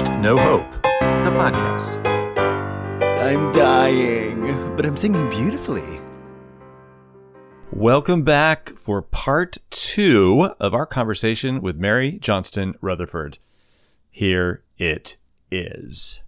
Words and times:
watched 0.00 0.12
No 0.20 0.36
Hope, 0.36 0.82
the 0.82 1.30
podcast. 1.36 2.04
I'm 3.20 3.52
dying, 3.52 4.76
but 4.76 4.86
I'm 4.86 4.96
singing 4.96 5.28
beautifully. 5.30 6.00
Welcome 7.72 8.22
back 8.22 8.76
for 8.76 9.02
part 9.02 9.58
two 9.70 10.50
of 10.58 10.74
our 10.74 10.86
conversation 10.86 11.60
with 11.60 11.76
Mary 11.76 12.18
Johnston 12.18 12.74
Rutherford. 12.80 13.38
Here 14.10 14.62
it 14.78 15.16
is. 15.50 16.22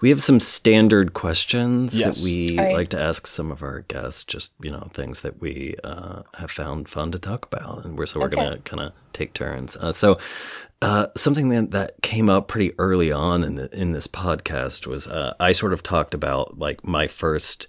We 0.00 0.10
have 0.10 0.22
some 0.22 0.38
standard 0.40 1.12
questions 1.12 1.94
Yes. 1.94 2.18
that 2.18 2.24
we 2.24 2.56
All 2.58 2.64
right. 2.64 2.74
like 2.74 2.88
to 2.90 3.00
ask 3.00 3.26
some 3.26 3.50
of 3.50 3.62
our 3.62 3.80
guests, 3.80 4.22
just, 4.24 4.52
you 4.62 4.70
know, 4.70 4.88
things 4.94 5.22
that 5.22 5.40
we 5.40 5.74
uh, 5.82 6.22
have 6.38 6.50
found 6.50 6.88
fun 6.88 7.10
to 7.12 7.18
talk 7.18 7.46
about. 7.46 7.84
And 7.84 7.98
we're, 7.98 8.06
so 8.06 8.20
we're 8.20 8.26
Okay. 8.26 8.36
going 8.36 8.52
to 8.52 8.58
kind 8.60 8.80
of 8.82 8.92
take 9.12 9.34
turns. 9.34 9.76
Uh, 9.76 9.92
so, 9.92 10.16
uh, 10.80 11.08
something 11.16 11.48
that, 11.48 11.72
that 11.72 12.00
came 12.02 12.30
up 12.30 12.46
pretty 12.46 12.72
early 12.78 13.10
on 13.10 13.42
in, 13.42 13.56
the, 13.56 13.68
in 13.76 13.90
this 13.90 14.06
podcast 14.06 14.86
was 14.86 15.08
uh, 15.08 15.34
I 15.40 15.50
sort 15.50 15.72
of 15.72 15.82
talked 15.82 16.14
about 16.14 16.58
like 16.58 16.84
my 16.86 17.08
first 17.08 17.66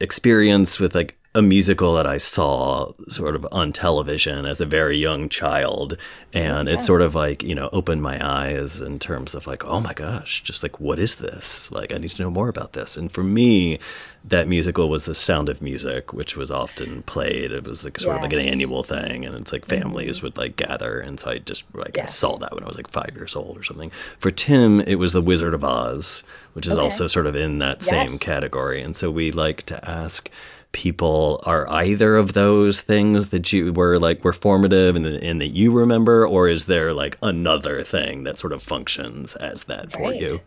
experience 0.00 0.80
with 0.80 0.94
like 0.94 1.18
a 1.34 1.40
musical 1.40 1.94
that 1.94 2.06
I 2.06 2.18
saw 2.18 2.92
sort 3.08 3.34
of 3.34 3.46
on 3.50 3.72
television 3.72 4.44
as 4.44 4.60
a 4.60 4.66
very 4.66 4.98
young 4.98 5.30
child. 5.30 5.96
And 6.34 6.68
it 6.68 6.82
sort 6.82 7.00
of 7.00 7.14
like, 7.14 7.42
you 7.42 7.54
know, 7.54 7.70
opened 7.72 8.02
my 8.02 8.18
eyes 8.22 8.80
in 8.82 8.98
terms 8.98 9.34
of 9.34 9.46
like, 9.46 9.64
oh 9.66 9.80
my 9.80 9.94
gosh, 9.94 10.42
just 10.42 10.62
like, 10.62 10.78
what 10.78 10.98
is 10.98 11.16
this? 11.16 11.72
Like, 11.72 11.90
I 11.92 11.96
need 11.96 12.10
to 12.10 12.22
know 12.22 12.30
more 12.30 12.48
about 12.50 12.74
this. 12.74 12.98
And 12.98 13.10
for 13.10 13.22
me, 13.22 13.78
that 14.24 14.46
musical 14.46 14.90
was 14.90 15.06
The 15.06 15.14
Sound 15.14 15.48
of 15.48 15.62
Music, 15.62 16.12
which 16.12 16.36
was 16.36 16.50
often 16.50 17.02
played. 17.04 17.50
It 17.50 17.64
was 17.64 17.82
like 17.84 17.98
sort 17.98 18.16
of 18.16 18.22
like 18.22 18.34
an 18.34 18.38
annual 18.46 18.82
thing. 18.82 19.24
And 19.24 19.34
it's 19.34 19.52
like 19.52 19.64
families 19.64 20.18
mm-hmm. 20.18 20.26
would 20.26 20.36
like 20.36 20.56
gather. 20.56 21.00
And 21.00 21.18
so 21.18 21.30
I 21.30 21.38
just 21.38 21.64
like, 21.74 21.96
I 21.98 22.02
Yes. 22.02 22.14
saw 22.14 22.36
that 22.38 22.54
when 22.54 22.62
I 22.62 22.68
was 22.68 22.76
like 22.76 22.90
five 22.90 23.12
years 23.14 23.34
old 23.34 23.56
or 23.58 23.62
something. 23.62 23.90
For 24.18 24.30
Tim, 24.30 24.80
it 24.80 24.96
was 24.96 25.14
The 25.14 25.22
Wizard 25.22 25.54
of 25.54 25.64
Oz, 25.64 26.24
which 26.52 26.66
is 26.66 26.74
Okay. 26.74 26.82
also 26.82 27.06
sort 27.06 27.26
of 27.26 27.34
in 27.34 27.56
that 27.58 27.82
same 27.82 28.18
category. 28.18 28.82
And 28.82 28.94
so 28.94 29.10
we 29.10 29.32
like 29.32 29.64
to 29.66 29.88
ask 29.88 30.30
people 30.72 31.42
are 31.44 31.68
either 31.70 32.16
of 32.16 32.32
those 32.32 32.80
things 32.80 33.28
that 33.28 33.52
you 33.52 33.72
were 33.72 33.98
like 33.98 34.24
were 34.24 34.32
formative 34.32 34.96
and, 34.96 35.04
and 35.06 35.40
that 35.40 35.48
you 35.48 35.70
remember 35.70 36.26
or 36.26 36.48
is 36.48 36.64
there 36.66 36.92
like 36.94 37.18
another 37.22 37.82
thing 37.82 38.24
that 38.24 38.38
sort 38.38 38.52
of 38.52 38.62
functions 38.62 39.36
as 39.36 39.64
that 39.64 39.92
for 39.92 40.02
Right. 40.02 40.20
you 40.20 40.40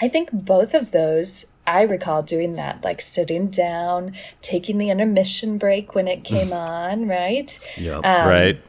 I 0.00 0.08
think 0.08 0.30
both 0.32 0.74
of 0.74 0.90
those, 0.90 1.52
I 1.64 1.82
recall 1.82 2.24
doing 2.24 2.56
that, 2.56 2.82
like 2.82 3.00
sitting 3.00 3.46
down, 3.48 4.14
taking 4.40 4.78
the 4.78 4.90
intermission 4.90 5.58
break 5.58 5.94
when 5.94 6.08
it 6.08 6.24
came 6.24 6.52
on, 6.52 7.06
right? 7.06 7.56
yep 7.76 8.04
Um, 8.04 8.28
right? 8.28 8.60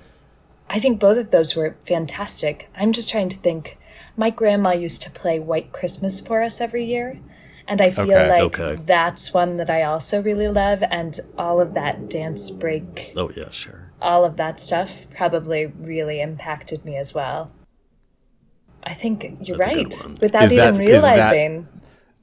I 0.70 0.80
think 0.80 1.00
both 1.00 1.18
of 1.18 1.32
those 1.32 1.56
were 1.56 1.76
fantastic. 1.86 2.70
I'm 2.76 2.92
just 2.92 3.10
trying 3.10 3.30
to 3.30 3.38
think. 3.38 3.78
My 4.16 4.30
grandma 4.30 4.74
used 4.74 5.02
to 5.04 5.10
play 5.10 5.40
White 5.40 5.72
Christmas 5.72 6.20
for 6.20 6.44
us 6.44 6.62
every 6.62 6.86
year. 6.86 7.20
And 7.68 7.82
I 7.82 7.92
feel 7.92 8.04
Okay, 8.12 8.30
like 8.30 8.60
okay. 8.60 8.76
that's 8.84 9.34
one 9.34 9.58
that 9.58 9.70
I 9.70 9.84
also 9.84 10.22
really 10.22 10.48
love. 10.50 10.84
And 10.90 11.20
all 11.38 11.62
of 11.62 11.74
that 11.76 12.10
dance 12.10 12.50
break, 12.50 13.14
oh 13.18 13.32
yeah 13.36 13.50
sure 13.52 13.92
all 14.02 14.26
of 14.26 14.36
that 14.36 14.60
stuff 14.60 15.06
probably 15.16 15.66
really 15.66 16.20
impacted 16.22 16.84
me 16.84 16.98
as 16.98 17.14
well. 17.14 17.52
I 18.84 18.94
think 18.94 19.38
you're 19.42 19.58
That's 19.58 20.04
right. 20.06 20.20
Without 20.20 20.44
Is 20.44 20.54
even 20.54 20.74
that- 20.74 20.80
realizing. 20.80 21.68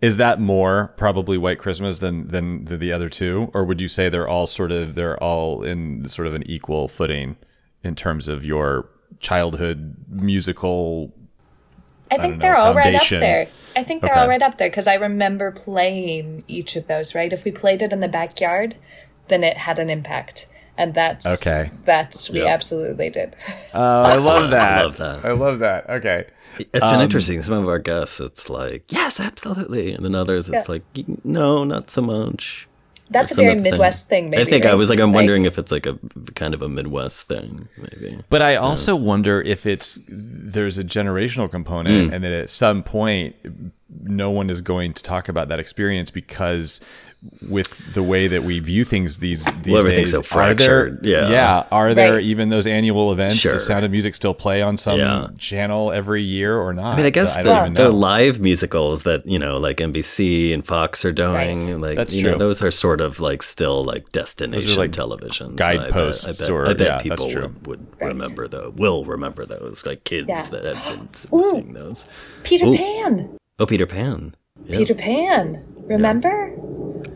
Is 0.02 0.16
that 0.16 0.40
more 0.40 0.94
probably 0.96 1.36
White 1.36 1.58
Christmas 1.58 1.98
than, 1.98 2.28
than 2.28 2.64
the, 2.64 2.78
the 2.78 2.90
other 2.90 3.10
two? 3.10 3.50
Or 3.52 3.64
would 3.64 3.82
you 3.82 3.88
say 3.88 4.08
they're 4.08 4.28
all 4.28 4.46
sort 4.46 4.72
of 4.72 4.94
they're 4.94 5.16
all 5.22 5.62
in 5.62 6.08
sort 6.08 6.26
of 6.26 6.34
an 6.34 6.42
equal 6.46 6.88
footing 6.88 7.36
in 7.84 7.94
terms 7.94 8.26
of 8.28 8.42
your 8.44 8.88
childhood 9.20 9.96
musical 10.08 11.12
I 12.10 12.16
don't 12.16 12.22
think 12.26 12.36
know, 12.36 12.40
they're 12.42 12.56
all 12.56 12.74
right 12.74 12.94
up 12.94 13.08
there. 13.08 13.48
I 13.76 13.84
think 13.84 14.02
they're 14.02 14.10
Okay. 14.10 14.20
all 14.20 14.28
right 14.28 14.42
up 14.42 14.58
there 14.58 14.68
because 14.68 14.86
I 14.88 14.94
remember 14.94 15.50
playing 15.52 16.44
each 16.48 16.76
of 16.76 16.86
those. 16.88 17.14
Right, 17.14 17.32
if 17.32 17.44
we 17.44 17.50
played 17.52 17.82
it 17.82 17.92
in 17.92 18.00
the 18.00 18.08
backyard, 18.08 18.74
then 19.28 19.44
it 19.44 19.56
had 19.58 19.78
an 19.78 19.88
impact, 19.90 20.46
and 20.76 20.92
that's 20.94 21.24
Okay. 21.26 21.70
That's 21.84 22.28
we 22.28 22.40
Yep. 22.40 22.48
absolutely 22.48 23.10
did. 23.10 23.36
Oh, 23.72 24.02
I 24.02 24.16
love 24.16 24.50
that. 24.50 24.78
I 24.78 24.82
love 24.82 24.96
that. 24.96 25.24
I 25.24 25.32
love 25.32 25.58
that. 25.60 25.88
Okay. 25.88 26.24
it's 26.58 26.84
Um, 26.84 26.94
been 26.94 27.00
interesting 27.02 27.40
some 27.42 27.54
of 27.54 27.68
our 27.68 27.78
guests 27.78 28.18
it's 28.20 28.50
like 28.50 28.82
yes 28.88 29.20
absolutely 29.20 29.92
and 29.92 30.04
then 30.04 30.16
others 30.16 30.48
it's 30.48 30.66
Yeah. 30.68 30.72
like 30.72 30.82
no 31.24 31.62
not 31.62 31.88
so 31.90 32.02
much 32.02 32.66
That's 33.10 33.30
a 33.32 33.34
very 33.34 33.50
some 33.50 33.58
of 33.58 33.64
the 33.64 33.70
Midwest 33.72 34.08
thing. 34.08 34.30
Maybe 34.30 34.42
I 34.42 34.44
think 34.44 34.64
I 34.64 34.74
was 34.74 34.88
like 34.88 35.00
I'm 35.00 35.12
wondering 35.12 35.44
if 35.44 35.58
it's 35.58 35.70
like 35.72 35.86
a 35.86 35.98
kind 36.36 36.54
of 36.54 36.62
a 36.62 36.68
Midwest 36.68 37.26
thing 37.26 37.68
maybe 37.76 38.18
But 38.28 38.40
I 38.42 38.56
also 38.56 38.94
wonder 38.96 39.40
if 39.42 39.66
it's 39.66 39.98
there's 40.08 40.78
a 40.78 40.84
generational 40.84 41.50
component, 41.50 42.10
Mm. 42.10 42.14
and 42.14 42.24
that 42.24 42.32
at 42.32 42.50
some 42.50 42.82
point, 42.82 43.34
no 44.02 44.30
one 44.30 44.48
is 44.50 44.60
going 44.60 44.92
to 44.94 45.02
talk 45.02 45.28
about 45.28 45.48
that 45.48 45.58
experience 45.58 46.10
because 46.10 46.80
with 47.48 47.92
the 47.92 48.02
way 48.02 48.28
that 48.28 48.44
we 48.44 48.58
view 48.60 48.82
things 48.82 49.18
these 49.18 49.44
these 49.62 49.74
Well, 49.74 49.82
days, 49.84 50.10
so 50.12 50.22
are 50.32 50.54
there 50.54 50.98
yeah. 51.02 51.28
yeah 51.28 51.64
are 51.70 51.92
there 51.92 52.14
Right. 52.14 52.22
even 52.24 52.48
those 52.48 52.66
annual 52.66 53.12
events? 53.12 53.36
Sure. 53.36 53.52
Does 53.52 53.66
Sound 53.66 53.84
of 53.84 53.90
Music 53.90 54.14
still 54.14 54.32
play 54.32 54.62
on 54.62 54.78
some 54.78 54.98
Yeah. 54.98 55.28
channel 55.38 55.92
every 55.92 56.22
year 56.22 56.56
or 56.58 56.72
not? 56.72 56.94
I 56.94 56.96
mean, 56.96 57.04
I 57.04 57.10
guess 57.10 57.36
I 57.36 57.42
the, 57.42 57.50
don't 57.50 57.60
even 57.72 57.74
the 57.74 57.90
live 57.90 58.40
musicals 58.40 59.02
that 59.02 59.26
you 59.26 59.38
know, 59.38 59.58
like 59.58 59.78
NBC 59.78 60.54
and 60.54 60.66
Fox 60.66 61.04
are 61.04 61.12
doing, 61.12 61.32
Right. 61.68 61.78
like 61.80 61.96
That's 61.96 62.14
you 62.14 62.22
know, 62.22 62.30
true. 62.30 62.38
those 62.38 62.62
are 62.62 62.70
sort 62.70 63.02
of 63.02 63.20
like 63.20 63.42
still 63.42 63.84
like 63.84 64.10
destination 64.12 64.78
like 64.78 64.92
television 64.92 65.56
guideposts 65.56 66.24
I 66.26 66.32
bet, 66.32 66.40
I 66.40 66.42
bet, 66.44 66.50
or- 66.50 66.66
I 66.68 66.72
bet 66.72 66.80
yeah, 66.86 66.92
that's 66.92 67.02
people 67.02 67.30
true. 67.30 67.42
would, 67.42 67.66
would 67.66 67.86
Right. 68.00 68.08
remember 68.08 68.48
those. 68.48 68.72
Will 68.76 69.04
remember 69.04 69.44
those, 69.44 69.84
like 69.84 70.04
kids 70.04 70.28
Yeah. 70.28 70.46
that 70.52 70.64
have 70.64 70.98
been 70.98 71.08
seeing 71.12 71.74
those. 71.74 72.06
Peter 72.44 72.64
Ooh. 72.66 72.74
Pan. 72.74 73.28
Oh, 73.58 73.66
Peter 73.66 73.84
Pan. 73.84 74.34
Yeah. 74.64 74.78
Peter 74.78 74.94
Pan. 74.94 75.62
Remember? 75.90 76.52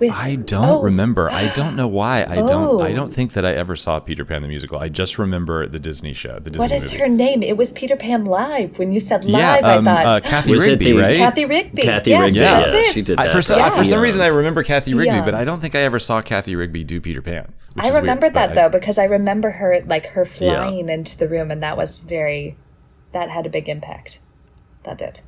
With 0.00 0.10
I 0.12 0.34
don't 0.34 0.64
Oh. 0.64 0.82
remember. 0.82 1.30
I 1.30 1.52
don't 1.54 1.76
know 1.76 1.86
why. 1.86 2.22
I 2.22 2.36
Oh. 2.38 2.48
don't. 2.48 2.82
I 2.82 2.92
don't 2.92 3.14
think 3.14 3.32
that 3.34 3.44
I 3.46 3.52
ever 3.54 3.76
saw 3.76 4.00
Peter 4.00 4.24
Pan 4.24 4.42
the 4.42 4.48
musical. 4.48 4.78
I 4.78 4.88
just 4.88 5.18
remember 5.18 5.68
the 5.68 5.78
Disney 5.78 6.12
show. 6.12 6.34
The 6.40 6.50
Disney 6.50 6.58
what 6.58 6.72
is 6.72 6.84
movie. 6.92 6.98
her 6.98 7.08
name? 7.08 7.42
It 7.44 7.56
was 7.56 7.70
Peter 7.72 7.94
Pan 7.94 8.24
live. 8.24 8.76
When 8.78 8.90
you 8.90 8.98
said 8.98 9.24
live, 9.24 9.40
Yeah, 9.62 9.74
um, 9.76 9.86
I 9.86 9.92
uh, 9.92 10.04
thought 10.14 10.22
Cathy 10.24 10.50
Was 10.52 10.62
Rigby, 10.62 10.86
the- 10.86 10.92
right? 11.00 11.16
Cathy 11.16 11.44
Rigby. 11.44 11.82
Cathy 11.82 12.10
yes, 12.10 12.22
Rigby, 12.22 12.38
That's 12.40 12.74
yeah, 12.74 12.80
it. 12.80 12.92
she 12.92 13.02
did 13.02 13.20
I, 13.20 13.26
that. 13.26 13.32
for, 13.32 13.42
some, 13.42 13.58
back 13.60 13.72
for 13.74 13.84
some 13.84 14.00
reason, 14.00 14.20
I 14.20 14.26
remember 14.26 14.62
Cathy 14.64 14.94
Rigby, 14.94 15.20
but 15.24 15.34
I 15.34 15.44
don't 15.44 15.58
think 15.58 15.76
I 15.76 15.80
ever 15.80 16.00
saw 16.00 16.20
Cathy 16.22 16.56
Rigby 16.56 16.82
do 16.82 17.00
Peter 17.00 17.22
Pan. 17.22 17.52
I 17.76 17.86
is 17.86 17.92
weird, 17.92 18.02
remember 18.02 18.28
that 18.30 18.50
I- 18.50 18.54
though 18.54 18.68
because 18.68 18.98
I 18.98 19.04
remember 19.04 19.50
her 19.52 19.80
like 19.86 20.06
her 20.08 20.24
flying 20.24 20.88
into 20.88 21.16
the 21.16 21.28
room, 21.28 21.50
and 21.52 21.62
that 21.62 21.76
was 21.76 21.98
very. 21.98 22.56
That 23.12 23.30
had 23.30 23.46
a 23.46 23.48
big 23.48 23.68
impact. 23.68 24.18
That 24.82 24.98
did. 24.98 25.20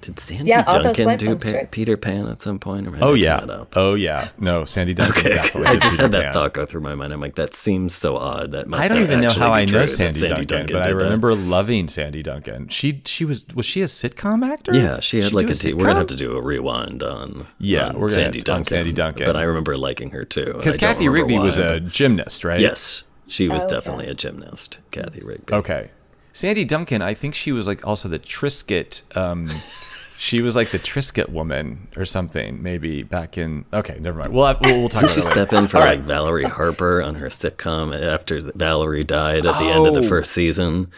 Did 0.00 0.20
Sandy 0.20 0.44
Yeah, 0.48 0.62
Duncan 0.62 1.18
do 1.18 1.26
ones, 1.28 1.44
Pe- 1.50 1.52
right? 1.58 1.70
Peter 1.70 1.96
Pan 1.96 2.28
at 2.28 2.40
some 2.40 2.58
point? 2.60 2.86
Or 2.86 2.90
am 2.96 3.02
Oh 3.02 3.14
yeah. 3.14 3.64
Oh 3.74 3.94
yeah. 3.94 4.28
No, 4.38 4.64
Sandy 4.64 4.94
Duncan 4.94 5.18
Okay, 5.26 5.34
definitely. 5.34 5.66
I 5.66 5.72
just 5.76 5.90
Peter 5.90 6.02
had 6.02 6.12
that 6.12 6.22
Pan. 6.24 6.32
thought 6.32 6.54
go 6.54 6.66
through 6.66 6.82
my 6.82 6.94
mind. 6.94 7.12
I'm 7.12 7.20
like, 7.20 7.34
that 7.34 7.54
seems 7.54 7.94
so 7.94 8.16
odd. 8.16 8.52
That 8.52 8.68
must 8.68 8.84
I 8.84 8.88
don't 8.88 9.02
even 9.02 9.20
know 9.20 9.30
how 9.30 9.50
I 9.50 9.64
know 9.64 9.80
that 9.80 9.90
Sandy, 9.90 10.20
Duncan, 10.28 10.46
but 10.46 10.56
I 10.56 10.64
did 10.64 10.72
that. 10.78 10.94
remember 10.94 11.34
loving 11.34 11.88
Sandy 11.88 12.22
Duncan. 12.22 12.68
She 12.68 13.02
she 13.04 13.24
was 13.24 13.44
was 13.54 13.66
she 13.66 13.82
a 13.82 13.86
sitcom 13.86 14.48
actor? 14.48 14.72
Yeah, 14.74 15.00
she 15.00 15.20
had 15.20 15.32
like 15.32 15.46
do 15.46 15.52
a. 15.52 15.56
T- 15.56 15.72
we're 15.72 15.86
gonna 15.86 15.98
have 15.98 16.06
to 16.08 16.16
do 16.16 16.36
a 16.36 16.40
rewind 16.40 17.02
on. 17.02 17.46
Yeah, 17.58 17.88
on 17.88 17.94
we're 17.98 18.08
gonna- 18.08 18.22
Sandy 18.22 18.38
on 18.40 18.44
Duncan. 18.44 18.64
Sandy 18.64 18.92
Duncan. 18.92 19.26
But 19.26 19.36
I 19.36 19.42
remember 19.42 19.76
liking 19.76 20.10
her 20.10 20.24
too. 20.24 20.52
because 20.56 20.76
Cathy 20.76 21.08
remember 21.08 21.34
Rigby 21.34 21.44
was 21.44 21.58
a 21.58 21.80
gymnast, 21.80 22.44
right? 22.44 22.60
Yes, 22.60 23.02
she 23.26 23.48
was 23.48 23.64
Okay. 23.64 23.74
definitely 23.74 24.06
a 24.06 24.14
gymnast. 24.14 24.78
Cathy 24.92 25.20
Rigby. 25.24 25.52
Okay. 25.52 25.90
Sandy 26.32 26.64
Duncan, 26.64 27.02
I 27.02 27.14
think 27.14 27.34
she 27.34 27.50
was 27.50 27.66
like 27.66 27.84
also 27.84 28.08
the 28.08 28.18
Triscuit. 28.20 29.02
Um, 29.16 29.50
she 30.18 30.42
was 30.42 30.56
like 30.56 30.70
the 30.72 30.78
Triscuit 30.80 31.28
woman 31.28 31.86
or 31.96 32.04
something, 32.04 32.60
maybe 32.62 33.02
back 33.04 33.38
in. 33.38 33.64
Okay, 33.72 33.98
never 34.00 34.18
mind. 34.18 34.32
We'll 34.32 34.46
have, 34.46 34.60
we'll, 34.60 34.80
we'll 34.80 34.88
talk 34.88 35.02
Did 35.02 35.10
she 35.10 35.20
later. 35.20 35.30
step 35.32 35.52
in 35.52 35.68
for 35.68 35.76
All 35.76 35.84
like 35.84 35.98
right. 35.98 36.04
Valerie 36.06 36.44
Harper 36.44 37.00
on 37.02 37.14
her 37.16 37.28
sitcom 37.28 37.96
after 37.98 38.40
Valerie 38.54 39.04
died 39.04 39.46
at 39.46 39.58
the 39.58 39.64
end 39.66 39.86
of 39.86 39.94
the 39.94 40.00
Oh. 40.00 40.08
first 40.08 40.32
season? 40.32 40.90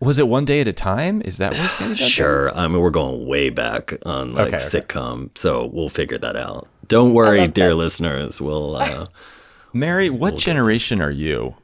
Was 0.00 0.18
it 0.18 0.28
one 0.28 0.44
day 0.44 0.60
at 0.60 0.68
a 0.68 0.72
time? 0.72 1.22
Is 1.24 1.38
that 1.38 1.54
where 1.54 1.68
Sandy 1.68 1.94
Duncan? 1.94 2.08
Sure. 2.08 2.54
I 2.56 2.68
mean, 2.68 2.80
we're 2.80 2.90
going 2.90 3.26
way 3.26 3.50
back 3.50 3.94
on 4.06 4.34
like 4.34 4.48
Okay, 4.54 4.56
okay. 4.64 4.80
sitcom, 4.80 5.36
so 5.36 5.64
we'll 5.66 5.88
figure 5.88 6.18
that 6.18 6.36
out. 6.36 6.68
Don't 6.86 7.14
worry, 7.14 7.48
dear 7.48 7.68
this. 7.70 7.76
listeners. 7.76 8.40
We'll. 8.40 8.76
Uh, 8.76 9.06
Mary, 9.72 10.08
what 10.10 10.36
generation 10.36 11.00
are 11.00 11.10
you? 11.10 11.56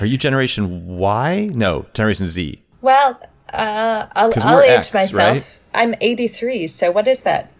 Are 0.00 0.06
you 0.06 0.16
Generation 0.18 0.96
Y? 0.98 1.50
No, 1.52 1.86
Generation 1.94 2.26
Z. 2.26 2.62
Well, 2.80 3.20
uh, 3.52 4.06
I'll, 4.14 4.32
'Cause 4.32 4.44
I'll 4.44 4.60
age 4.60 4.70
X, 4.78 4.94
myself. 4.94 5.18
right? 5.34 5.58
I'm 5.74 5.94
83, 6.00 6.66
so 6.66 6.90
what 6.90 7.08
is 7.08 7.20
that? 7.20 7.50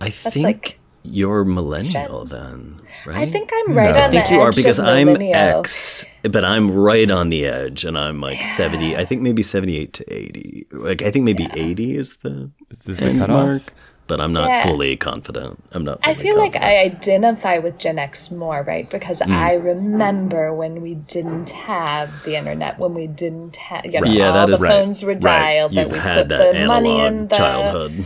I 0.00 0.10
think 0.10 0.44
like- 0.44 0.78
you're 1.02 1.44
millennial 1.44 2.24
then, 2.24 2.80
right? 3.06 3.28
I 3.28 3.30
think 3.30 3.50
I'm 3.52 3.74
right 3.74 3.94
No. 3.94 4.00
on 4.02 4.08
I 4.08 4.10
think 4.10 4.30
you 4.30 4.40
are 4.40 4.52
because 4.52 4.78
I'm 4.80 5.06
millennial. 5.06 5.60
X, 5.60 6.06
but 6.22 6.44
I'm 6.44 6.70
right 6.70 7.10
on 7.10 7.28
the 7.28 7.44
edge, 7.46 7.84
and 7.84 7.98
I'm 7.98 8.20
like 8.22 8.38
seventy. 8.56 8.96
I 8.96 9.04
think 9.04 9.20
maybe 9.20 9.42
seventy-eight 9.42 9.92
to 9.94 10.04
eighty. 10.12 10.66
Like 10.72 11.02
I 11.02 11.10
think 11.10 11.24
maybe 11.26 11.46
eighty 11.54 11.96
is 11.96 12.16
the 12.22 12.50
Is 12.70 12.78
this 12.80 12.98
the 13.00 13.12
cutoff? 13.18 13.28
mark. 13.28 13.62
But 14.06 14.20
I'm 14.20 14.32
not 14.32 14.48
Yeah. 14.48 14.66
fully 14.66 14.96
confident. 14.96 15.62
I'm 15.72 15.84
not. 15.84 15.98
I 16.02 16.14
feel 16.14 16.36
like. 16.36 16.56
I 16.56 16.78
identify 16.84 17.58
with 17.58 17.78
Gen 17.78 17.98
X 17.98 18.30
more, 18.30 18.62
right? 18.62 18.88
Because 18.88 19.20
Hmm. 19.22 19.32
I 19.32 19.54
remember 19.54 20.52
when 20.52 20.82
we 20.82 20.94
didn't 20.94 21.50
have 21.50 22.10
the 22.24 22.36
internet, 22.36 22.78
when 22.78 22.94
we 22.94 23.06
didn't 23.06 23.56
have, 23.56 23.84
you 23.86 24.00
know, 24.00 24.06
Yeah, 24.10 24.26
all 24.28 24.32
that 24.34 24.46
the 24.46 24.52
is 24.54 24.60
right. 24.60 24.70
phones 24.72 25.02
were 25.02 25.12
Right. 25.12 25.20
dialed, 25.20 25.72
that 25.74 25.82
You've 25.82 25.92
we 25.92 25.98
had 25.98 26.18
put 26.18 26.28
that 26.28 26.52
the 26.52 26.66
money 26.66 27.00
in 27.00 27.28
the 27.28 27.36
childhood. 27.36 28.04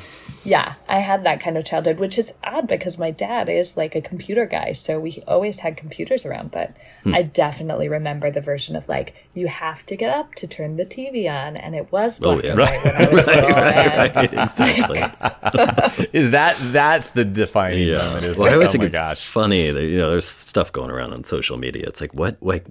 Yeah, 0.49 0.75
I 0.89 1.01
had 1.01 1.25
that 1.25 1.41
kind 1.41 1.57
of 1.59 1.65
childhood, 1.65 1.99
which 1.99 2.19
is 2.19 2.33
odd 2.43 2.67
because 2.67 2.99
my 2.99 3.11
dad 3.11 3.49
is 3.49 3.77
like 3.77 3.95
a 3.95 4.01
computer 4.01 4.47
guy, 4.47 4.73
so 4.73 4.99
we 4.99 5.23
always 5.27 5.59
had 5.61 5.77
computers 5.77 6.25
around. 6.25 6.51
But 6.51 6.75
Hmm. 7.05 7.15
I 7.15 7.23
definitely 7.23 7.89
remember 7.89 8.31
the 8.31 8.41
version 8.41 8.75
of 8.77 8.89
like 8.89 9.29
you 9.35 9.47
have 9.49 9.85
to 9.87 9.97
get 9.97 10.11
up 10.11 10.35
to 10.37 10.47
turn 10.47 10.77
the 10.77 10.87
TV 10.87 11.29
on, 11.29 11.57
and 11.57 11.75
it 11.75 11.93
was 11.93 12.21
Oh, 12.23 12.33
black 12.41 12.45
yeah. 12.45 12.51
and 12.51 12.59
white 12.61 12.85
when 12.85 12.95
I 12.97 13.09
was 13.13 13.27
little. 13.27 13.45
and- 13.47 14.15
right, 14.17 14.33
exactly. 14.33 16.09
Is 16.13 16.31
that 16.33 16.57
that's 16.73 17.11
the 17.13 17.25
defining 17.25 17.89
Yeah. 17.89 17.99
moment? 17.99 18.25
Is 18.27 18.37
Well, 18.39 18.45
like, 18.47 18.53
I 18.53 18.55
always 18.55 18.69
oh 18.71 18.73
think 18.73 18.83
my 18.83 18.87
it's 18.89 18.97
gosh. 18.97 19.27
funny 19.27 19.71
that 19.71 19.85
you 19.85 19.99
know 19.99 20.11
there's 20.11 20.27
stuff 20.29 20.73
going 20.73 20.91
around 20.91 21.13
on 21.13 21.25
social 21.25 21.57
media. 21.59 21.85
It's 21.87 22.01
like 22.01 22.15
what 22.15 22.37
like 22.41 22.67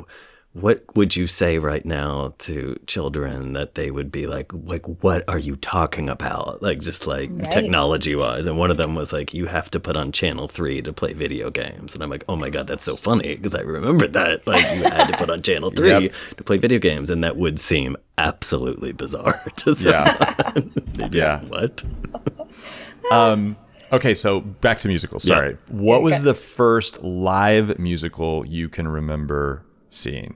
what 0.59 0.83
would 0.95 1.15
you 1.15 1.27
say 1.27 1.59
right 1.59 1.85
now 1.85 2.33
to 2.39 2.79
children 2.87 3.53
that 3.53 3.75
they 3.75 3.91
would 3.91 4.11
be 4.11 4.25
like 4.27 4.51
like 4.53 4.85
what 5.03 5.23
are 5.27 5.37
you 5.37 5.55
talking 5.57 6.09
about? 6.09 6.61
Like 6.61 6.79
just 6.79 7.05
like 7.05 7.29
Right. 7.31 7.51
technology 7.51 8.15
wise. 8.15 8.45
And 8.47 8.57
one 8.57 8.71
of 8.71 8.77
them 8.77 8.95
was 8.95 9.13
like 9.13 9.33
you 9.33 9.45
have 9.47 9.69
to 9.71 9.79
put 9.79 9.95
on 9.95 10.11
channel 10.11 10.47
3 10.47 10.81
to 10.81 10.93
play 10.93 11.13
video 11.13 11.49
games. 11.49 11.93
And 11.93 12.01
I'm 12.03 12.09
like, 12.09 12.23
"Oh 12.27 12.35
my 12.35 12.49
god, 12.49 12.67
that's 12.67 12.85
so 12.85 12.95
funny 12.95 13.35
because 13.35 13.53
I 13.53 13.61
remembered 13.61 14.13
that 14.13 14.47
like 14.51 14.63
you 14.75 14.83
had 14.83 15.05
to 15.07 15.17
put 15.17 15.29
on 15.29 15.41
channel 15.41 15.69
3 15.71 15.89
Yep. 15.89 16.13
to 16.37 16.43
play 16.43 16.57
video 16.57 16.79
games 16.79 17.09
and 17.09 17.23
that 17.23 17.37
would 17.37 17.59
seem 17.59 17.95
absolutely 18.17 18.93
bizarre 18.93 19.41
to 19.57 19.75
someone. 19.75 20.05
Yeah. 20.17 20.51
They'd 20.93 21.13
Yeah. 21.13 21.41
like, 21.49 21.49
what? 21.51 21.83
Um, 23.11 23.17
um, 23.19 23.57
okay, 23.93 24.13
so 24.13 24.41
back 24.41 24.79
to 24.79 24.87
musicals. 24.89 25.23
Sorry. 25.23 25.57
What 25.69 26.01
was 26.01 26.15
Okay. 26.15 26.23
the 26.23 26.33
first 26.33 27.01
live 27.03 27.79
musical 27.79 28.45
you 28.45 28.67
can 28.67 28.87
remember 28.87 29.63
seeing? 29.87 30.35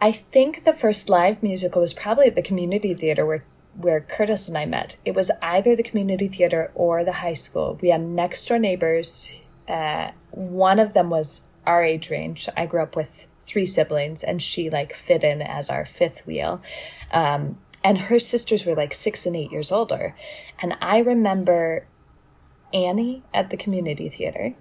I 0.00 0.12
think 0.12 0.64
the 0.64 0.72
first 0.72 1.08
live 1.08 1.42
musical 1.42 1.80
was 1.80 1.92
probably 1.92 2.26
at 2.26 2.36
the 2.36 2.42
community 2.42 2.94
theater 2.94 3.26
where 3.26 3.44
where 3.78 4.00
Curtis 4.00 4.48
and 4.48 4.58
I 4.58 4.66
met. 4.66 4.96
It 5.04 5.14
was 5.14 5.30
either 5.40 5.76
the 5.76 5.84
community 5.84 6.26
theater 6.26 6.72
or 6.74 7.04
the 7.04 7.12
high 7.12 7.34
school. 7.34 7.78
We 7.80 7.90
had 7.90 8.00
next 8.00 8.46
door 8.46 8.58
neighbors. 8.58 9.30
Uh, 9.68 10.10
one 10.32 10.80
of 10.80 10.94
them 10.94 11.10
was 11.10 11.46
our 11.64 11.84
age 11.84 12.10
range. 12.10 12.48
I 12.56 12.66
grew 12.66 12.82
up 12.82 12.96
with 12.96 13.28
three 13.42 13.66
siblings, 13.66 14.24
and 14.24 14.42
she 14.42 14.68
like 14.68 14.92
fit 14.92 15.22
in 15.22 15.40
as 15.40 15.70
our 15.70 15.84
fifth 15.84 16.26
wheel. 16.26 16.60
Um, 17.12 17.58
and 17.84 17.98
her 17.98 18.18
sisters 18.18 18.66
were 18.66 18.74
like 18.74 18.94
six 18.94 19.26
and 19.26 19.36
eight 19.36 19.52
years 19.52 19.70
older. 19.70 20.16
And 20.60 20.76
I 20.80 20.98
remember 20.98 21.86
Annie 22.74 23.22
at 23.32 23.50
the 23.50 23.56
community 23.56 24.08
theater 24.08 24.56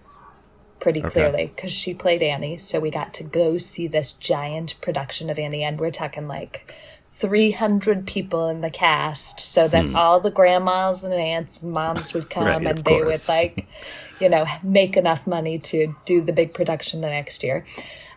pretty 0.80 1.02
clearly 1.02 1.52
because 1.56 1.72
she 1.72 1.94
played 1.94 2.22
Annie. 2.22 2.58
So 2.58 2.80
we 2.80 2.92
got 2.92 3.14
to 3.16 3.24
go 3.24 3.58
see 3.58 3.88
this 3.88 4.14
giant 4.14 4.80
production 4.82 5.30
of 5.30 5.40
Annie, 5.40 5.64
and 5.64 5.80
we're 5.80 5.92
talking 5.92 6.28
like 6.28 6.74
300 7.14 8.06
people 8.06 8.48
in 8.48 8.62
the 8.62 8.70
cast, 8.70 9.40
so 9.40 9.68
that 9.68 9.94
all 9.96 10.20
the 10.20 10.30
grandmas 10.30 11.04
and 11.04 11.14
aunts 11.14 11.64
and 11.64 11.72
moms 11.74 12.14
would 12.14 12.30
come 12.30 12.46
Right, 12.46 12.66
and 12.66 12.78
they 12.78 13.00
course. 13.00 13.28
would 13.28 13.34
like, 13.34 13.68
you 14.20 14.30
know, 14.30 14.46
make 14.62 14.96
enough 14.96 15.26
money 15.26 15.58
to 15.60 15.96
do 16.06 16.22
the 16.22 16.34
big 16.34 16.54
production 16.54 17.02
the 17.02 17.08
next 17.08 17.44
year. 17.44 17.66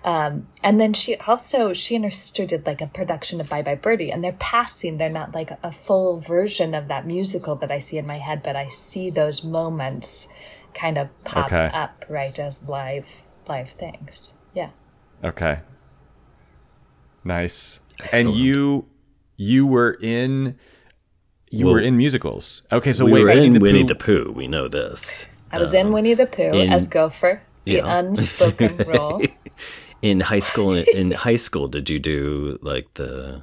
Um, 0.03 0.47
and 0.63 0.81
then 0.81 0.93
she 0.95 1.17
also 1.17 1.73
she 1.73 1.95
and 1.95 2.05
her 2.05 2.11
sister 2.11 2.47
did 2.47 2.65
like 2.65 2.81
a 2.81 2.87
production 2.87 3.41
of 3.41 3.49
Bye 3.51 3.63
Bye 3.63 3.75
Birdie, 3.75 4.11
and 4.11 4.25
they're 4.25 4.33
passing. 4.33 4.97
They're 4.99 5.11
not 5.11 5.35
like 5.35 5.51
a 5.63 5.73
full 5.73 6.21
version 6.21 6.75
of 6.75 6.89
that 6.89 7.07
musical 7.07 7.55
that 7.57 7.71
I 7.71 7.79
see 7.79 7.99
in 7.99 8.07
my 8.07 8.19
head, 8.19 8.43
but 8.43 8.57
I 8.57 8.69
see 8.69 9.11
those 9.11 9.45
moments 9.45 10.29
kind 10.75 10.99
of 10.99 11.09
pop 11.25 11.47
Okay. 11.47 11.71
up 11.73 12.05
right 12.09 12.39
as 12.39 12.63
live 12.69 13.23
live 13.49 13.71
things. 13.71 14.33
Yeah. 14.55 14.71
Okay. 15.25 15.61
Nice. 17.25 17.81
And 18.13 18.35
you 18.35 18.87
you 19.37 19.67
were 19.67 19.99
in 20.01 20.57
you 21.51 21.67
Well, 21.67 21.75
were 21.75 21.81
in 21.81 21.97
musicals. 21.97 22.63
Okay, 22.73 22.93
so 22.93 23.05
we 23.05 23.13
wait, 23.13 23.23
were 23.25 23.31
in 23.31 23.53
the 23.55 23.61
Winnie 23.61 23.83
Pooh- 23.83 23.89
the 23.89 23.95
Pooh. 23.95 24.33
We 24.35 24.47
know 24.47 24.69
this. 24.69 25.27
I 25.53 25.59
was 25.59 25.75
in 25.75 25.93
Winnie 25.93 26.15
the 26.15 26.27
Pooh 26.27 26.51
Um, 26.51 26.55
in- 26.55 26.73
as 26.73 26.87
Gopher, 26.87 27.43
the 27.65 27.73
Yeah. 27.73 27.99
unspoken 27.99 28.77
role. 28.87 29.23
In 30.03 30.21
high 30.21 30.39
school, 30.39 30.73
in 30.75 31.11
high 31.11 31.37
school, 31.37 31.69
did 31.69 31.91
you 31.91 31.99
do 31.99 32.59
like 32.63 32.95
the 32.95 33.43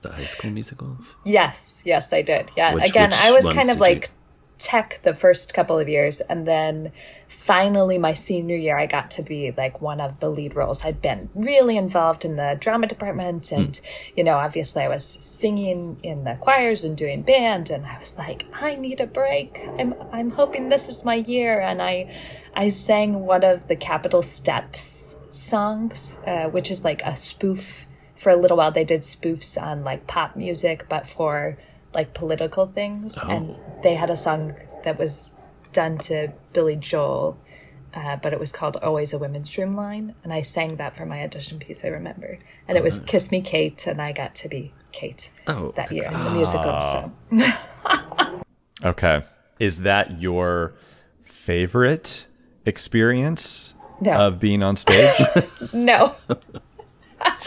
the 0.00 0.10
high 0.10 0.24
school 0.24 0.50
musicals? 0.50 1.16
Yes, 1.24 1.82
yes, 1.84 2.12
I 2.12 2.22
did. 2.22 2.50
Yeah. 2.56 2.74
Which- 2.74 2.88
Again, 2.90 3.10
which 3.10 3.20
I 3.20 3.30
was 3.30 3.44
kind 3.48 3.70
of 3.70 3.78
like 3.78 4.08
you- 4.08 4.14
tech 4.62 5.00
the 5.02 5.14
first 5.14 5.52
couple 5.54 5.78
of 5.78 5.88
years, 5.88 6.20
and 6.22 6.46
then 6.46 6.92
finally 7.28 7.98
my 7.98 8.14
senior 8.14 8.56
year, 8.56 8.78
I 8.78 8.86
got 8.86 9.10
to 9.12 9.22
be 9.22 9.52
like 9.56 9.80
one 9.80 10.00
of 10.00 10.20
the 10.20 10.30
lead 10.30 10.54
roles. 10.54 10.84
I'd 10.84 11.02
been 11.02 11.28
really 11.34 11.76
involved 11.76 12.24
in 12.24 12.36
the 12.36 12.56
drama 12.60 12.86
department, 12.86 13.48
Hmm. 13.48 13.54
and 13.54 13.80
you 14.16 14.24
know, 14.24 14.36
obviously, 14.36 14.82
I 14.82 14.88
was 14.88 15.18
singing 15.20 15.98
in 16.02 16.24
the 16.24 16.36
choirs 16.40 16.84
and 16.84 16.96
doing 16.96 17.22
band, 17.22 17.70
and 17.70 17.84
I 17.86 17.98
was 17.98 18.16
like, 18.16 18.46
I 18.60 18.76
need 18.76 19.00
a 19.00 19.06
break. 19.06 19.66
I'm 19.78 19.94
I'm 20.12 20.30
hoping 20.30 20.68
this 20.68 20.88
is 20.88 21.04
my 21.04 21.16
year, 21.16 21.60
and 21.60 21.82
I 21.82 22.10
I 22.54 22.68
sang 22.68 23.26
one 23.26 23.44
of 23.44 23.68
the 23.68 23.76
Capitol 23.76 24.22
Steps 24.22 25.16
songs, 25.30 26.18
uh, 26.26 26.46
which 26.48 26.70
is 26.70 26.84
like 26.84 27.02
a 27.02 27.16
spoof. 27.16 27.86
For 28.16 28.30
a 28.30 28.36
little 28.36 28.58
while, 28.58 28.70
they 28.70 28.84
did 28.84 29.00
spoofs 29.00 29.60
on 29.60 29.82
like 29.82 30.06
pop 30.06 30.36
music, 30.36 30.86
but 30.88 31.08
for 31.08 31.58
like 31.94 32.14
political 32.14 32.66
things. 32.66 33.18
And 33.18 33.56
they 33.82 33.94
had 33.94 34.10
a 34.10 34.16
song 34.16 34.54
that 34.84 34.98
was 34.98 35.34
done 35.72 35.98
to 35.98 36.32
Billy 36.52 36.76
Joel, 36.76 37.38
uh, 37.94 38.16
but 38.16 38.32
it 38.32 38.40
was 38.40 38.52
called 38.52 38.76
Always 38.78 39.12
a 39.12 39.18
Women's 39.18 39.56
Room 39.58 39.74
Line. 39.76 40.14
And 40.24 40.32
I 40.32 40.42
sang 40.42 40.76
that 40.76 40.96
for 40.96 41.06
my 41.06 41.22
audition 41.22 41.58
piece, 41.58 41.84
I 41.84 41.88
remember. 41.88 42.38
And 42.68 42.76
it 42.78 42.84
was 42.84 42.98
Kiss 43.00 43.30
Me 43.30 43.40
Kate, 43.40 43.86
and 43.86 44.00
I 44.00 44.12
got 44.12 44.34
to 44.36 44.48
be 44.48 44.72
Kate 44.92 45.30
Oh, 45.46 45.72
that 45.76 45.90
year 45.92 46.06
in 46.06 46.12
the 46.12 46.30
musical. 46.30 46.80
So 46.80 47.12
Okay. 48.84 49.24
Is 49.58 49.80
that 49.82 50.20
your 50.20 50.74
favorite 51.22 52.26
experience 52.66 53.74
No. 54.00 54.12
of 54.12 54.40
being 54.40 54.62
on 54.62 54.76
stage? 54.76 55.14
no. 55.72 56.14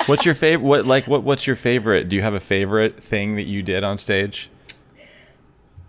what's 0.06 0.26
your 0.26 0.36
favorite 0.36 0.66
what 0.66 0.86
like 0.86 1.08
what 1.08 1.24
what's 1.24 1.48
your 1.48 1.56
favorite? 1.56 2.10
Do 2.10 2.16
you 2.16 2.22
have 2.22 2.34
a 2.34 2.40
favorite 2.40 3.04
thing 3.04 3.36
that 3.36 3.44
you 3.44 3.64
did 3.64 3.84
on 3.84 3.98
stage? 3.98 4.50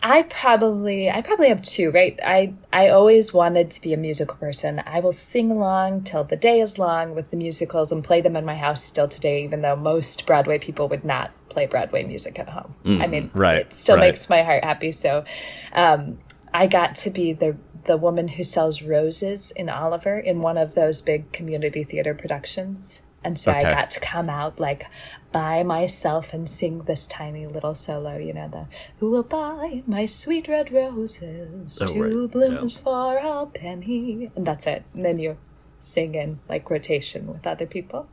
I 0.02 0.22
probably 0.22 1.10
I 1.10 1.20
probably 1.20 1.48
have 1.48 1.62
two, 1.62 1.90
right? 1.90 2.18
I 2.24 2.54
I 2.72 2.88
always 2.88 3.32
wanted 3.32 3.70
to 3.72 3.80
be 3.80 3.92
a 3.92 3.96
musical 3.96 4.36
person. 4.36 4.80
I 4.86 5.00
will 5.00 5.12
sing 5.12 5.50
along 5.50 6.04
till 6.04 6.22
the 6.22 6.36
day 6.36 6.60
is 6.60 6.78
long 6.78 7.14
with 7.14 7.30
the 7.30 7.36
musicals 7.36 7.90
and 7.90 8.04
play 8.04 8.20
them 8.20 8.36
in 8.36 8.44
my 8.44 8.54
house 8.56 8.84
still 8.84 9.08
today, 9.08 9.42
even 9.42 9.62
though 9.62 9.74
most 9.74 10.24
Broadway 10.26 10.58
people 10.58 10.88
would 10.88 11.04
not 11.04 11.32
play 11.48 11.66
Broadway 11.66 12.04
music 12.04 12.38
at 12.38 12.50
home. 12.50 12.74
I 12.84 13.06
mean, 13.08 13.30
Right, 13.34 13.58
it 13.58 13.72
still 13.72 13.96
right. 13.96 14.02
makes 14.08 14.28
my 14.28 14.42
heart 14.42 14.62
happy. 14.62 14.92
So 14.92 15.24
um, 15.72 16.18
I 16.54 16.66
got 16.68 16.94
to 16.96 17.10
be 17.10 17.32
the 17.32 17.56
the 17.84 17.96
woman 17.96 18.28
who 18.28 18.44
sells 18.44 18.82
roses 18.82 19.50
in 19.52 19.68
Oliver 19.68 20.18
in 20.18 20.40
one 20.40 20.58
of 20.58 20.74
those 20.74 21.00
big 21.02 21.32
community 21.32 21.82
theater 21.84 22.14
productions. 22.14 23.00
And 23.26 23.36
so 23.36 23.50
I 23.50 23.64
got 23.64 23.90
to 23.90 23.98
come 23.98 24.30
out 24.30 24.60
like 24.60 24.86
by 25.32 25.64
myself 25.64 26.32
and 26.32 26.48
sing 26.48 26.82
this 26.82 27.08
tiny 27.08 27.44
little 27.44 27.74
solo, 27.74 28.16
you 28.18 28.32
know, 28.32 28.46
the 28.46 28.66
Who 29.00 29.10
will 29.10 29.24
buy 29.24 29.82
my 29.84 30.06
sweet 30.06 30.46
red 30.46 30.70
roses? 30.70 31.82
Oh, 31.82 31.92
two 31.92 32.22
right, 32.22 32.30
blooms 32.30 32.76
for 32.76 33.16
a 33.16 33.46
penny. 33.46 34.30
And 34.36 34.46
that's 34.46 34.64
it. 34.68 34.84
And 34.94 35.04
then 35.04 35.18
you 35.18 35.38
sing 35.80 36.14
in 36.14 36.38
like 36.48 36.70
rotation 36.70 37.26
with 37.26 37.48
other 37.48 37.66
people. 37.66 38.06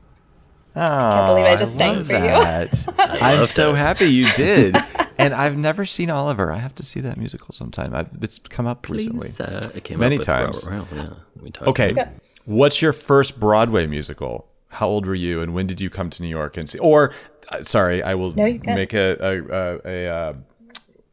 Oh, 0.76 0.82
I 0.82 1.14
can't 1.14 1.28
believe 1.28 1.46
I 1.46 1.58
just 1.58 1.78
sang 1.78 1.98
love 1.98 2.08
for 2.08 2.14
you. 2.14 2.20
that. 2.20 2.86
I'm 2.98 3.46
so 3.46 3.76
it. 3.76 3.78
happy 3.78 4.06
you 4.06 4.26
did. 4.32 4.76
and 5.20 5.36
I've 5.36 5.56
never 5.56 5.86
seen 5.86 6.10
Oliver. 6.10 6.52
I 6.52 6.58
have 6.58 6.74
to 6.74 6.84
see 6.84 7.02
that 7.02 7.18
musical 7.18 7.54
sometime. 7.54 7.94
I've, 7.94 8.10
it's 8.20 8.40
come 8.40 8.66
up 8.66 8.90
recently. 8.90 9.30
Uh, 9.40 9.70
it 9.76 9.84
came 9.84 10.00
Many 10.00 10.16
up 10.16 10.22
with 10.22 10.26
times. 10.26 10.68
Robert 10.68 10.92
Rowell, 10.92 11.08
yeah, 11.36 11.42
we 11.44 11.52
Okay. 11.70 11.92
about. 11.92 12.08
What's 12.46 12.82
your 12.82 12.94
first 12.94 13.40
Broadway 13.40 13.86
musical? 13.86 14.50
How 14.74 14.88
old 14.88 15.06
were 15.06 15.16
you, 15.16 15.42
and 15.42 15.54
when 15.54 15.68
did 15.68 15.80
you 15.82 15.90
come 15.90 16.10
to 16.10 16.22
New 16.24 16.30
York 16.30 16.58
and 16.58 16.70
see? 16.70 16.80
Or, 16.80 17.14
uh, 17.50 17.64
sorry, 17.64 18.02
I 18.04 18.16
will 18.16 18.34
No, 18.34 18.60
make 18.66 18.94
a 18.94 19.18
a, 19.20 19.44
a, 19.44 19.80
a, 19.86 20.08
uh 20.08 20.34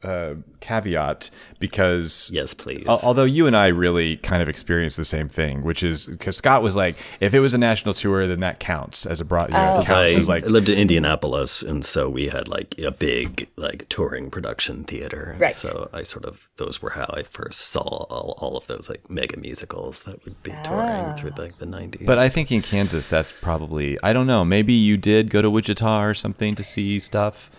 uh 0.02 0.34
caveat 0.60 1.30
because 1.58 2.30
Yes, 2.32 2.54
please. 2.54 2.84
Al- 2.88 3.00
Although 3.02 3.24
you 3.24 3.46
and 3.46 3.56
I 3.56 3.68
really 3.68 4.16
kind 4.18 4.42
of 4.42 4.48
experienced 4.48 4.96
the 4.96 5.04
same 5.04 5.28
thing, 5.28 5.62
which 5.62 5.82
is 5.82 6.06
because 6.06 6.36
Scott 6.36 6.62
was 6.62 6.76
like, 6.76 6.96
if 7.20 7.34
it 7.34 7.40
was 7.40 7.54
a 7.54 7.58
national 7.58 7.94
tour, 7.94 8.26
then 8.26 8.40
that 8.40 8.60
counts 8.60 9.06
as 9.06 9.20
a 9.20 9.24
broad. 9.24 9.48
You 9.48 9.54
know, 9.54 9.76
oh. 9.76 9.80
it 9.80 9.82
I 9.82 9.84
counts 9.84 10.14
as 10.14 10.28
like 10.28 10.44
lived 10.46 10.68
in 10.68 10.78
Indianapolis, 10.78 11.62
and 11.62 11.84
so 11.84 12.08
we 12.08 12.28
had 12.28 12.48
like 12.48 12.78
a 12.78 12.90
big 12.90 13.48
like 13.56 13.88
touring 13.88 14.30
production 14.30 14.84
theater. 14.84 15.36
Right. 15.38 15.52
So 15.52 15.88
I 15.92 16.02
sort 16.02 16.24
of 16.24 16.50
those 16.56 16.82
were 16.82 16.90
how 16.90 17.12
I 17.12 17.22
first 17.22 17.60
saw 17.60 17.80
all, 17.80 18.34
all 18.38 18.56
of 18.56 18.66
those 18.66 18.88
like 18.88 19.08
mega 19.10 19.36
musicals 19.36 20.02
that 20.02 20.24
would 20.24 20.42
be 20.42 20.52
touring 20.64 21.04
ah. 21.04 21.16
through 21.18 21.32
like 21.36 21.58
the 21.58 21.66
nineties. 21.66 22.06
But 22.06 22.18
I 22.18 22.28
think 22.28 22.50
in 22.52 22.62
Kansas, 22.62 23.08
that's 23.08 23.32
probably 23.40 23.98
I 24.02 24.12
don't 24.12 24.26
know. 24.26 24.44
Maybe 24.44 24.72
you 24.72 24.96
did 24.96 25.30
go 25.30 25.42
to 25.42 25.50
Wichita 25.50 26.02
or 26.02 26.14
something 26.14 26.54
to 26.54 26.62
see 26.62 26.98
stuff. 26.98 27.50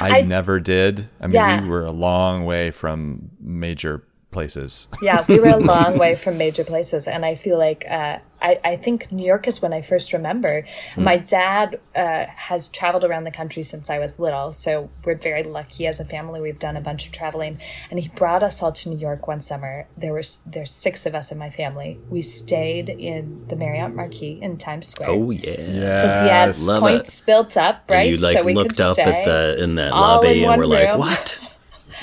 I, 0.00 0.18
I- 0.18 0.22
never 0.22 0.60
did. 0.60 1.08
I 1.20 1.26
mean, 1.26 1.34
Yeah. 1.34 1.62
we 1.62 1.68
were 1.68 1.84
a 1.84 1.90
long 1.90 2.44
way 2.46 2.70
from 2.70 3.30
major 3.40 4.02
places. 4.36 4.88
yeah, 5.00 5.24
we 5.28 5.40
were 5.40 5.48
a 5.48 5.56
long 5.74 5.98
way 5.98 6.14
from 6.14 6.36
major 6.36 6.64
places, 6.64 7.06
and 7.08 7.24
I 7.24 7.34
feel 7.34 7.58
like 7.58 7.84
uh, 7.88 8.18
I 8.42 8.60
I 8.64 8.76
think 8.76 9.10
New 9.10 9.24
York 9.24 9.46
is 9.48 9.62
when 9.62 9.72
I 9.72 9.80
first 9.80 10.12
remember. 10.12 10.64
My 10.96 11.16
dad 11.16 11.80
uh, 11.94 12.26
has 12.26 12.68
traveled 12.68 13.04
around 13.04 13.24
the 13.24 13.30
country 13.30 13.62
since 13.62 13.88
I 13.88 13.98
was 13.98 14.18
little, 14.18 14.52
so 14.52 14.90
we're 15.04 15.16
very 15.16 15.42
lucky 15.42 15.86
as 15.86 16.00
a 16.00 16.04
family. 16.04 16.40
We've 16.40 16.58
done 16.58 16.76
a 16.76 16.82
bunch 16.82 17.06
of 17.06 17.12
traveling, 17.12 17.58
and 17.90 17.98
he 17.98 18.08
brought 18.10 18.42
us 18.42 18.62
all 18.62 18.72
to 18.72 18.90
New 18.90 18.98
York 18.98 19.26
one 19.26 19.40
summer. 19.40 19.86
There 19.96 20.12
was 20.12 20.40
there's 20.44 20.70
six 20.70 21.06
of 21.06 21.14
us 21.14 21.32
in 21.32 21.38
my 21.38 21.48
family. 21.48 21.98
We 22.10 22.20
stayed 22.20 22.90
in 22.90 23.46
the 23.48 23.56
Marriott 23.56 23.94
Marquis 23.94 24.38
in 24.42 24.58
Times 24.58 24.88
Square. 24.88 25.10
Oh 25.10 25.30
yeah. 25.30 26.02
because 26.02 26.20
he 26.20 26.28
had 26.28 26.58
love 26.58 26.80
points 26.80 27.22
built 27.22 27.56
up, 27.56 27.84
right? 27.88 28.08
And 28.08 28.10
you 28.10 28.16
like 28.26 28.36
so 28.36 28.44
we 28.44 28.52
looked 28.52 28.76
could 28.76 28.80
up 28.82 28.94
stay. 28.94 29.02
at 29.04 29.24
the 29.24 29.62
in 29.64 29.76
that 29.76 29.92
all 29.92 30.16
lobby 30.16 30.28
in 30.28 30.36
and 30.38 30.46
one 30.46 30.58
were 30.58 30.66
like, 30.66 30.98
"What?" 30.98 31.38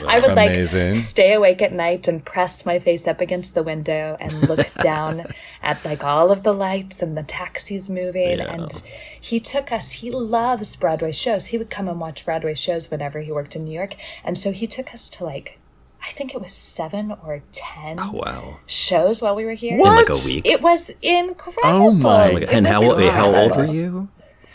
I 0.08 0.20
would 0.20 0.32
Amazing. 0.32 0.94
like 0.94 0.96
stay 0.96 1.34
awake 1.34 1.62
at 1.62 1.72
night 1.74 2.08
and 2.08 2.24
press 2.26 2.66
my 2.66 2.80
face 2.80 3.08
up 3.08 3.22
against 3.22 3.54
the 3.56 3.64
window 3.64 4.18
and 4.20 4.34
look 4.50 4.74
down 4.80 5.26
at 5.62 5.84
like 5.86 6.04
all 6.04 6.32
of 6.32 6.44
the 6.44 6.54
lights 6.54 7.02
and 7.02 7.18
the 7.18 7.24
taxis 7.24 7.90
moving. 7.90 8.38
Yeah. 8.40 8.54
And 8.54 8.82
he 9.20 9.40
took 9.40 9.72
us, 9.72 9.92
he 9.94 10.10
loves 10.12 10.76
Broadway 10.76 11.12
shows. 11.12 11.48
He 11.48 11.58
would 11.58 11.70
come 11.70 11.88
and 11.88 12.00
watch 12.00 12.26
Broadway 12.26 12.54
shows 12.56 12.90
whenever 12.92 13.22
he 13.22 13.32
worked 13.32 13.56
in 13.56 13.66
New 13.66 13.74
York. 13.74 13.96
And 14.24 14.38
so 14.38 14.52
he 14.52 14.68
took 14.68 14.94
us 14.94 15.10
to 15.12 15.24
like, 15.26 15.60
I 16.06 16.12
think 16.12 16.36
it 16.36 16.42
was 16.42 16.52
seven 16.54 17.12
or 17.26 17.44
10 17.54 18.12
Wow. 18.14 18.60
shows 18.66 19.22
while 19.22 19.36
we 19.36 19.46
were 19.46 19.54
here. 19.54 19.76
In 19.76 19.80
like 19.80 20.10
a 20.10 20.14
What? 20.14 20.26
week. 20.26 20.46
It 20.46 20.62
was 20.62 20.92
incredible. 21.02 21.62
Oh 21.64 21.92
my 21.94 22.28
Oh 22.28 22.32
God. 22.34 22.44
It 22.44 22.50
And 22.50 22.68
how 22.68 22.84
old, 22.84 23.02
how 23.04 23.34
old 23.34 23.56
were 23.56 23.66
you? 23.66 24.10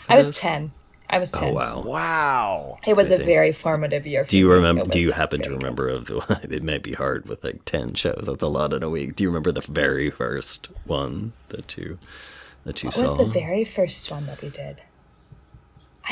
I 0.07 0.15
was 0.15 0.27
this? 0.27 0.39
10. 0.41 0.71
I 1.11 1.17
was 1.17 1.31
10. 1.31 1.49
Oh 1.49 1.53
wow. 1.53 1.81
Wow. 1.81 2.77
It 2.85 2.95
was 2.95 3.09
a 3.09 3.17
very 3.17 3.51
formative 3.51 4.05
year 4.05 4.23
for 4.23 4.29
Do 4.29 4.37
you 4.37 4.47
me. 4.47 4.53
remember? 4.53 4.85
Do 4.85 4.99
you 4.99 5.11
happen 5.11 5.39
to 5.41 5.49
very 5.49 5.55
good. 5.57 5.63
remember 5.63 5.87
of 5.89 6.05
the? 6.05 6.39
It 6.55 6.61
might 6.63 6.83
be 6.83 6.93
hard 6.93 7.27
with 7.27 7.43
like 7.43 7.65
ten 7.65 7.95
shows. 7.95 8.25
That's 8.27 8.43
a 8.43 8.47
lot 8.47 8.73
in 8.73 8.83
a 8.83 8.89
week. 8.89 9.15
Do 9.15 9.23
you 9.23 9.29
remember 9.29 9.51
the 9.51 9.61
very 9.61 10.09
first 10.11 10.69
one 10.85 11.33
that 11.49 11.75
you 11.77 11.97
that 12.65 12.83
you 12.83 12.87
What 12.87 12.95
saw? 12.95 13.01
was 13.01 13.17
the 13.17 13.25
very 13.39 13.63
first 13.63 14.11
one 14.11 14.25
that 14.27 14.41
we 14.41 14.49
did? 14.49 14.83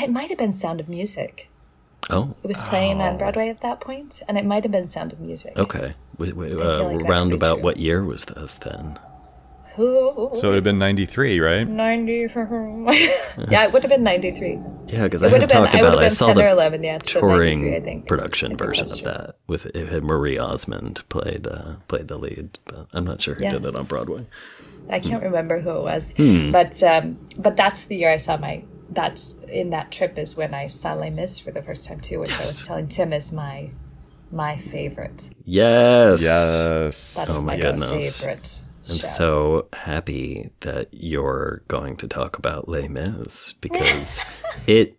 It 0.00 0.10
might 0.10 0.28
have 0.30 0.38
been 0.38 0.52
Sound 0.52 0.78
of 0.80 0.88
Music. 0.88 1.48
oh, 2.10 2.34
It 2.42 2.46
was 2.48 2.62
playing 2.62 3.00
on 3.00 3.18
Broadway 3.18 3.48
at 3.48 3.60
that 3.62 3.80
point, 3.80 4.22
and 4.28 4.38
it 4.38 4.44
might 4.44 4.62
have 4.62 4.70
been 4.72 4.88
Sound 4.88 5.12
of 5.12 5.20
Music. 5.20 5.56
okay. 5.58 5.94
Was, 6.18 6.32
was, 6.32 6.52
uh, 6.52 6.84
like 6.84 6.98
that 7.00 7.08
round 7.08 7.32
about 7.32 7.54
true. 7.56 7.64
what 7.64 7.76
year 7.78 8.04
was 8.04 8.24
this 8.24 8.56
then? 8.56 8.98
Who? 9.78 10.30
So 10.34 10.48
it 10.48 10.50
would 10.50 10.54
have 10.56 10.64
been 10.64 10.78
93, 10.78 11.40
right? 11.40 11.66
90. 11.66 12.12
yeah, 13.48 13.64
it 13.64 13.72
would 13.72 13.82
have 13.82 13.88
been 13.90 14.02
93. 14.02 14.58
Yeah, 14.88 15.04
because 15.04 15.22
I 15.22 15.28
had 15.28 15.40
have 15.40 15.48
been, 15.48 15.58
talked 15.58 15.74
I 15.74 15.78
about. 15.78 15.98
I 15.98 16.08
saw 16.08 16.26
10 16.26 16.36
the 16.36 16.44
or 16.44 16.48
11, 16.48 16.84
yeah. 16.84 16.98
So 17.04 17.20
touring 17.20 17.74
I 17.74 17.80
think. 17.80 18.06
production 18.06 18.46
I 18.46 18.56
think 18.56 18.58
version 18.58 18.84
of 18.92 19.04
that 19.04 19.36
with 19.46 19.66
it 19.66 19.88
had 19.88 20.02
Marie 20.04 20.36
Osmond 20.38 21.02
played 21.08 21.46
uh, 21.46 21.76
played 21.88 22.08
the 22.08 22.18
lead, 22.18 22.58
but 22.66 22.88
I'm 22.92 23.04
not 23.04 23.22
sure 23.22 23.34
who 23.36 23.44
Yeah. 23.44 23.52
did 23.52 23.64
it 23.64 23.74
on 23.76 23.84
Broadway. 23.86 24.26
I 24.90 25.00
can't 25.00 25.22
remember 25.22 25.60
who 25.60 25.70
it 25.70 25.82
was, 25.82 26.12
Hmm. 26.16 26.50
but 26.50 26.82
um, 26.82 27.18
but 27.38 27.56
that's 27.56 27.84
the 27.86 27.96
year 27.96 28.10
I 28.10 28.16
saw 28.18 28.36
my. 28.36 28.64
That's 28.90 29.34
in 29.48 29.70
that 29.70 29.92
trip 29.92 30.18
is 30.18 30.34
when 30.36 30.54
I 30.54 30.66
saw 30.66 30.94
Les 30.94 31.10
Mis 31.10 31.38
for 31.38 31.50
the 31.50 31.60
first 31.62 31.86
time 31.86 32.00
too, 32.00 32.20
which 32.20 32.32
I 32.32 32.38
was 32.38 32.66
telling 32.66 32.88
Tim 32.88 33.12
is 33.12 33.30
my 33.30 33.70
my 34.32 34.56
favorite. 34.56 35.28
Yes. 35.44 36.22
Yes. 36.22 37.14
That 37.14 37.28
is 37.28 37.36
Oh 37.36 37.42
my 37.44 37.56
my, 37.56 37.60
goodness. 37.60 38.18
favorite. 38.20 38.60
I'm 38.90 38.96
show. 38.96 39.06
so 39.06 39.68
happy 39.72 40.50
that 40.60 40.88
you're 40.92 41.62
going 41.68 41.96
to 41.98 42.08
talk 42.08 42.38
about 42.38 42.68
Les 42.68 42.88
Mis 42.88 43.54
because 43.60 44.24
it. 44.66 44.94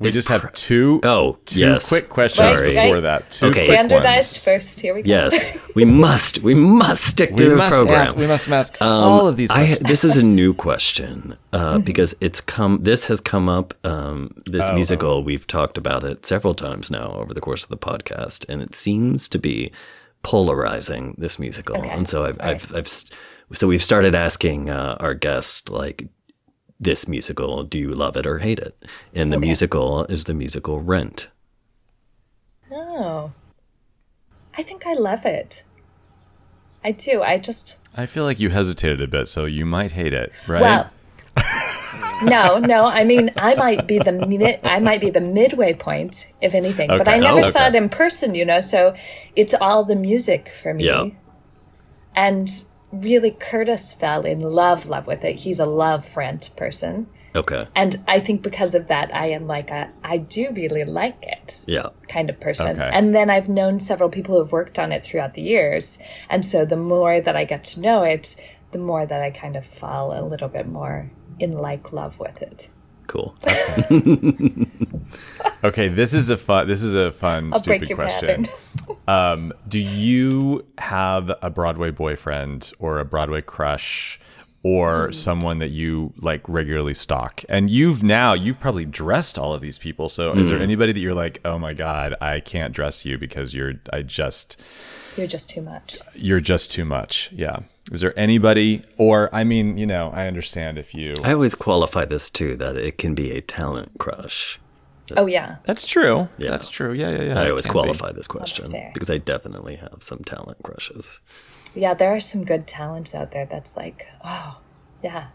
We 0.00 0.10
just 0.10 0.26
have 0.28 0.52
two, 0.54 1.00
Oh, 1.04 1.38
two 1.46 1.60
yes. 1.60 1.88
quick 1.88 2.08
questions 2.10 2.56
Sorry. 2.58 2.74
before 2.74 3.00
that. 3.02 3.30
Two 3.30 3.46
Okay. 3.46 3.64
standardized 3.64 4.38
first. 4.38 4.80
Here 4.80 4.92
we 4.92 5.02
go. 5.02 5.08
Yes, 5.08 5.56
we 5.76 5.84
must. 5.84 6.38
We 6.42 6.52
must 6.52 7.04
stick 7.04 7.34
to 7.36 7.44
We 7.44 7.50
the 7.50 7.56
must 7.56 7.76
program. 7.76 8.00
ask. 8.00 8.16
We 8.16 8.26
must 8.26 8.48
ask 8.50 8.76
all 8.80 9.28
of 9.28 9.36
these. 9.36 9.50
I 9.52 9.76
this 9.80 10.04
is 10.04 10.16
a 10.16 10.22
new 10.40 10.52
question 10.52 11.36
uh, 11.52 11.78
because 11.78 12.14
it's 12.20 12.40
come. 12.40 12.80
This 12.82 13.06
has 13.06 13.20
come 13.20 13.48
up. 13.48 13.72
Um, 13.86 14.34
this 14.46 14.70
musical 14.74 15.22
we've 15.22 15.46
talked 15.46 15.78
about 15.78 16.02
it 16.02 16.26
several 16.26 16.54
times 16.54 16.90
now 16.90 17.12
over 17.14 17.32
the 17.32 17.40
course 17.40 17.62
of 17.62 17.68
the 17.70 17.78
podcast, 17.78 18.44
and 18.48 18.60
it 18.60 18.74
seems 18.74 19.28
to 19.28 19.38
be 19.38 19.70
polarizing. 20.24 21.14
This 21.18 21.38
musical, 21.38 21.76
Okay. 21.76 21.88
and 21.90 22.08
so 22.08 22.24
I've, 22.24 22.40
I've, 22.40 22.74
I've, 22.74 22.86
s- 22.86 23.06
so 23.52 23.68
we've 23.68 23.82
started 23.84 24.14
asking 24.16 24.70
uh, 24.70 24.96
our 24.98 25.14
guests 25.14 25.68
like. 25.68 26.08
This 26.80 27.06
musical, 27.06 27.62
do 27.62 27.78
you 27.78 27.94
love 27.94 28.16
it 28.16 28.26
or 28.26 28.40
hate 28.40 28.58
it? 28.58 28.74
And 29.14 29.32
the 29.32 29.38
musical 29.38 30.04
is 30.06 30.24
the 30.24 30.34
musical 30.34 30.80
Rent. 30.80 31.28
Oh, 32.70 33.32
I 34.58 34.62
think 34.62 34.84
I 34.86 34.92
love 34.94 35.24
it. 35.24 35.62
I 36.82 36.90
do. 36.90 37.22
I 37.22 37.38
just 37.38 37.78
I 37.96 38.06
feel 38.06 38.24
like 38.24 38.40
you 38.40 38.50
hesitated 38.50 39.00
a 39.00 39.06
bit, 39.06 39.28
so 39.28 39.44
you 39.44 39.64
might 39.64 39.92
hate 39.92 40.12
it, 40.12 40.32
right? 40.48 40.60
well. 40.60 40.90
No, 42.24 42.58
no. 42.58 42.84
I 42.86 43.04
mean, 43.04 43.30
I 43.36 43.54
might 43.54 43.86
be 43.86 43.98
the 43.98 44.12
mid, 44.12 44.60
I 44.64 44.78
might 44.80 45.00
be 45.00 45.10
the 45.10 45.20
midway 45.20 45.74
point, 45.74 46.32
if 46.40 46.54
anything. 46.54 46.88
But 46.88 47.08
I 47.08 47.18
never 47.18 47.40
Oh, 47.40 47.42
saw 47.42 47.66
it 47.68 47.74
in 47.74 47.88
person, 47.88 48.34
you 48.34 48.44
know. 48.44 48.60
So 48.60 48.94
it's 49.36 49.54
all 49.54 49.84
the 49.84 49.96
music 49.96 50.48
for 50.48 50.74
me. 50.74 50.84
Yeah. 50.86 51.06
And 52.16 52.50
really, 52.92 53.32
Curtis 53.32 53.92
fell 53.92 54.24
in 54.24 54.40
love, 54.40 54.86
love 54.86 55.06
with 55.06 55.24
it. 55.24 55.36
He's 55.36 55.58
a 55.58 55.66
love 55.66 56.16
rent 56.16 56.50
person, 56.56 57.08
Okay. 57.34 57.66
and 57.74 57.96
I 58.06 58.20
think 58.20 58.42
because 58.42 58.74
of 58.74 58.86
that, 58.86 59.12
I 59.14 59.26
am 59.28 59.46
like 59.48 59.70
a 59.70 59.90
I 60.04 60.18
do 60.18 60.52
really 60.52 60.84
like 60.84 61.24
it. 61.26 61.64
Yeah. 61.66 61.88
kind 62.08 62.30
of 62.30 62.38
person. 62.38 62.78
Okay. 62.80 62.90
And 62.92 63.12
then 63.14 63.30
I've 63.30 63.48
known 63.48 63.80
several 63.80 64.08
people 64.10 64.38
who've 64.38 64.52
worked 64.52 64.78
on 64.78 64.92
it 64.92 65.04
throughout 65.04 65.34
the 65.34 65.42
years. 65.42 65.98
And 66.30 66.46
so 66.46 66.64
the 66.64 66.76
more 66.76 67.20
that 67.20 67.34
I 67.34 67.44
get 67.44 67.64
to 67.64 67.80
know 67.80 68.02
it, 68.04 68.36
the 68.70 68.78
more 68.78 69.04
that 69.06 69.20
I 69.20 69.30
kind 69.30 69.56
of 69.56 69.66
fall 69.66 70.12
a 70.16 70.22
little 70.24 70.48
bit 70.48 70.68
more 70.70 71.10
in 71.38 71.52
like 71.52 71.92
love 71.92 72.18
with 72.18 72.42
it. 72.42 72.68
Cool. 73.06 73.34
okay, 75.64 75.88
this 75.88 76.14
is 76.14 76.30
a 76.30 76.36
fun. 76.36 76.66
This 76.66 76.82
is 76.82 76.94
a 76.94 77.12
fun, 77.12 77.52
I'll 77.52 77.58
stupid 77.58 77.94
question. 77.94 78.44
pattern. 78.44 78.48
Um, 79.06 79.52
do 79.68 79.78
you 79.78 80.64
have 80.78 81.30
a 81.42 81.50
Broadway 81.50 81.90
boyfriend 81.90 82.72
or 82.78 82.98
a 82.98 83.04
Broadway 83.04 83.42
crush 83.42 84.18
or 84.62 85.06
hmm. 85.06 85.12
someone 85.12 85.58
that 85.58 85.68
you 85.68 86.14
like 86.16 86.48
regularly 86.48 86.94
stalk? 86.94 87.42
And 87.48 87.68
you've 87.68 88.02
now 88.02 88.32
you've 88.32 88.60
probably 88.60 88.86
dressed 88.86 89.38
all 89.38 89.52
of 89.52 89.60
these 89.60 89.78
people. 89.78 90.08
So 90.08 90.32
is 90.32 90.48
there 90.48 90.56
hmm. 90.56 90.64
anybody 90.64 90.92
that 90.92 91.00
you're 91.00 91.14
like, 91.14 91.40
"Oh 91.44 91.58
my 91.58 91.74
god, 91.74 92.14
I 92.20 92.40
can't 92.40 92.72
dress 92.72 93.04
you 93.04 93.18
because 93.18 93.52
you're 93.52 93.74
I 93.92 94.02
just 94.02 94.58
You're 95.16 95.26
just 95.26 95.50
too 95.50 95.60
much. 95.60 95.98
you're 96.14 96.40
just 96.40 96.70
too 96.70 96.86
much." 96.86 97.30
Yeah. 97.32 97.60
Is 97.92 98.00
there 98.00 98.18
anybody 98.18 98.82
or 98.96 99.28
I 99.34 99.44
mean, 99.44 99.76
you 99.76 99.86
know, 99.86 100.10
I 100.14 100.26
understand 100.26 100.78
if 100.78 100.94
you 100.94 101.14
I 101.22 101.32
always 101.32 101.54
qualify 101.54 102.04
this 102.04 102.30
too 102.30 102.56
that 102.56 102.76
it 102.76 102.98
can 102.98 103.14
be 103.14 103.30
a 103.32 103.40
talent 103.40 103.98
crush. 103.98 104.58
Oh, 105.16 105.26
yeah. 105.26 105.56
That's 105.64 105.86
true. 105.86 106.28
Yeah. 106.38 106.50
That's 106.50 106.70
true. 106.70 106.92
Yeah, 106.92 107.10
yeah, 107.10 107.22
yeah. 107.22 107.40
I 107.40 107.50
always 107.50 107.66
can 107.66 107.74
be. 107.74 107.80
qualify 107.80 108.12
this 108.12 108.26
question 108.26 108.90
because 108.94 109.10
I 109.10 109.18
definitely 109.18 109.76
have 109.76 109.96
some 110.00 110.20
talent 110.24 110.62
crushes. 110.62 111.20
Yeah, 111.74 111.92
there 111.92 112.14
are 112.14 112.20
some 112.20 112.44
good 112.44 112.66
talents 112.66 113.14
out 113.14 113.32
there 113.32 113.44
that's 113.44 113.76
like, 113.76 114.06
oh, 114.24 114.60
yeah. 115.02 115.28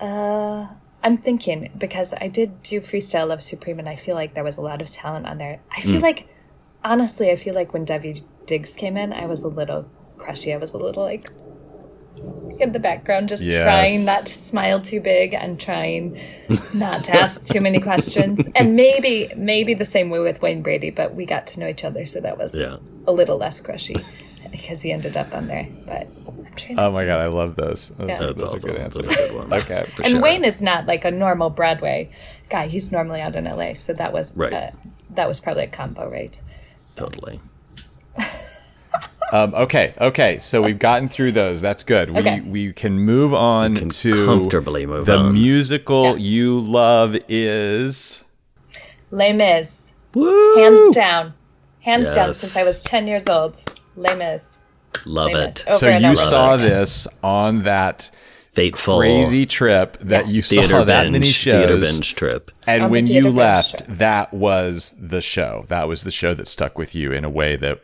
Uh, 0.00 0.68
I'm 1.02 1.16
thinking 1.16 1.70
because 1.76 2.14
I 2.20 2.28
did 2.28 2.62
do 2.62 2.80
Freestyle 2.80 3.28
Love 3.28 3.42
Supreme 3.42 3.78
and 3.78 3.88
I 3.88 3.96
feel 3.96 4.14
like 4.14 4.34
there 4.34 4.44
was 4.44 4.56
a 4.56 4.62
lot 4.62 4.80
of 4.80 4.90
talent 4.90 5.26
on 5.26 5.38
there. 5.38 5.60
I 5.76 5.80
feel 5.80 6.00
like, 6.00 6.28
honestly, 6.84 7.30
I 7.30 7.36
feel 7.36 7.54
like 7.54 7.72
when 7.72 7.84
Daveed 7.84 8.22
Diggs 8.46 8.76
came 8.76 8.96
in, 8.96 9.12
I 9.12 9.26
was 9.26 9.42
a 9.42 9.48
little 9.48 9.90
crushy. 10.20 10.52
I 10.52 10.56
was 10.58 10.72
a 10.72 10.78
little 10.78 11.02
like 11.02 11.28
in 12.58 12.72
the 12.72 12.78
background, 12.78 13.28
just 13.30 13.42
Yes. 13.42 13.62
trying 13.64 14.04
not 14.04 14.26
to 14.26 14.32
smile 14.32 14.80
too 14.82 15.00
big 15.00 15.32
and 15.32 15.58
trying 15.58 16.18
not 16.74 17.04
to 17.04 17.12
ask 17.16 17.46
too 17.46 17.60
many 17.60 17.80
questions. 17.80 18.46
And 18.54 18.76
maybe, 18.76 19.32
maybe 19.36 19.72
the 19.74 19.86
same 19.86 20.10
way 20.10 20.18
with 20.18 20.42
Wayne 20.42 20.60
Brady, 20.62 20.90
but 20.90 21.14
we 21.14 21.24
got 21.24 21.46
to 21.48 21.60
know 21.60 21.66
each 21.68 21.84
other, 21.84 22.04
so 22.04 22.20
that 22.20 22.36
was 22.36 22.54
Yeah. 22.54 22.76
a 23.06 23.12
little 23.12 23.38
less 23.38 23.60
crushy 23.62 23.96
because 24.50 24.82
he 24.82 24.92
ended 24.92 25.16
up 25.16 25.32
on 25.32 25.46
there. 25.46 25.68
But 25.86 26.08
I'm 26.28 26.46
trying 26.56 26.78
Oh 26.78 26.90
my 26.90 27.06
god, 27.06 27.20
I 27.20 27.28
love 27.28 27.56
those. 27.56 27.90
Those, 27.96 28.08
Yeah. 28.08 28.16
are, 28.20 28.26
That's 28.26 28.40
those 28.42 28.50
awesome. 28.54 28.70
are 28.70 28.72
good 28.74 28.82
answers. 28.82 29.06
Those 29.06 29.14
are 29.16 29.28
good 29.28 29.48
ones. 29.50 29.52
Okay. 29.70 29.84
For 29.94 30.02
and 30.02 30.10
sure. 30.12 30.20
Wayne 30.20 30.44
is 30.44 30.60
not 30.60 30.84
like 30.86 31.04
a 31.06 31.10
normal 31.10 31.48
Broadway 31.48 32.10
guy. 32.50 32.66
He's 32.66 32.92
normally 32.92 33.22
out 33.22 33.34
in 33.36 33.44
LA, 33.46 33.72
so 33.74 33.94
that 33.94 34.12
was 34.12 34.36
Right. 34.36 34.52
uh, 34.52 34.70
that 35.14 35.26
was 35.28 35.40
probably 35.40 35.64
a 35.64 35.68
combo, 35.68 36.10
right? 36.10 36.38
Totally. 36.96 37.40
Um, 39.32 39.54
okay, 39.54 39.94
okay. 40.00 40.38
So 40.38 40.60
we've 40.62 40.78
gotten 40.78 41.08
through 41.08 41.32
those. 41.32 41.60
That's 41.60 41.82
good. 41.84 42.10
Okay. 42.10 42.40
We 42.40 42.50
we 42.68 42.72
can 42.72 42.98
move 42.98 43.32
on 43.34 43.76
can 43.76 43.90
to 43.90 44.26
comfortably 44.26 44.86
move 44.86 45.06
the 45.06 45.16
on. 45.16 45.32
musical 45.34 46.04
Yeah. 46.04 46.16
you 46.16 46.60
love 46.60 47.16
is 47.28 48.22
Les 49.10 49.32
Mis, 49.32 49.92
Woo! 50.14 50.56
hands 50.56 50.94
down, 50.94 51.34
hands 51.80 52.10
down. 52.12 52.32
Since 52.34 52.56
I 52.56 52.64
was 52.64 52.82
ten 52.82 53.06
years 53.06 53.28
old, 53.28 53.62
Les 53.96 54.14
Mis. 54.16 54.58
Love 55.04 55.32
Les 55.32 55.46
Mis. 55.46 55.54
it. 55.56 55.64
Over 55.68 55.76
so 55.78 55.88
you 55.96 56.06
over. 56.08 56.16
saw 56.16 56.54
it. 56.54 56.58
this 56.58 57.06
on 57.22 57.62
that 57.62 58.10
fateful 58.52 58.98
crazy 58.98 59.46
trip 59.46 59.96
that 60.00 60.24
Yes. 60.26 60.34
you 60.34 60.42
theater 60.42 60.68
saw 60.78 60.84
that 60.84 61.02
binge, 61.04 61.12
many 61.12 61.30
theater 61.32 61.76
binge 61.78 62.14
trip. 62.16 62.50
And 62.66 62.84
On 62.84 62.90
when 62.90 63.06
you 63.06 63.30
left, 63.30 63.78
trip. 63.86 63.98
that 63.98 64.34
was 64.34 64.94
the 65.00 65.20
show. 65.20 65.64
That 65.68 65.86
was 65.86 66.02
the 66.02 66.10
show 66.10 66.34
that 66.34 66.48
stuck 66.48 66.76
with 66.76 66.92
you 66.94 67.12
in 67.12 67.24
a 67.24 67.30
way 67.30 67.54
that 67.56 67.80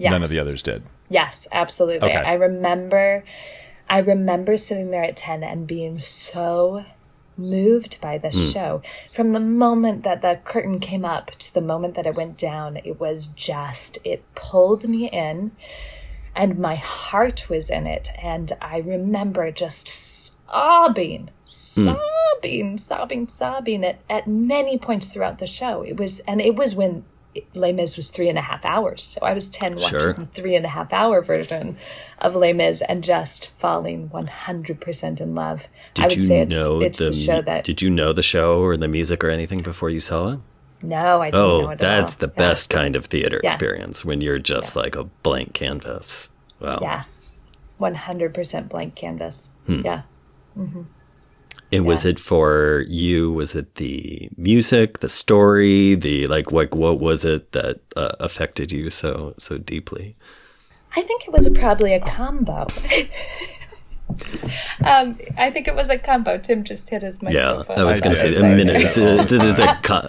none 0.00 0.22
of 0.22 0.30
the 0.30 0.38
others 0.38 0.62
did. 0.62 0.82
Yes, 1.08 1.46
absolutely. 1.52 2.08
Okay. 2.08 2.16
I 2.16 2.34
remember 2.34 3.24
I 3.88 3.98
remember 3.98 4.56
sitting 4.56 4.90
there 4.90 5.04
at 5.04 5.16
10 5.16 5.44
and 5.44 5.66
being 5.66 6.00
so 6.00 6.84
moved 7.36 8.00
by 8.00 8.18
this 8.18 8.34
hmm. 8.34 8.52
show. 8.52 8.82
From 9.12 9.30
the 9.30 9.40
moment 9.40 10.02
that 10.02 10.22
the 10.22 10.40
curtain 10.44 10.80
came 10.80 11.04
up 11.04 11.30
to 11.38 11.54
the 11.54 11.60
moment 11.60 11.94
that 11.94 12.06
it 12.06 12.14
went 12.14 12.38
down, 12.38 12.78
it 12.78 12.98
was 12.98 13.26
just 13.26 13.98
it 14.04 14.24
pulled 14.34 14.88
me 14.88 15.08
in 15.10 15.52
and 16.34 16.58
my 16.58 16.74
heart 16.74 17.48
was 17.48 17.70
in 17.70 17.86
it 17.86 18.10
and 18.20 18.52
I 18.60 18.78
remember 18.78 19.50
just 19.50 19.88
sobbing, 19.88 21.30
hmm. 21.42 21.46
sobbing, 21.46 22.78
sobbing, 22.78 23.28
sobbing 23.28 23.84
at, 23.84 24.00
at 24.10 24.26
many 24.26 24.78
points 24.78 25.12
throughout 25.12 25.38
the 25.38 25.46
show. 25.46 25.82
It 25.82 25.96
was 25.96 26.20
and 26.20 26.40
it 26.40 26.56
was 26.56 26.74
when 26.74 27.04
Les 27.54 27.72
Mis 27.72 27.96
was 27.96 28.10
three 28.10 28.28
and 28.28 28.38
a 28.38 28.42
half 28.42 28.64
hours. 28.64 29.02
So 29.02 29.20
I 29.26 29.32
was 29.32 29.48
10 29.50 29.76
watching 29.76 29.98
Sure. 30.00 30.12
the 30.12 30.26
three 30.26 30.54
and 30.56 30.64
a 30.64 30.68
half 30.68 30.92
hour 30.92 31.20
version 31.22 31.76
of 32.20 32.34
Les 32.34 32.52
Mis 32.52 32.82
and 32.82 33.02
just 33.04 33.46
falling 33.58 34.08
100% 34.10 35.20
in 35.20 35.34
love. 35.34 35.68
Did 35.94 36.02
I 36.04 36.06
would 36.08 36.16
you 36.16 36.22
say 36.26 36.40
it's, 36.40 36.54
know 36.54 36.80
it's 36.80 36.98
the, 36.98 37.06
mu- 37.06 37.12
show 37.12 37.42
that. 37.42 37.64
Did 37.64 37.82
you 37.82 37.90
know 37.90 38.12
the 38.12 38.22
show 38.22 38.60
or 38.60 38.76
the 38.76 38.88
music 38.88 39.22
or 39.24 39.30
anything 39.30 39.60
before 39.60 39.90
you 39.90 40.00
saw 40.00 40.32
it? 40.32 40.38
no, 40.82 41.22
I 41.22 41.30
didn't 41.30 41.46
know 41.46 41.70
Oh, 41.72 41.74
that's 41.74 42.12
all. 42.14 42.18
the 42.20 42.26
Yeah. 42.36 42.38
best 42.48 42.68
kind 42.70 42.94
of 42.96 43.06
theater 43.06 43.40
Yeah. 43.42 43.50
experience 43.52 44.04
when 44.04 44.20
you're 44.20 44.38
just 44.38 44.76
like 44.76 44.94
a 44.94 45.04
blank 45.04 45.54
canvas. 45.54 46.28
Wow. 46.60 46.78
Yeah. 46.82 47.04
100% 47.80 48.68
blank 48.68 48.94
canvas. 48.94 49.50
Hmm. 49.66 49.80
Yeah. 49.84 50.02
And 50.54 50.86
was 51.72 52.04
Yeah. 52.04 52.10
it 52.12 52.18
for 52.18 52.84
you? 52.88 53.32
Was 53.32 53.54
it 53.54 53.76
the 53.76 54.28
music, 54.36 54.98
the 55.00 55.08
story, 55.08 55.94
the 55.94 56.26
like? 56.26 56.50
What 56.52 56.74
what 56.74 57.00
was 57.00 57.24
it 57.24 57.52
that 57.52 57.80
uh, 57.96 58.12
affected 58.20 58.72
you 58.72 58.90
so 58.90 59.34
so 59.38 59.56
deeply? 59.58 60.16
I 60.96 61.02
think 61.02 61.26
it 61.26 61.32
was 61.32 61.48
probably 61.50 61.92
a 61.94 62.00
combo. 62.00 62.66
um, 64.84 65.18
I 65.36 65.50
think 65.50 65.68
it 65.68 65.74
was 65.74 65.90
a 65.90 65.98
combo. 65.98 66.38
Tim 66.38 66.64
just 66.64 66.88
hit 66.88 67.02
his 67.02 67.20
microphone. 67.22 67.76
Yeah. 67.76 67.82
I 67.82 67.84
was 67.84 68.00
going 68.00 68.14
to 68.16 68.28
say 68.28 68.36
a 68.36 68.42
minute. 68.42 68.66
did. 68.68 68.76
It's 68.86 68.96
a, 68.96 69.20
it's 69.20 69.32
it's 69.32 69.58
a 69.58 69.78
co- 69.82 70.08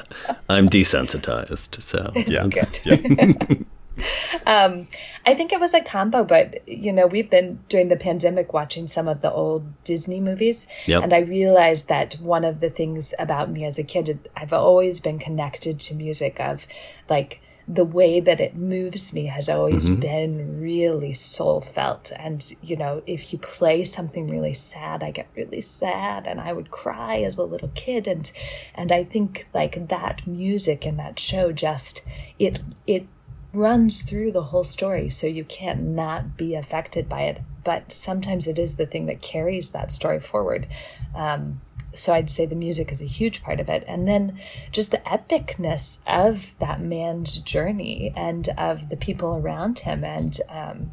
I'm 0.49 0.69
desensitized, 0.69 1.81
so 1.81 2.11
Yeah. 2.15 2.47
good. 2.47 3.65
um, 4.47 4.87
I 5.25 5.33
think 5.35 5.51
it 5.51 5.59
was 5.59 5.73
a 5.73 5.81
combo, 5.81 6.23
but 6.23 6.67
you 6.67 6.93
know, 6.93 7.05
we've 7.05 7.29
been 7.29 7.59
during 7.69 7.89
the 7.89 7.97
pandemic 7.97 8.53
watching 8.53 8.87
some 8.87 9.07
of 9.07 9.21
the 9.21 9.31
old 9.31 9.83
Disney 9.83 10.21
movies, 10.21 10.65
Yep. 10.85 11.03
and 11.03 11.13
I 11.13 11.19
realized 11.19 11.89
that 11.89 12.13
one 12.21 12.45
of 12.45 12.61
the 12.61 12.69
things 12.69 13.13
about 13.19 13.51
me 13.51 13.65
as 13.65 13.77
a 13.77 13.83
kid, 13.83 14.29
I've 14.37 14.53
always 14.53 14.99
been 15.01 15.19
connected 15.19 15.79
to 15.81 15.95
music. 15.95 16.39
Of 16.39 16.65
like 17.09 17.41
the 17.67 17.83
way 17.83 18.21
that 18.21 18.39
it 18.39 18.55
moves 18.55 19.11
me 19.11 19.25
has 19.25 19.49
always 19.49 19.89
been 19.89 20.61
really 20.61 21.13
soul 21.13 21.59
felt, 21.59 22.13
and 22.17 22.53
you 22.61 22.77
know, 22.77 23.03
if 23.05 23.33
you 23.33 23.39
play 23.39 23.83
something 23.83 24.27
really 24.27 24.53
sad, 24.53 25.03
I 25.03 25.11
get 25.11 25.27
really 25.35 25.59
sad, 25.59 26.25
and 26.25 26.39
I 26.39 26.53
would 26.53 26.71
cry 26.71 27.17
as 27.19 27.37
a 27.37 27.43
little 27.43 27.71
kid, 27.75 28.07
and 28.07 28.31
and 28.73 28.93
I 28.93 29.03
think 29.03 29.47
like 29.53 29.89
that 29.89 30.25
music 30.25 30.85
in 30.85 30.95
that 30.95 31.19
show 31.19 31.51
just 31.51 32.01
it 32.39 32.61
it 32.85 33.05
runs 33.53 34.01
through 34.01 34.31
the 34.31 34.43
whole 34.43 34.63
story 34.63 35.09
so 35.09 35.27
you 35.27 35.43
can't 35.43 35.81
not 35.81 36.37
be 36.37 36.55
affected 36.55 37.07
by 37.07 37.23
it. 37.23 37.41
But 37.63 37.91
sometimes 37.91 38.47
it 38.47 38.59
is 38.59 38.75
the 38.75 38.85
thing 38.85 39.05
that 39.07 39.21
carries 39.21 39.71
that 39.71 39.91
story 39.91 40.19
forward. 40.19 40.67
Um, 41.15 41.61
so 41.93 42.13
i'd 42.13 42.29
say 42.29 42.45
the 42.45 42.55
music 42.55 42.91
is 42.91 43.01
a 43.01 43.05
huge 43.05 43.41
part 43.41 43.59
of 43.59 43.69
it. 43.69 43.83
And 43.87 44.07
then 44.07 44.37
just 44.71 44.91
the 44.91 44.97
epicness 44.99 45.97
of 46.05 46.57
that 46.59 46.81
man's 46.81 47.39
journey 47.39 48.13
and 48.15 48.47
of 48.57 48.89
the 48.89 48.97
people 48.97 49.35
around 49.35 49.79
him 49.79 50.03
and 50.03 50.39
um, 50.49 50.91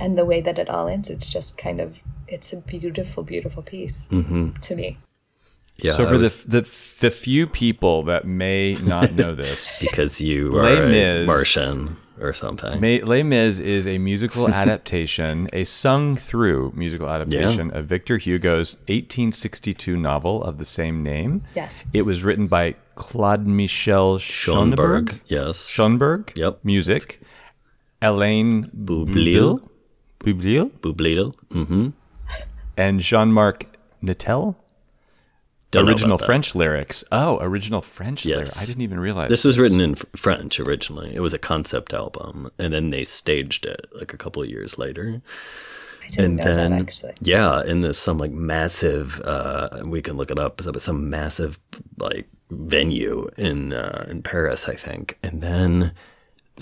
and 0.00 0.16
the 0.16 0.24
way 0.24 0.40
that 0.40 0.58
it 0.58 0.68
all 0.68 0.88
ends 0.88 1.10
it's 1.10 1.28
just 1.28 1.58
kind 1.58 1.80
of 1.80 2.02
it's 2.28 2.52
a 2.52 2.56
beautiful 2.58 3.22
beautiful 3.22 3.62
piece 3.62 4.06
to 4.62 4.74
me 4.74 4.96
yeah. 5.78 5.92
so 5.92 6.06
for 6.06 6.18
was- 6.18 6.42
the, 6.44 6.60
the 6.62 6.68
the 7.00 7.10
few 7.10 7.46
people 7.46 8.02
that 8.04 8.24
may 8.26 8.74
not 8.82 9.12
know 9.12 9.34
this, 9.44 9.80
because 9.80 10.20
you 10.20 10.50
Les 10.52 10.78
are 10.78 10.82
a 10.84 10.88
Mis- 10.88 11.26
Martian 11.26 11.96
or 12.20 12.32
something. 12.32 12.80
Ma- 12.80 13.04
Les 13.04 13.22
Mis 13.24 13.58
is 13.58 13.86
a 13.88 13.98
musical 13.98 14.48
adaptation, 14.62 15.48
a 15.52 15.64
sung-through 15.64 16.72
musical 16.76 17.08
adaptation 17.08 17.70
of 17.72 17.86
Victor 17.86 18.18
Hugo's 18.18 18.76
1862 18.86 19.96
novel 19.96 20.44
of 20.44 20.58
the 20.58 20.64
same 20.64 21.02
name. 21.02 21.42
Yes. 21.56 21.84
It 21.92 22.02
was 22.02 22.22
written 22.22 22.46
by 22.46 22.76
Claude 22.94 23.46
Michel 23.48 24.18
Schoenberg. 24.18 25.08
Schoenberg, 25.08 25.20
yes. 25.26 25.66
Schoenberg. 25.66 26.32
Yep. 26.36 26.60
Music. 26.64 27.20
Alain 28.00 28.70
Boublil. 28.76 29.68
Boublil. 30.20 30.70
Boublil. 30.80 31.34
Mm-hmm. 31.50 31.88
And 32.76 33.00
Jean-Marc 33.00 33.66
Natel. 34.02 34.54
Don't 35.72 35.86
know 35.86 35.90
original 35.92 36.18
that. 36.18 36.26
French 36.26 36.54
lyrics. 36.54 37.02
Oh, 37.10 37.38
original 37.40 37.82
French 37.82 38.24
Yes. 38.24 38.36
lyrics. 38.36 38.62
I 38.62 38.66
didn't 38.66 38.82
even 38.82 39.00
realize 39.00 39.28
This 39.30 39.44
was 39.44 39.58
written 39.58 39.80
in 39.80 39.94
French 39.94 40.60
originally. 40.60 41.14
It 41.14 41.20
was 41.20 41.34
a 41.34 41.38
concept 41.38 41.92
album, 41.92 42.50
and 42.58 42.72
then 42.72 42.90
they 42.90 43.04
staged 43.04 43.66
it 43.66 43.86
like 43.94 44.12
a 44.12 44.16
couple 44.16 44.42
of 44.42 44.48
years 44.48 44.78
later. 44.78 45.20
i 46.04 46.08
didn't 46.10 46.24
and 46.24 46.36
know 46.36 46.44
then 46.44 46.70
that 46.72 46.80
actually 46.82 47.12
yeah 47.20 47.62
in 47.64 47.80
this 47.80 47.98
some 47.98 48.18
like 48.18 48.32
massive 48.32 49.20
uh 49.24 49.80
we 49.84 50.02
can 50.02 50.16
look 50.16 50.30
it 50.30 50.38
up 50.38 50.56
but 50.60 50.82
some 50.82 51.08
massive 51.08 51.58
like 51.98 52.28
venue 52.50 53.28
in 53.38 53.72
uh 53.72 54.04
in 54.10 54.20
paris 54.22 54.68
i 54.68 54.74
think 54.74 55.18
and 55.22 55.40
then 55.40 55.92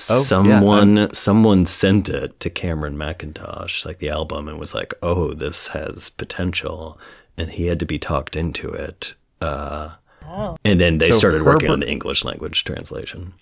Oh, 0.09 0.18
yeah, 0.18 0.23
someone 0.23 1.09
someone 1.14 1.66
sent 1.66 2.09
it 2.09 2.38
to 2.40 2.49
cameron 2.49 2.96
mackintosh 2.96 3.85
like 3.85 3.99
the 3.99 4.09
album 4.11 4.46
and 4.46 4.57
was 4.59 4.73
like 4.75 4.94
oh 5.03 5.33
this 5.35 5.68
has 5.68 6.11
potential 6.11 6.96
and 7.40 7.53
he 7.53 7.66
had 7.66 7.79
to 7.81 7.87
be 7.87 7.98
talked 7.98 8.37
into 8.37 8.70
it 8.70 9.14
uh 9.40 9.90
and 10.64 10.81
then 10.81 10.98
they 10.98 11.11
So 11.11 11.18
started 11.18 11.42
working 11.42 11.70
on 11.70 11.81
the 11.81 11.88
english 11.88 12.24
language 12.24 12.64
translation 12.64 13.35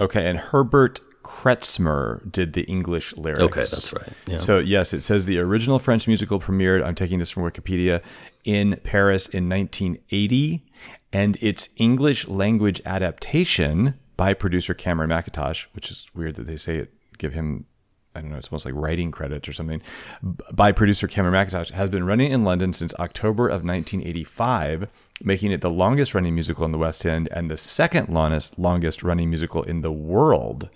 Okay, 0.00 0.26
and 0.28 0.38
Herbert 0.38 1.00
Kretzmer 1.22 2.30
did 2.30 2.54
the 2.54 2.62
English 2.62 3.14
lyrics. 3.16 3.42
Okay, 3.42 3.60
that's 3.60 3.92
right. 3.92 4.12
Yeah. 4.26 4.38
So 4.38 4.58
yes, 4.58 4.94
it 4.94 5.02
says 5.02 5.26
the 5.26 5.38
original 5.38 5.78
French 5.78 6.06
musical 6.08 6.40
premiered. 6.40 6.84
I'm 6.84 6.94
taking 6.94 7.18
this 7.18 7.30
from 7.30 7.42
Wikipedia 7.42 8.00
in 8.44 8.80
Paris 8.82 9.28
in 9.28 9.48
1980, 9.48 10.64
and 11.12 11.36
its 11.40 11.68
English 11.76 12.26
language 12.28 12.80
adaptation 12.86 13.98
by 14.16 14.32
producer 14.32 14.72
Cameron 14.72 15.10
Mackintosh, 15.10 15.66
which 15.72 15.90
is 15.90 16.06
weird 16.14 16.36
that 16.36 16.46
they 16.46 16.56
say 16.56 16.76
it. 16.76 16.94
Give 17.18 17.34
him. 17.34 17.66
I 18.14 18.20
don't 18.20 18.30
know, 18.30 18.36
it's 18.38 18.48
almost 18.48 18.64
like 18.66 18.74
writing 18.74 19.10
credits 19.12 19.48
or 19.48 19.52
something, 19.52 19.80
by 20.52 20.72
producer 20.72 21.06
Cameron 21.06 21.34
Mackintosh, 21.34 21.70
has 21.70 21.90
been 21.90 22.04
running 22.04 22.32
in 22.32 22.42
London 22.44 22.72
since 22.72 22.92
October 22.94 23.46
of 23.48 23.62
1985, 23.64 24.88
making 25.22 25.52
it 25.52 25.60
the 25.60 25.70
longest 25.70 26.14
running 26.14 26.34
musical 26.34 26.64
in 26.64 26.72
the 26.72 26.78
West 26.78 27.06
End 27.06 27.28
and 27.32 27.50
the 27.50 27.56
second 27.56 28.08
longest, 28.08 28.58
longest 28.58 29.02
running 29.02 29.28
musical 29.30 29.62
in 29.62 29.82
the 29.82 29.92
world 29.92 30.68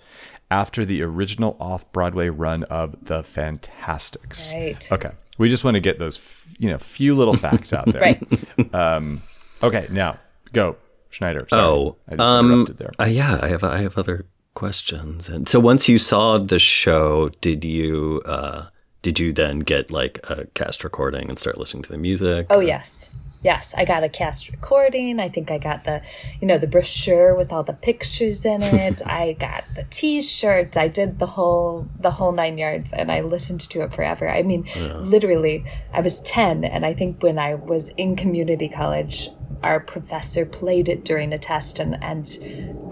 after 0.49 0.85
the 0.85 1.01
original 1.01 1.57
off 1.59 1.91
Broadway 1.91 2.29
run 2.29 2.63
of 2.65 2.95
The 3.03 3.23
Fantasticks. 3.23 4.53
Right. 4.53 4.91
Okay. 4.91 5.11
We 5.37 5.49
just 5.49 5.63
want 5.65 5.75
to 5.75 5.81
get 5.81 5.99
those, 5.99 6.19
you 6.57 6.69
know, 6.69 6.77
few 6.77 7.15
little 7.15 7.35
facts 7.35 7.73
out 7.73 7.91
there. 7.91 8.01
right 8.63 9.21
Okay. 9.63 9.87
Now, 9.89 10.19
go, 10.53 10.77
Schneider. 11.09 11.45
Sorry, 11.49 11.61
Oh, 11.63 11.95
I 12.07 12.11
just 12.11 12.21
um, 12.21 12.51
interrupted 12.51 12.77
there. 12.77 12.91
uh, 12.99 13.05
yeah, 13.05 13.39
I 13.41 13.47
have 13.47 13.63
I 13.63 13.79
have 13.81 13.97
other 13.97 14.25
questions. 14.55 15.29
And 15.29 15.47
so 15.47 15.59
once 15.59 15.87
you 15.87 15.99
saw 15.99 16.39
the 16.39 16.59
show, 16.59 17.29
did 17.41 17.63
you 17.63 18.23
uh, 18.25 18.67
did 19.03 19.19
you 19.19 19.31
then 19.31 19.59
get 19.59 19.91
like 19.91 20.19
a 20.29 20.45
cast 20.55 20.83
recording 20.83 21.29
and 21.29 21.37
start 21.37 21.59
listening 21.59 21.83
to 21.83 21.91
the 21.91 21.97
music? 21.99 22.47
Oh 22.49 22.61
yes. 22.61 23.11
Yes, 23.43 23.75
I 23.77 23.85
got 23.85 24.03
a 24.03 24.09
cast 24.09 24.49
recording. 24.49 25.19
I 25.19 25.29
think 25.29 25.51
I 25.51 25.59
got 25.59 25.83
the, 25.83 26.01
you 26.41 26.47
know, 26.47 26.57
the 26.57 26.65
brochure 26.65 27.35
with 27.35 27.53
all 27.53 27.61
the 27.61 27.73
pictures 27.73 28.43
in 28.43 28.63
it. 28.63 29.05
I 29.05 29.33
got 29.33 29.65
the 29.75 29.83
t-shirts. 29.83 30.75
I 30.75 30.87
did 30.87 31.19
the 31.19 31.27
whole 31.27 31.87
the 31.99 32.09
whole 32.09 32.31
9 32.31 32.57
yards 32.57 32.91
and 32.91 33.11
I 33.11 33.21
listened 33.21 33.61
to 33.69 33.81
it 33.83 33.93
forever. 33.93 34.27
I 34.27 34.41
mean, 34.41 34.65
literally, 34.97 35.63
I 35.93 36.01
was 36.01 36.21
10 36.21 36.63
and 36.63 36.87
I 36.87 36.95
think 36.95 37.21
when 37.21 37.37
I 37.37 37.53
was 37.53 37.89
in 37.89 38.15
community 38.15 38.67
college, 38.67 39.29
our 39.63 39.79
professor 39.79 40.45
played 40.45 40.87
it 40.87 41.03
during 41.05 41.33
a 41.33 41.37
test 41.39 41.79
and 41.79 42.01
and 42.03 42.25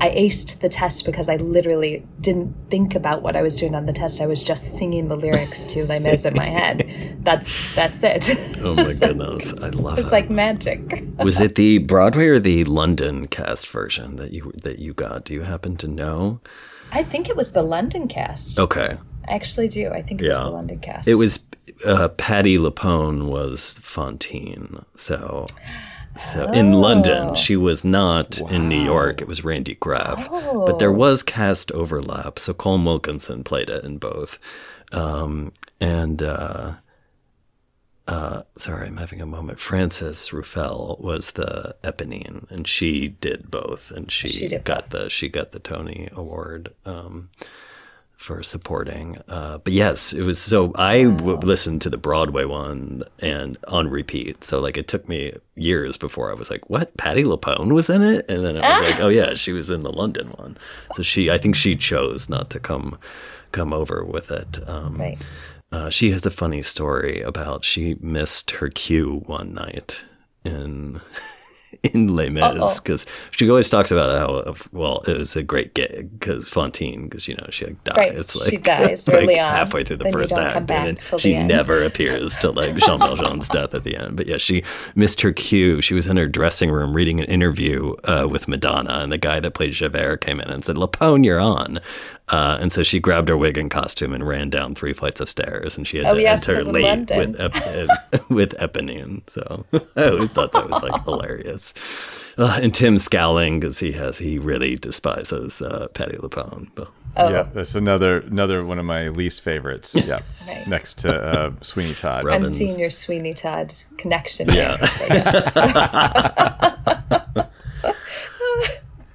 I 0.02 0.10
aced 0.10 0.60
the 0.60 0.70
test 0.70 1.06
because 1.06 1.30
I 1.30 1.36
literally 1.38 2.06
didn't 2.20 2.56
think 2.70 2.96
about 2.96 3.22
what 3.22 3.36
I 3.36 3.42
was 3.42 3.60
doing 3.60 3.76
on 3.76 3.86
the 3.86 3.94
test. 3.94 4.20
I 4.22 4.26
was 4.26 4.42
just 4.42 4.76
singing 4.78 5.08
the 5.08 5.16
lyrics 5.16 5.64
to 5.66 5.86
Les 5.86 6.00
Mis 6.00 6.26
in 6.26 6.34
my 6.36 6.50
head. 6.50 6.90
That's 7.24 7.50
that's 7.76 8.04
it. 8.04 8.38
Oh 8.62 8.74
my 8.76 8.94
goodness, 9.00 9.54
I 9.54 9.70
love 9.70 9.98
It's 9.98 10.08
it. 10.08 10.12
Was 10.12 10.12
like 10.12 10.30
magic. 10.30 11.04
Was 11.20 11.40
it 11.40 11.56
the 11.62 11.78
Broadway 11.78 12.26
or 12.28 12.40
the 12.40 12.64
London 12.66 13.28
cast 13.28 13.68
version 13.70 14.18
that 14.18 14.32
you 14.34 14.52
that 14.64 14.80
you 14.80 14.94
got? 14.94 15.24
Do 15.26 15.34
you 15.34 15.44
happen 15.44 15.78
to 15.78 15.88
know? 15.88 16.42
I 16.92 17.04
think 17.04 17.30
it 17.30 17.36
was 17.38 17.52
the 17.54 17.64
London 17.64 18.08
cast. 18.08 18.60
Okay, 18.60 18.98
I 19.28 19.34
actually 19.36 19.70
do. 19.70 19.90
I 19.90 20.02
think 20.02 20.22
it 20.22 20.28
was 20.28 20.38
Yeah. 20.38 20.44
the 20.44 20.50
London 20.50 20.80
cast. 20.80 21.08
It 21.08 21.16
was 21.16 21.40
uh, 21.86 22.10
Patti 22.10 22.58
LuPone 22.58 23.28
was 23.28 23.80
Fantine. 23.82 24.84
So 24.96 25.46
so 26.18 26.52
in 26.52 26.74
Oh. 26.74 26.80
London, 26.80 27.36
she 27.36 27.56
was 27.56 27.84
not 27.84 28.40
in 28.40 28.68
New 28.70 28.82
York. 28.82 29.22
It 29.22 29.28
was 29.28 29.44
Randy 29.44 29.76
Graff. 29.76 30.30
But 30.30 30.80
there 30.80 30.90
Oh. 30.92 30.94
was 30.94 31.24
cast 31.24 31.72
overlap. 31.72 32.40
So 32.40 32.54
Colm 32.54 32.86
Wilkinson 32.86 33.44
played 33.44 33.70
it 33.70 33.84
in 33.84 33.98
both. 33.98 34.38
Um, 34.92 35.52
and 35.82 36.22
uh, 36.22 36.74
uh, 38.08 38.44
sorry, 38.58 38.88
I'm 38.88 38.98
having 38.98 39.22
a 39.22 39.26
moment. 39.26 39.60
Frances 39.60 40.30
Ruffelle 40.34 41.00
was 41.00 41.32
the 41.32 41.76
Eponine, 41.84 42.50
and 42.52 42.68
she 42.68 43.08
did 43.08 43.50
both, 43.50 43.92
and 43.92 44.12
she, 44.12 44.28
She 44.28 44.48
got 44.60 44.90
the 44.90 45.10
she 45.10 45.30
got 45.30 45.52
the 45.52 45.60
Tony 45.60 46.10
Award. 46.12 46.74
Um, 46.86 47.30
for 48.24 48.42
supporting. 48.42 49.18
Uh, 49.28 49.58
but 49.58 49.74
yes, 49.74 50.14
it 50.14 50.22
was 50.22 50.40
so 50.40 50.72
I 50.76 51.04
w- 51.04 51.36
listened 51.40 51.82
to 51.82 51.90
the 51.90 51.98
Broadway 51.98 52.46
one 52.46 53.04
and 53.20 53.58
on 53.68 53.90
repeat. 53.90 54.46
So 54.46 54.62
like 54.62 54.78
it 54.78 54.88
took 54.88 55.10
me 55.10 55.34
years 55.56 55.98
before 55.98 56.32
I 56.32 56.34
was 56.34 56.50
like, 56.50 56.70
"What? 56.70 56.96
Patti 56.96 57.26
LuPone 57.26 57.74
was 57.74 57.90
in 57.90 58.02
it?" 58.02 58.26
And 58.30 58.46
then 58.46 58.64
I 58.64 58.80
was 58.80 58.90
like, 58.90 59.00
"Oh 59.02 59.10
yeah, 59.10 59.34
she 59.34 59.52
was 59.52 59.70
in 59.70 59.82
the 59.82 59.92
London 59.92 60.30
one." 60.30 60.58
So 60.96 61.04
she, 61.04 61.30
I 61.30 61.38
think 61.38 61.58
she 61.58 61.76
chose 61.76 62.30
not 62.30 62.50
to 62.52 62.62
come 62.62 62.98
come 63.52 63.74
over 63.74 64.06
with 64.06 64.32
it. 64.32 64.58
Um, 64.70 64.96
right. 64.96 65.26
uh, 65.74 65.90
she 65.90 66.12
has 66.12 66.26
a 66.26 66.32
funny 66.32 66.62
story 66.62 67.22
about 67.22 67.66
she 67.66 67.98
missed 68.00 68.52
her 68.52 68.70
cue 68.70 69.22
one 69.26 69.54
night 69.54 70.06
in 70.46 71.02
in 71.84 72.16
Les 72.16 72.30
Mis 72.30 72.80
because 72.80 73.06
she 73.32 73.50
always 73.50 73.70
talks 73.70 73.92
about 73.92 74.18
how 74.18 74.56
well 74.72 75.02
it 75.08 75.18
was 75.18 75.36
a 75.36 75.44
great 75.44 75.74
gig 75.74 76.20
because 76.20 76.48
Fantine 76.50 77.04
because 77.04 77.28
you 77.28 77.36
know 77.36 77.48
she 77.50 77.66
like 77.66 77.84
dies 77.84 77.96
Right, 77.98 78.36
like 78.36 78.50
she 78.50 78.58
dies 78.58 79.08
like, 79.08 79.24
early 79.24 79.40
on, 79.40 79.52
halfway 79.52 79.84
through 79.84 79.98
the 79.98 80.04
then 80.06 80.14
first 80.14 80.34
act 80.34 80.72
and 80.72 80.98
then 80.98 81.20
she 81.20 81.42
never 81.42 81.84
appears 81.84 82.36
till 82.38 82.54
like 82.54 82.76
Jean 82.76 83.00
Valjean's 83.00 83.50
death 83.50 83.74
at 83.74 83.84
the 83.84 83.96
end. 83.96 84.18
But 84.18 84.28
yeah 84.28 84.38
she 84.38 84.64
missed 84.96 85.22
her 85.22 85.32
cue. 85.32 85.82
She 85.82 85.94
was 85.94 86.08
in 86.08 86.18
her 86.18 86.28
dressing 86.28 86.72
room 86.72 86.94
reading 86.94 87.20
an 87.20 87.26
interview 87.26 87.94
uh, 88.04 88.28
with 88.30 88.48
Madonna 88.48 89.00
and 89.00 89.12
the 89.12 89.18
guy 89.18 89.40
that 89.40 89.52
played 89.52 89.74
Javert 89.74 90.18
came 90.18 90.40
in 90.40 90.50
and 90.50 90.64
said 90.64 90.76
LuPone 90.76 91.26
you're 91.26 91.40
on 91.40 91.80
uh, 92.30 92.58
and 92.62 92.72
so 92.72 92.84
she 92.84 93.00
grabbed 93.00 93.30
her 93.30 93.38
wig 93.38 93.58
and 93.58 93.70
costume 93.70 94.14
and 94.14 94.26
ran 94.28 94.50
down 94.50 94.76
three 94.76 94.94
flights 94.94 95.20
of 95.22 95.30
stairs 95.30 95.78
and 95.78 95.88
she 95.88 95.98
had 95.98 96.08
Oh, 96.08 96.14
to 96.16 96.22
yes, 96.22 96.48
enter 96.48 96.60
because 96.60 96.74
late 96.74 97.10
with 97.10 97.40
Ep- 97.40 98.24
with 98.30 98.54
Eponine. 98.60 99.22
So 99.30 99.66
I 99.96 100.06
always 100.10 100.32
thought 100.32 100.52
that 100.54 100.70
was 100.70 100.82
like 100.84 101.04
hilarious. 101.06 101.74
Uh, 102.38 102.60
and 102.64 102.74
Tim 102.74 102.98
scowling 102.98 103.60
because 103.60 103.78
he 103.80 103.92
has 103.92 104.18
he 104.18 104.40
really 104.40 104.76
despises 104.76 105.62
uh, 105.62 105.88
Patti 105.94 106.18
LuPone. 106.18 106.70
But 106.76 106.90
Oh, 107.16 107.30
Yeah, 107.30 107.44
that's 107.54 107.76
another 107.76 108.22
another 108.22 108.66
one 108.66 108.80
of 108.80 108.86
my 108.86 109.10
least 109.10 109.42
favorites. 109.42 109.94
Yeah, 109.94 110.18
Right. 110.48 110.68
next 110.68 110.98
to 111.00 111.14
uh, 111.22 111.52
Sweeney 111.62 111.94
Todd. 111.94 112.24
Right. 112.24 112.34
I'm 112.34 112.44
seeing 112.44 112.80
your 112.80 112.90
Sweeney 112.90 113.34
Todd 113.34 113.72
connection. 113.98 114.50
Yeah. 114.50 114.78
There. 114.78 114.88
So. 114.88 115.06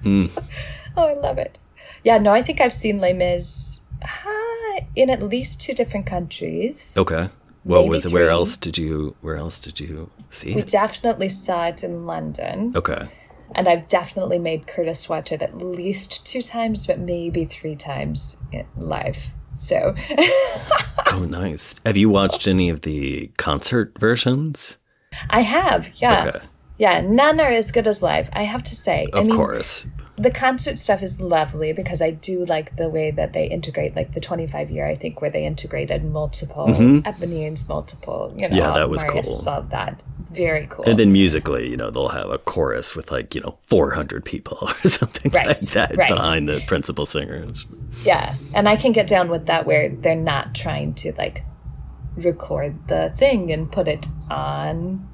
Hmm. 0.03 0.27
Oh, 0.95 1.03
I 1.07 1.13
love 1.13 1.37
it. 1.37 1.59
Yeah, 2.03 2.17
no, 2.17 2.31
I 2.33 2.41
think 2.41 2.61
I've 2.61 2.73
seen 2.73 2.99
Les 2.99 3.13
Mis 3.13 3.81
uh, 4.01 4.81
in 4.95 5.09
at 5.09 5.21
least 5.21 5.61
two 5.61 5.73
different 5.73 6.05
countries. 6.05 6.95
okay, 6.97 7.29
what 7.63 7.87
was 7.87 8.05
it? 8.05 8.11
Where 8.13 8.29
else 8.29 8.57
did 8.57 8.77
you 8.77 9.15
Where 9.21 9.35
else 9.35 9.59
did 9.59 9.79
you 9.79 10.09
see 10.29 10.55
We 10.55 10.61
it? 10.61 10.67
definitely 10.69 11.29
saw 11.29 11.67
it 11.67 11.83
in 11.83 12.05
London, 12.05 12.73
Okay, 12.75 13.07
and 13.55 13.67
I've 13.67 13.87
definitely 13.89 14.39
made 14.39 14.67
Curtis 14.67 15.09
watch 15.09 15.31
it 15.31 15.41
at 15.41 15.57
least 15.57 16.25
two 16.25 16.41
times, 16.41 16.87
but 16.87 16.99
maybe 16.99 17.45
three 17.45 17.75
times 17.75 18.37
live. 18.77 19.31
So, 19.55 19.93
oh 21.07 21.25
nice. 21.27 21.75
Have 21.85 21.97
you 21.97 22.09
watched 22.09 22.47
any 22.47 22.69
of 22.69 22.81
the 22.81 23.29
concert 23.37 23.97
versions? 23.99 24.77
I 25.29 25.41
have, 25.41 25.89
yeah. 25.95 26.27
Okay, 26.27 26.45
Yeah, 26.77 27.01
none 27.01 27.39
are 27.41 27.49
as 27.51 27.71
good 27.71 27.87
as 27.87 28.01
live, 28.01 28.29
I 28.31 28.43
have 28.43 28.63
to 28.63 28.75
say. 28.75 29.07
of 29.11 29.19
I 29.19 29.23
mean, 29.27 29.35
course. 29.35 29.85
The 30.19 30.31
concert 30.31 30.77
stuff 30.77 31.01
is 31.01 31.21
lovely 31.21 31.71
because 31.71 32.01
I 32.01 32.11
do 32.11 32.45
like 32.45 32.75
the 32.75 32.89
way 32.89 33.09
that 33.09 33.31
they 33.31 33.47
integrate, 33.47 33.95
like 33.95 34.13
the 34.13 34.19
25 34.19 34.69
year, 34.69 34.85
I 34.85 34.95
think, 34.95 35.21
where 35.21 35.29
they 35.29 35.45
integrated 35.45 36.03
multiple 36.03 36.67
Eponines, 36.67 37.67
multiple, 37.67 38.33
you 38.35 38.41
know, 38.41 38.49
Mm-hmm. 38.49 38.55
Yeah, 38.55 38.71
that 38.73 38.89
was 38.89 39.03
cool. 39.03 39.23
saw 39.23 39.61
that. 39.61 40.03
Very 40.31 40.67
cool. 40.69 40.85
And 40.85 40.99
then 40.99 41.11
musically, 41.11 41.69
you 41.69 41.77
know, 41.77 41.89
they'll 41.91 42.09
have 42.09 42.29
a 42.29 42.37
chorus 42.37 42.95
with 42.95 43.11
like, 43.11 43.33
you 43.35 43.41
know, 43.41 43.57
400 43.67 44.25
people 44.25 44.57
or 44.61 44.89
something 44.89 45.31
like 45.31 45.59
that 45.61 45.95
right. 45.95 46.09
behind 46.09 46.49
the 46.49 46.61
principal 46.67 47.05
singers. 47.05 47.65
yeah. 48.03 48.35
And 48.53 48.67
I 48.67 48.75
can 48.75 48.91
get 48.91 49.07
down 49.07 49.29
with 49.29 49.45
that 49.45 49.65
where 49.65 49.89
they're 49.89 50.15
not 50.15 50.53
trying 50.53 50.93
to 50.95 51.13
like 51.17 51.43
record 52.15 52.87
the 52.87 53.13
thing 53.15 53.51
and 53.51 53.71
put 53.71 53.87
it 53.87 54.07
on 54.29 55.07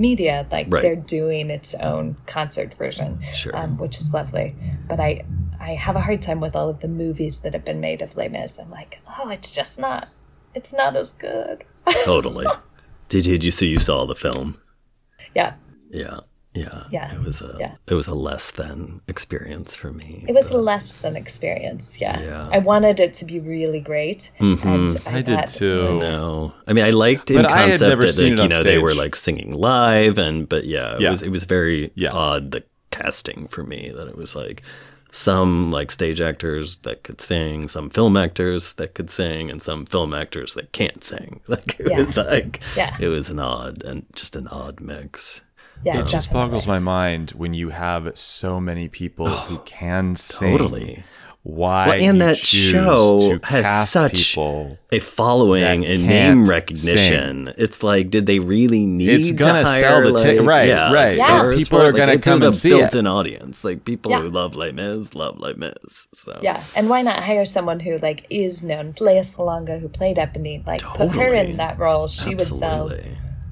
media. 0.00 0.46
Like 0.50 0.66
Right. 0.70 0.82
they're 0.82 0.96
doing 0.96 1.50
its 1.50 1.74
own 1.74 2.16
concert 2.26 2.74
version, 2.74 3.20
Sure. 3.34 3.54
um, 3.56 3.76
which 3.78 3.98
is 3.98 4.12
lovely. 4.14 4.56
But 4.88 4.98
I, 5.00 5.22
I 5.60 5.74
have 5.74 5.94
a 5.96 6.00
hard 6.00 6.22
time 6.22 6.40
with 6.40 6.56
all 6.56 6.68
of 6.68 6.80
the 6.80 6.88
movies 6.88 7.40
that 7.40 7.52
have 7.54 7.64
been 7.64 7.80
made 7.80 8.02
of 8.02 8.16
Les 8.16 8.28
Mis. 8.28 8.58
I'm 8.58 8.70
like, 8.70 9.00
oh, 9.18 9.28
it's 9.28 9.50
just 9.50 9.78
not, 9.78 10.08
it's 10.54 10.72
not 10.72 10.96
as 10.96 11.12
good. 11.12 11.64
Totally. 12.04 12.46
did, 13.08 13.24
did 13.24 13.44
you 13.44 13.50
see 13.50 13.66
you 13.68 13.78
saw 13.78 14.06
the 14.06 14.14
film? 14.14 14.58
Yeah. 15.34 15.54
Yeah. 15.90 16.20
Yeah. 16.52 16.84
Yeah, 16.90 17.14
It 17.14 17.20
was 17.20 17.40
a 17.40 17.56
yeah. 17.60 17.74
it 17.86 17.94
was 17.94 18.08
a 18.08 18.14
less 18.14 18.50
than 18.50 19.02
experience 19.06 19.76
for 19.76 19.92
me. 19.92 20.24
It 20.28 20.34
was 20.34 20.52
less 20.52 20.92
than 20.94 21.14
experience, 21.16 22.00
yeah. 22.00 22.20
Yeah. 22.20 22.48
I 22.52 22.58
wanted 22.58 22.98
it 22.98 23.14
to 23.14 23.24
be 23.24 23.38
really 23.38 23.78
great, 23.80 24.32
and 24.38 24.58
mm-hmm. 24.58 25.08
I, 25.08 25.18
I 25.18 25.22
did 25.22 25.36
thought- 25.36 25.48
too. 25.50 25.98
No, 26.00 26.52
I 26.66 26.72
mean 26.72 26.84
I 26.84 26.90
liked 26.90 27.30
in 27.30 27.36
But 27.42 27.52
I 27.52 27.58
had 27.62 27.68
concept 27.70 27.88
never 27.88 28.02
that 28.06 28.12
seen 28.14 28.30
like, 28.30 28.38
you 28.38 28.42
on 28.44 28.50
know 28.50 28.62
they 28.64 28.78
were 28.78 28.94
like 28.94 29.14
singing 29.14 29.52
live 29.54 30.18
and 30.18 30.48
but 30.48 30.64
yeah 30.64 30.94
it 30.96 31.00
Yeah. 31.02 31.10
was 31.12 31.22
it 31.22 31.30
was 31.30 31.44
very 31.44 31.92
Yeah. 31.94 32.10
odd 32.12 32.50
the 32.50 32.64
casting 32.90 33.46
for 33.48 33.62
me 33.62 33.92
that 33.94 34.08
it 34.08 34.16
was 34.16 34.34
like 34.34 34.62
some 35.12 35.70
like 35.72 35.90
stage 35.90 36.20
actors 36.20 36.78
that 36.78 37.02
could 37.02 37.20
sing, 37.20 37.68
some 37.68 37.90
film 37.90 38.16
actors 38.16 38.74
that 38.74 38.94
could 38.94 39.10
sing, 39.10 39.50
and 39.50 39.60
some 39.62 39.84
film 39.86 40.14
actors 40.14 40.54
that 40.54 40.72
can't 40.72 41.02
sing. 41.04 41.40
Like 41.48 41.78
it 41.80 41.90
Yeah. 41.90 41.98
was 41.98 42.16
like 42.16 42.60
Yeah. 42.76 42.96
it 43.00 43.08
was 43.08 43.30
an 43.30 43.38
odd 43.38 43.82
and 43.84 44.06
just 44.14 44.34
an 44.36 44.48
odd 44.48 44.80
mix. 44.80 45.42
Yeah, 45.82 46.00
It 46.00 46.06
just 46.08 46.28
definitely. 46.28 46.48
boggles 46.48 46.66
my 46.66 46.78
mind 46.78 47.30
when 47.32 47.54
you 47.54 47.70
have 47.70 48.16
so 48.18 48.60
many 48.60 48.88
people 48.88 49.28
who 49.46 49.58
can 49.60 50.14
sing. 50.16 50.52
Totally. 50.58 51.04
Why? 51.42 51.86
Well, 51.88 51.94
and 52.02 52.18
you 52.18 52.22
that 52.24 52.36
show 52.36 53.38
has 53.44 53.88
such 53.88 54.36
a 54.36 54.98
following 55.00 55.86
and 55.86 56.06
name 56.06 56.44
recognition. 56.44 57.54
It's 57.56 57.82
like, 57.82 58.10
did 58.10 58.26
they 58.26 58.40
really 58.40 58.84
need 58.84 59.08
It's 59.08 59.32
gonna 59.32 59.62
to 59.62 59.66
hire, 59.66 59.80
sell 59.80 60.02
the 60.02 60.10
like, 60.10 60.22
ticket- 60.22 60.44
right, 60.44 60.68
yeah, 60.68 60.92
right. 60.92 61.14
stars 61.14 61.56
People 61.56 61.78
for 61.78 61.84
are? 61.84 61.92
Like, 61.92 61.96
gonna 61.96 62.12
it- 62.12 62.22
come 62.22 62.40
there's 62.40 62.46
and 62.48 62.54
a 62.54 62.58
see 62.58 62.68
it. 62.72 62.76
built-in 62.78 63.06
audience. 63.06 63.64
Like 63.64 63.86
people 63.86 64.10
Yeah. 64.10 64.20
who 64.20 64.28
love 64.28 64.54
Les 64.54 64.72
Mis 64.72 65.14
love 65.14 65.38
Les 65.40 65.54
Mis. 65.54 66.08
So 66.12 66.38
Yeah, 66.42 66.62
and 66.76 66.90
why 66.90 67.00
not 67.00 67.22
hire 67.22 67.46
someone 67.46 67.80
who 67.80 67.96
like 67.96 68.26
is 68.28 68.62
known, 68.62 68.92
Lea 69.00 69.20
Salonga, 69.20 69.80
who 69.80 69.88
played 69.88 70.18
Eponine, 70.18 70.66
like 70.66 70.82
put 70.82 71.12
her 71.12 71.32
in 71.32 71.56
that 71.56 71.78
role. 71.78 72.06
She 72.06 72.34
would 72.34 72.52
sell 72.52 72.92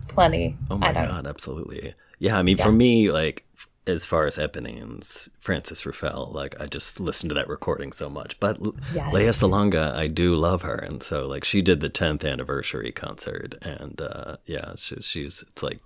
plenty. 0.08 0.58
Oh 0.70 0.76
my 0.76 0.90
I 0.90 0.92
don't. 0.92 1.06
god, 1.08 1.26
absolutely. 1.26 1.94
Yeah, 2.18 2.38
I 2.38 2.42
mean, 2.42 2.56
for 2.56 2.72
me, 2.72 3.10
like 3.10 3.44
as 3.86 4.04
far 4.04 4.26
as 4.26 4.36
Eponines, 4.36 5.28
Frances 5.40 5.82
Ruffelle, 5.82 6.32
like 6.32 6.60
I 6.60 6.66
just 6.66 7.00
listened 7.00 7.30
to 7.30 7.34
that 7.34 7.48
recording 7.48 7.92
so 7.92 8.08
much. 8.10 8.38
But 8.38 8.58
Yes. 8.92 9.14
Lea 9.14 9.22
Salonga, 9.48 9.94
I 9.94 10.06
do 10.08 10.34
love 10.34 10.62
her, 10.62 10.74
and 10.74 11.02
so 11.02 11.26
like 11.26 11.44
she 11.44 11.62
did 11.62 11.80
the 11.80 11.90
10th 11.90 12.30
anniversary 12.30 12.92
concert, 12.92 13.54
and 13.62 14.00
uh, 14.00 14.36
yeah, 14.46 14.72
she's, 14.76 15.04
she's 15.04 15.42
it's 15.42 15.62
like 15.62 15.80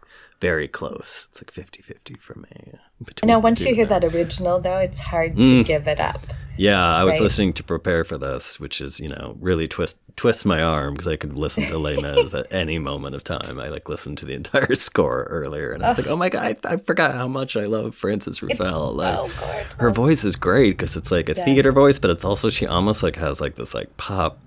very 0.48 0.66
close. 0.68 1.28
It's 1.30 1.40
like 1.40 1.52
50-50 1.54 2.18
for 2.20 2.34
me. 2.34 2.78
between 3.04 3.28
Now, 3.28 3.36
the 3.40 3.44
once 3.44 3.64
you 3.64 3.74
hear 3.74 3.86
that 3.86 4.04
original, 4.04 4.60
though, 4.60 4.78
it's 4.78 4.98
hard 4.98 5.34
Mm. 5.36 5.40
to 5.40 5.64
give 5.64 5.86
it 5.86 6.00
up. 6.00 6.20
Yeah, 6.56 6.84
I 7.00 7.04
was 7.04 7.14
Right. 7.14 7.22
listening 7.22 7.52
to 7.54 7.62
prepare 7.64 8.02
for 8.04 8.18
this, 8.18 8.60
which 8.60 8.80
is 8.80 9.00
you 9.00 9.08
know 9.08 9.36
really 9.40 9.66
twist 9.66 9.96
twist 10.16 10.44
my 10.44 10.60
arm 10.62 10.92
because 10.94 11.08
I 11.08 11.16
could 11.16 11.34
listen 11.34 11.64
to 11.72 11.78
Les 11.78 11.96
Mis 12.02 12.34
at 12.40 12.46
any 12.52 12.78
moment 12.78 13.14
of 13.16 13.24
time. 13.24 13.58
I 13.58 13.68
like 13.76 13.88
listened 13.88 14.18
to 14.18 14.26
the 14.26 14.34
entire 14.34 14.74
score 14.88 15.22
earlier, 15.30 15.72
and 15.72 15.82
I 15.82 15.88
was 15.88 15.98
like, 15.98 16.08
oh 16.08 16.16
my 16.16 16.28
god, 16.28 16.42
I, 16.66 16.72
I 16.74 16.76
forgot 16.76 17.14
how 17.14 17.26
much 17.28 17.56
I 17.56 17.64
love 17.66 17.94
Frances 17.94 18.40
Ruffelle. 18.40 18.88
so 18.88 18.92
like 18.92 19.16
gorgeous. 19.40 19.74
her 19.78 19.90
voice 19.90 20.24
is 20.24 20.36
great 20.36 20.72
because 20.76 20.94
it's 20.96 21.10
like 21.10 21.28
a 21.30 21.34
theater 21.34 21.72
voice, 21.72 21.98
but 21.98 22.10
it's 22.10 22.24
also 22.24 22.50
she 22.50 22.66
almost 22.66 23.02
like 23.02 23.16
has 23.16 23.40
like 23.40 23.54
this 23.54 23.72
like 23.74 23.96
pop 23.96 24.38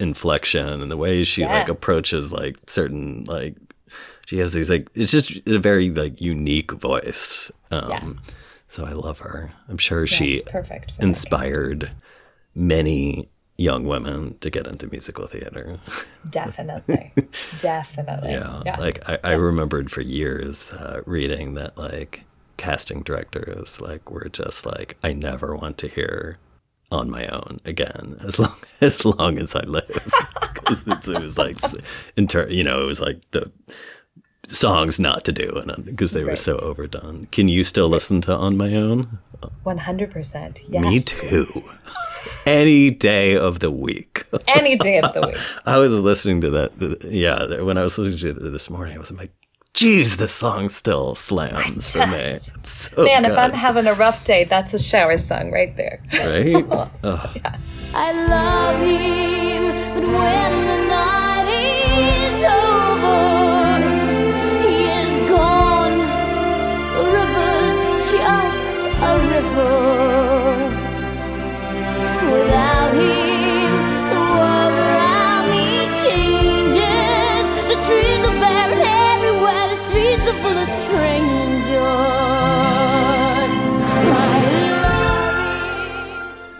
inflection 0.00 0.80
and 0.82 0.90
the 0.90 0.96
way 0.96 1.22
she 1.24 1.44
like 1.44 1.68
approaches 1.68 2.32
like 2.32 2.56
certain 2.66 3.24
like 3.24 3.54
she 4.30 4.38
has 4.38 4.52
these 4.52 4.70
like 4.70 4.88
it's 4.94 5.10
just 5.10 5.44
a 5.44 5.58
very 5.58 5.90
like 5.90 6.20
unique 6.20 6.70
voice. 6.70 7.50
Um, 7.72 7.90
Yeah. 7.90 8.12
So 8.68 8.86
I 8.86 8.92
love 8.92 9.18
her. 9.18 9.50
I'm 9.68 9.76
sure 9.76 10.02
Yeah, 10.02 10.16
she 10.16 10.40
perfect. 10.46 10.92
Inspired 11.00 11.90
many 12.54 13.28
young 13.58 13.86
women 13.86 14.38
to 14.38 14.48
get 14.48 14.68
into 14.68 14.86
musical 14.86 15.26
theater. 15.26 15.80
Definitely, 16.30 17.12
definitely. 17.58 18.30
yeah. 18.30 18.62
yeah. 18.64 18.78
Like 18.78 19.02
I, 19.08 19.18
I 19.24 19.32
remembered 19.32 19.90
for 19.90 20.00
years 20.00 20.72
uh, 20.74 21.02
reading 21.06 21.54
that 21.54 21.76
like 21.76 22.22
casting 22.56 23.02
directors 23.02 23.80
like 23.80 24.12
were 24.12 24.28
just 24.28 24.64
like, 24.64 24.96
I 25.02 25.12
never 25.12 25.56
want 25.56 25.76
to 25.78 25.88
hear 25.88 26.38
on 26.92 27.10
my 27.10 27.26
own 27.26 27.58
again 27.64 28.16
as 28.24 28.38
long 28.38 28.56
as 28.80 29.04
long 29.04 29.38
as 29.38 29.56
I 29.56 29.62
live 29.62 30.12
because 30.54 31.08
it 31.08 31.20
was 31.20 31.36
like 31.36 31.58
in 31.74 31.80
inter, 32.16 32.48
you 32.48 32.62
know 32.62 32.80
it 32.82 32.86
was 32.86 33.00
like 33.00 33.22
the 33.32 33.50
songs 34.50 34.98
not 35.00 35.24
to 35.24 35.32
do 35.32 35.62
because 35.84 36.12
uh, 36.12 36.18
they 36.18 36.24
were 36.24 36.36
so 36.36 36.54
overdone. 36.56 37.26
Can 37.32 37.48
you 37.48 37.62
still 37.64 37.88
listen 37.88 38.20
to 38.22 38.34
On 38.34 38.56
My 38.56 38.74
Own? 38.74 39.18
100%. 39.64 40.60
Yes. 40.68 40.82
Me 40.84 41.00
too. 41.00 41.62
Any 42.46 42.90
day 42.90 43.36
of 43.36 43.60
the 43.60 43.70
week. 43.70 44.24
Any 44.48 44.76
day 44.76 45.00
of 45.00 45.14
the 45.14 45.26
week. 45.28 45.36
I 45.66 45.78
was 45.78 45.92
listening 45.92 46.40
to 46.42 46.50
that. 46.50 47.04
Yeah, 47.04 47.60
when 47.62 47.78
I 47.78 47.82
was 47.82 47.96
listening 47.96 48.18
to 48.18 48.46
it 48.46 48.50
this 48.50 48.68
morning, 48.68 48.96
I 48.96 48.98
was 48.98 49.10
like, 49.12 49.32
"Geez, 49.72 50.18
this 50.18 50.32
song 50.32 50.68
still 50.68 51.14
slams 51.14 51.92
for 51.92 52.06
me." 52.06 52.36
So 52.64 53.04
Man, 53.04 53.22
good, 53.22 53.32
if 53.32 53.38
I'm 53.38 53.52
having 53.52 53.86
a 53.86 53.94
rough 53.94 54.22
day, 54.24 54.44
that's 54.44 54.74
a 54.74 54.78
shower 54.78 55.16
song 55.16 55.50
right 55.50 55.74
there. 55.76 56.02
right? 56.12 56.64
I 57.94 58.12
love 58.28 58.80
him, 58.82 59.94
but 59.94 60.04
when 60.12 60.79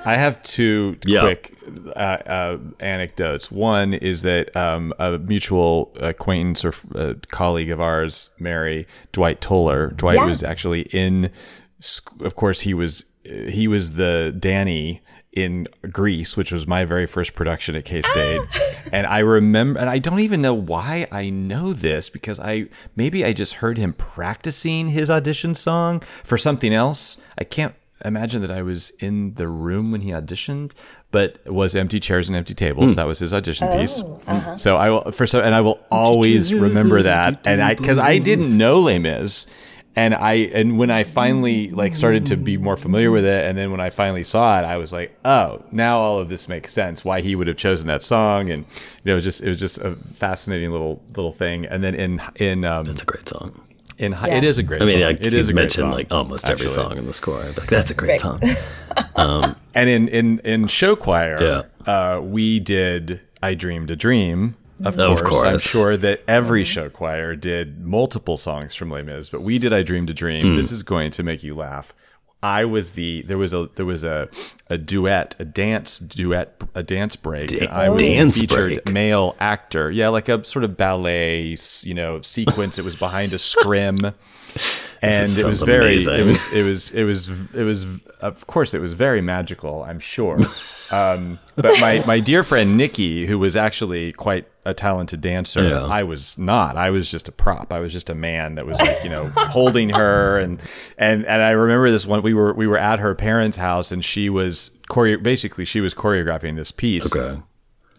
I 0.04 0.16
have 0.16 0.42
two 0.42 0.96
Yeah. 1.04 1.20
quick 1.20 1.54
uh, 1.94 1.98
uh, 1.98 2.58
anecdotes. 2.80 3.50
One 3.50 3.92
is 3.94 4.22
that 4.22 4.54
um, 4.56 4.94
a 4.98 5.18
mutual 5.18 5.94
acquaintance 6.00 6.64
or 6.64 6.74
uh, 6.94 7.14
colleague 7.30 7.70
of 7.70 7.80
ours, 7.80 8.30
Mary 8.38 8.86
Dwight 9.12 9.40
Toller. 9.40 9.88
Dwight 9.90 10.16
Yeah. 10.16 10.26
was 10.26 10.42
actually 10.42 10.82
in. 10.92 11.30
Of 12.20 12.34
course, 12.34 12.60
he 12.62 12.74
was 12.74 13.04
he 13.24 13.68
was 13.68 13.92
the 13.92 14.34
Danny 14.38 15.02
in 15.32 15.68
Grease, 15.92 16.36
which 16.36 16.50
was 16.50 16.66
my 16.66 16.84
very 16.84 17.06
first 17.06 17.34
production 17.34 17.76
at 17.76 17.84
K 17.84 18.02
State. 18.02 18.40
and 18.92 19.06
I 19.06 19.20
remember, 19.20 19.78
and 19.78 19.88
I 19.88 19.98
don't 19.98 20.18
even 20.20 20.42
know 20.42 20.54
why 20.54 21.06
I 21.12 21.30
know 21.30 21.72
this 21.72 22.10
because 22.10 22.40
I 22.40 22.66
maybe 22.96 23.24
I 23.24 23.32
just 23.32 23.54
heard 23.54 23.78
him 23.78 23.92
practicing 23.92 24.88
his 24.88 25.08
audition 25.10 25.54
song 25.54 26.02
for 26.24 26.36
something 26.36 26.74
else. 26.74 27.18
I 27.38 27.44
can't 27.44 27.74
imagine 28.04 28.40
that 28.42 28.50
I 28.50 28.62
was 28.62 28.90
in 28.98 29.34
the 29.34 29.48
room 29.48 29.92
when 29.92 30.00
he 30.02 30.10
auditioned, 30.10 30.72
but 31.10 31.38
it 31.44 31.52
was 31.54 31.74
empty 31.74 32.00
chairs 32.00 32.28
and 32.28 32.36
empty 32.36 32.54
tables. 32.54 32.96
That 32.96 33.06
was 33.06 33.18
his 33.18 33.32
audition 33.34 33.68
piece. 33.78 34.02
So 34.56 34.76
I 34.76 34.90
will 34.90 35.12
for 35.12 35.26
so, 35.26 35.40
and 35.40 35.54
I 35.54 35.60
will 35.60 35.80
always 35.90 36.52
remember 36.54 37.02
that. 37.02 37.40
And 37.46 37.62
I 37.62 37.74
because 37.74 37.98
I 37.98 38.18
didn't 38.18 38.56
know 38.56 38.80
Les 38.80 38.98
Mis. 38.98 39.46
And 39.96 40.14
I 40.14 40.34
and 40.54 40.78
when 40.78 40.88
I 40.88 41.02
finally 41.02 41.68
like 41.72 41.96
started 41.96 42.24
to 42.26 42.36
be 42.36 42.56
more 42.56 42.76
familiar 42.76 43.10
with 43.10 43.24
it, 43.24 43.44
and 43.44 43.58
then 43.58 43.72
when 43.72 43.80
I 43.80 43.90
finally 43.90 44.22
saw 44.22 44.60
it, 44.60 44.62
I 44.64 44.76
was 44.76 44.92
like, 44.92 45.18
oh, 45.24 45.64
now 45.72 45.98
all 45.98 46.20
of 46.20 46.28
this 46.28 46.48
makes 46.48 46.72
sense. 46.72 47.04
Why 47.04 47.20
he 47.20 47.34
would 47.34 47.48
have 47.48 47.56
chosen 47.56 47.88
that 47.88 48.04
song, 48.04 48.50
and 48.50 48.64
you 48.64 49.06
know, 49.06 49.12
it 49.12 49.14
was 49.16 49.24
just 49.24 49.42
it 49.42 49.48
was 49.48 49.58
just 49.58 49.78
a 49.78 49.96
fascinating 50.14 50.70
little 50.70 51.02
little 51.16 51.32
thing. 51.32 51.66
And 51.66 51.82
then 51.82 51.96
in 51.96 52.22
in 52.36 52.64
um, 52.64 52.86
It's 52.88 53.02
a 53.02 53.04
great 53.04 53.28
song. 53.28 53.60
In 54.00 54.12
hi- 54.12 54.28
Yeah. 54.28 54.38
it 54.38 54.44
is 54.44 54.58
a 54.58 54.62
great. 54.62 54.82
I 54.82 54.84
mean, 54.86 54.94
song. 54.96 55.02
I 55.02 55.10
it 55.10 55.20
could 55.22 55.32
is 55.34 55.48
a 55.48 55.52
great 55.52 55.62
mention 55.62 55.82
song, 55.82 55.90
like 55.92 56.10
almost 56.12 56.48
every 56.50 56.66
actually. 56.66 56.82
song 56.82 56.98
in 56.98 57.06
the 57.06 57.12
score. 57.12 57.40
I'd 57.42 57.54
be 57.54 57.60
like, 57.60 57.70
That's 57.70 57.90
a 57.90 57.94
great 57.94 58.22
Right. 58.22 58.40
song. 58.40 58.40
And 59.74 59.88
in 59.88 60.08
in 60.08 60.40
in 60.40 60.66
show 60.66 60.96
choir, 60.96 61.38
Yeah. 61.86 61.92
uh, 62.16 62.20
we 62.20 62.58
did 62.60 63.20
"I 63.42 63.54
Dreamed 63.54 63.90
a 63.90 63.96
Dream." 63.96 64.56
Of 64.84 64.98
Of 64.98 65.22
course, 65.22 65.44
I'm 65.44 65.58
sure 65.58 65.96
that 65.98 66.22
every 66.26 66.64
show 66.64 66.88
choir 66.88 67.36
did 67.36 67.84
multiple 67.84 68.36
songs 68.38 68.74
from 68.74 68.90
Les 68.90 69.02
Mis, 69.02 69.28
but 69.28 69.42
we 69.42 69.58
did 69.58 69.72
"I 69.72 69.82
Dreamed 69.82 70.10
a 70.10 70.14
Dream." 70.14 70.52
Hmm. 70.52 70.56
This 70.56 70.72
is 70.72 70.82
going 70.82 71.10
to 71.12 71.22
make 71.22 71.42
you 71.42 71.54
laugh. 71.54 71.94
I 72.42 72.64
was 72.64 72.92
the 72.92 73.22
there 73.22 73.36
was 73.36 73.52
a 73.52 73.68
there 73.74 73.84
was 73.84 74.02
a 74.02 74.28
a 74.68 74.78
duet, 74.78 75.36
a 75.38 75.44
dance 75.44 75.98
duet, 75.98 76.60
a 76.74 76.82
dance 76.82 77.16
break. 77.16 77.52
and 77.52 77.68
I 77.68 77.90
was 77.90 78.00
dance 78.02 78.34
the 78.36 78.40
featured 78.46 78.84
break. 78.84 78.94
male 78.94 79.36
actor. 79.40 79.90
Yeah, 79.90 80.08
like 80.08 80.28
a 80.28 80.44
sort 80.44 80.64
of 80.64 80.76
ballet, 80.76 81.56
you 81.82 81.94
know, 81.94 82.20
sequence. 82.22 82.78
it 82.78 82.84
was 82.84 82.96
behind 82.96 83.32
a 83.34 83.38
scrim. 83.38 83.98
And 85.02 85.30
it 85.38 85.46
was 85.46 85.62
very, 85.62 85.94
amazing. 86.04 86.14
it 86.14 86.24
was, 86.24 86.52
it 86.52 86.62
was, 86.62 86.90
it 86.92 87.04
was, 87.04 87.28
it 87.54 87.62
was, 87.64 87.86
of 88.20 88.46
course, 88.46 88.74
it 88.74 88.80
was 88.80 88.92
very 88.92 89.22
magical, 89.22 89.82
I'm 89.82 90.00
sure. 90.00 90.38
Um, 90.92 91.38
but 91.54 91.78
my, 91.80 92.02
my 92.04 92.18
dear 92.18 92.42
friend 92.42 92.76
Nikki, 92.76 93.24
who 93.24 93.38
was 93.38 93.54
actually 93.54 94.10
quite 94.12 94.48
a 94.64 94.74
talented 94.74 95.20
dancer, 95.20 95.62
Yeah. 95.68 95.84
I 95.84 96.02
was 96.02 96.36
not. 96.36 96.76
I 96.76 96.90
was 96.90 97.08
just 97.08 97.28
a 97.28 97.32
prop. 97.32 97.72
I 97.72 97.78
was 97.78 97.92
just 97.92 98.10
a 98.10 98.14
man 98.16 98.56
that 98.56 98.66
was 98.66 98.80
like, 98.80 99.04
you 99.04 99.08
know, 99.08 99.28
holding 99.36 99.90
her. 99.90 100.36
And, 100.38 100.60
and, 100.98 101.24
and 101.26 101.42
I 101.42 101.50
remember 101.50 101.92
this 101.92 102.06
one, 102.06 102.22
we 102.22 102.34
were, 102.34 102.52
we 102.54 102.66
were 102.66 102.76
at 102.76 102.98
her 102.98 103.14
parents' 103.14 103.56
house 103.56 103.92
and 103.92 104.04
she 104.04 104.28
was 104.28 104.72
choreo- 104.88 105.22
basically 105.22 105.64
she 105.64 105.80
was 105.80 105.94
choreographing 105.94 106.56
this 106.56 106.72
piece 106.72 107.06
Okay. 107.14 107.40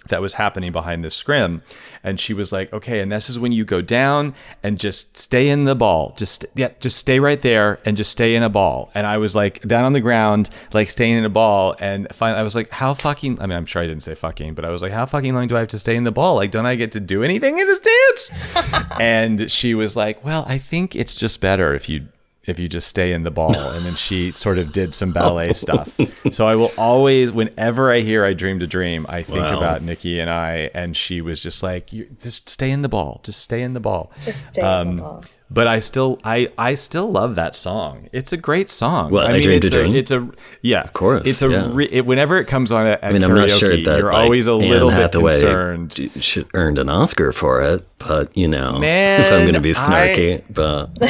That 0.10 0.22
was 0.22 0.34
happening 0.34 0.72
behind 0.72 1.04
this 1.04 1.16
scrim. 1.16 1.62
And 2.04 2.20
she 2.20 2.34
was 2.34 2.52
like 2.52 2.72
okay 2.74 3.00
and 3.00 3.12
this 3.12 3.30
is 3.30 3.38
when 3.40 3.52
you 3.52 3.64
go 3.66 3.82
down 3.82 4.34
and 4.64 4.80
just 4.80 5.18
stay 5.18 5.50
in 5.50 5.66
the 5.66 5.76
ball. 5.76 6.14
Just 6.18 6.46
yeah 6.56 6.72
just 6.80 6.98
stay 6.98 7.20
right 7.20 7.40
there 7.40 7.80
and 7.86 7.98
just 7.98 8.12
stay 8.12 8.36
in 8.36 8.44
a 8.44 8.50
ball. 8.50 8.92
And 8.94 9.06
i 9.08 9.18
was 9.18 9.36
like 9.36 9.62
down 9.62 9.84
on 9.84 9.94
the 9.94 10.02
ground 10.02 10.50
like 10.74 10.90
staying 10.90 11.18
in 11.18 11.26
a 11.26 11.30
ball. 11.30 11.76
And 11.80 12.08
finally 12.12 12.40
i 12.40 12.44
was 12.44 12.56
like 12.56 12.70
how 12.72 12.94
fucking 12.94 13.40
i 13.42 13.48
mean 13.48 13.58
i'm 13.58 13.66
sure 13.66 13.82
i 13.82 13.88
didn't 13.88 14.04
say 14.04 14.16
fucking 14.16 14.54
but 14.54 14.66
i 14.66 14.70
was 14.70 14.82
like 14.82 14.92
how 14.92 15.06
fucking 15.06 15.34
long 15.34 15.48
do 15.48 15.56
i 15.56 15.60
have 15.60 15.68
to 15.70 15.80
stay 15.80 15.96
in 15.96 16.04
the 16.04 16.12
ball? 16.12 16.36
Like 16.36 16.52
don't 16.52 16.66
i 16.66 16.76
get 16.76 16.92
to 16.94 17.00
do 17.00 17.24
anything 17.24 17.60
in 17.60 17.68
this 17.68 17.80
dance? 17.80 18.32
And 19.00 19.52
she 19.52 19.74
was 19.74 19.96
like 19.96 20.24
well 20.24 20.44
i 20.48 20.58
think 20.58 20.96
it's 20.96 21.14
just 21.14 21.42
better 21.42 21.74
if 21.74 21.90
you 21.90 22.08
if 22.46 22.58
you 22.60 22.68
just 22.68 22.88
stay 22.88 23.14
in 23.14 23.22
the 23.24 23.32
ball. 23.32 23.56
And 23.76 23.86
then 23.86 23.96
she 23.96 24.32
sort 24.32 24.58
of 24.58 24.72
did 24.72 24.94
some 24.96 25.12
ballet 25.14 25.54
stuff. 25.54 25.98
So 26.32 26.48
i 26.48 26.56
will 26.56 26.72
always 26.78 27.32
whenever 27.32 27.92
i 27.92 28.00
hear 28.02 28.26
i 28.26 28.34
dreamed 28.34 28.62
a 28.64 28.68
dream 28.68 29.06
i 29.10 29.22
think 29.24 29.40
Wow. 29.40 29.58
about 29.58 29.82
nikki 29.82 30.20
and 30.20 30.30
i. 30.30 30.70
And 30.74 30.96
she 30.98 31.22
was 31.22 31.40
just 31.42 31.62
like 31.64 31.94
you 31.94 32.08
just 32.22 32.50
stay 32.50 32.72
in 32.72 32.82
the 32.82 32.90
ball. 32.90 33.22
Just 33.24 33.42
stay 33.42 33.62
in 33.62 33.74
the 33.74 33.80
ball. 33.80 34.12
Just 34.22 34.46
stay 34.48 34.62
Um, 34.62 34.88
in 34.90 34.96
the 34.98 35.02
ball. 35.04 35.24
But 35.54 35.68
I 35.68 35.80
still, 35.80 36.20
I, 36.24 36.52
I 36.58 36.74
still 36.76 37.12
love 37.12 37.36
that 37.36 37.56
song. 37.56 38.08
It's 38.14 38.32
a 38.32 38.38
great 38.38 38.70
song. 38.70 39.12
What, 39.12 39.26
I 39.26 39.32
I 39.36 39.38
mean, 39.40 39.52
it's 39.52 39.72
a 39.74 39.86
it's 39.94 40.12
a, 40.12 40.30
yeah, 40.62 40.82
of 40.82 40.94
course, 40.94 41.28
It's 41.28 41.42
a, 41.42 41.50
yeah. 41.50 41.70
re, 41.72 41.88
it, 41.92 42.06
whenever 42.06 42.38
it 42.40 42.46
comes 42.46 42.72
on 42.72 42.86
at, 42.88 43.04
at 43.04 43.10
I 43.10 43.12
mean, 43.12 43.22
karaoke, 43.22 43.30
I'm 43.30 43.36
not 43.36 43.50
sure 43.52 43.70
that 43.70 43.98
you're 44.00 44.04
like, 44.14 44.24
always 44.24 44.48
a 44.48 44.52
Anne 44.54 44.70
little 44.70 44.90
bit 44.90 44.98
Hathaway 45.00 45.32
concerned. 45.32 45.90
d- 45.90 46.12
should 46.22 46.48
earned 46.54 46.80
an 46.80 46.90
Oscar 46.90 47.32
for 47.34 47.62
it, 47.62 47.86
but 47.98 48.36
you 48.38 48.48
know, 48.48 48.80
Man, 48.80 49.22
if 49.22 49.32
I'm 49.32 49.42
going 49.42 49.54
to 49.56 49.60
be 49.60 49.72
I- 49.72 49.74
snarky, 49.74 50.44
but 50.50 50.90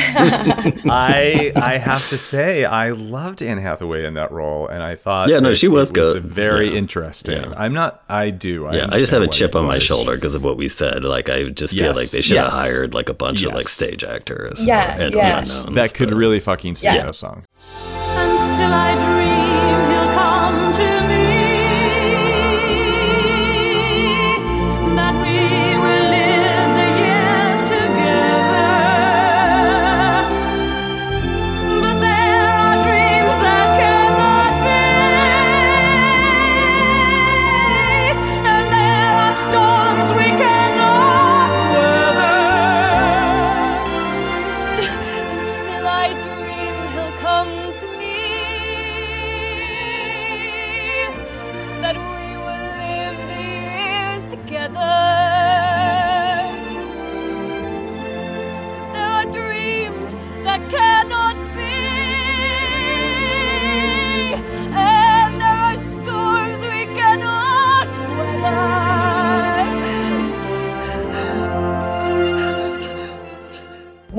I, 0.89 1.51
I 1.55 1.77
have 1.77 2.07
to 2.09 2.17
say, 2.17 2.65
I 2.65 2.89
loved 2.89 3.41
Anne 3.41 3.57
Hathaway 3.59 4.05
in 4.05 4.15
that 4.15 4.31
role, 4.31 4.67
and 4.67 4.81
I 4.83 4.95
thought, 4.95 5.29
Yeah, 5.29 5.39
no, 5.39 5.53
she 5.53 5.67
was 5.67 5.91
good. 5.91 6.23
very 6.25 6.69
Yeah. 6.69 6.77
interesting. 6.77 7.41
Yeah. 7.43 7.53
I'm 7.55 7.73
not, 7.73 8.03
I 8.09 8.29
do. 8.29 8.65
I 8.67 8.75
yeah, 8.77 8.89
I 8.91 8.97
just 8.99 9.11
have 9.11 9.21
a 9.21 9.27
chip 9.27 9.55
on 9.55 9.65
my 9.65 9.77
shoulder 9.77 10.15
because 10.15 10.33
of 10.33 10.43
what 10.43 10.57
we 10.57 10.67
said. 10.67 11.03
Like, 11.03 11.29
I 11.29 11.49
just 11.49 11.73
feel 11.75 11.93
like 11.93 12.09
they 12.09 12.21
should 12.21 12.37
have 12.37 12.51
hired 12.51 12.93
like 12.93 13.09
a 13.09 13.13
bunch 13.13 13.43
of 13.43 13.53
like 13.53 13.67
stage 13.67 14.03
actors, 14.03 14.30
Yeah, 14.65 14.97
or, 14.97 15.01
and 15.01 15.13
yeah. 15.13 15.39
unknowns, 15.39 15.65
That 15.75 15.93
could 15.93 16.13
really 16.13 16.39
fucking 16.39 16.75
sing 16.75 16.93
Yeah. 16.95 17.07
a 17.07 17.13
song. 17.13 17.45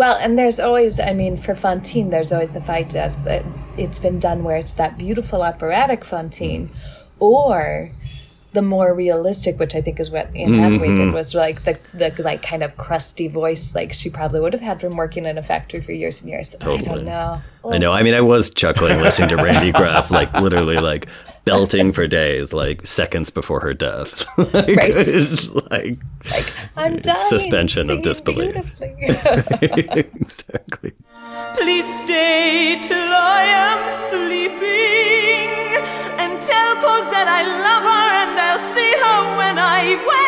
And 0.03 0.39
there's 0.39 0.59
always, 0.61 0.99
I 1.01 1.13
mean, 1.13 1.37
for 1.37 1.55
Fantine, 1.55 2.11
there's 2.11 2.33
always 2.33 2.53
the 2.53 2.61
fight 2.61 2.95
of 2.95 3.23
that 3.25 3.45
it's 3.77 3.99
been 3.99 4.19
done 4.19 4.45
where 4.45 4.57
it's 4.57 4.73
that 4.73 4.99
beautiful 4.99 5.43
operatic 5.43 6.05
Fantine, 6.05 6.71
or 7.19 7.93
the 8.53 8.61
more 8.63 8.95
realistic, 8.95 9.59
which 9.59 9.75
I 9.75 9.81
think 9.81 9.99
is 9.99 10.11
what 10.11 10.29
Anne 10.37 10.53
Hathaway 10.55 10.89
Mm-hmm. 10.89 10.95
did, 11.07 11.15
was 11.15 11.35
like 11.35 11.65
the 11.65 11.79
the 11.95 12.23
like 12.23 12.43
kind 12.43 12.63
of 12.63 12.77
crusty 12.77 13.27
voice, 13.29 13.75
like 13.75 13.95
she 13.95 14.11
probably 14.11 14.41
would 14.41 14.53
have 14.53 14.61
had 14.61 14.81
from 14.81 14.95
working 14.97 15.25
in 15.25 15.39
a 15.39 15.43
factory 15.43 15.81
for 15.81 15.93
years 15.93 16.21
and 16.21 16.29
years. 16.29 16.55
I 16.63 16.77
don't 16.77 17.05
know. 17.05 17.41
I 17.65 17.79
know. 17.79 17.93
I 17.93 18.03
mean, 18.03 18.13
I 18.15 18.21
was 18.21 18.51
chuckling 18.51 19.01
listening 19.01 19.31
to 19.31 19.37
Randy 19.37 19.73
Graff, 19.73 20.11
like 20.11 20.39
literally, 20.39 20.77
like 20.77 21.07
belting 21.45 21.93
for 21.93 22.07
days, 22.07 22.53
like 22.53 22.87
seconds 22.87 23.31
before 23.31 23.61
her 23.61 23.75
death. 23.75 24.25
like, 24.39 24.53
Right. 24.55 24.95
It's 24.95 25.49
like 25.49 25.99
Like 26.31 26.53
I'm 26.77 26.99
dying. 26.99 27.27
Suspension 27.29 27.91
of 27.91 28.03
disbelief. 28.03 28.55
exactly. 28.81 30.93
Please 31.57 31.87
stay 32.05 32.79
till 32.83 32.97
I 33.13 33.43
am 33.43 33.93
sleeping 34.11 35.51
and 36.21 36.41
tell 36.43 36.75
Cosette 36.77 37.29
I 37.29 37.43
love 37.45 37.83
her 37.83 38.11
and 38.23 38.39
I'll 38.39 38.59
see 38.59 38.93
her 38.93 39.37
when 39.37 39.59
I 39.59 39.97
wake. 40.07 40.23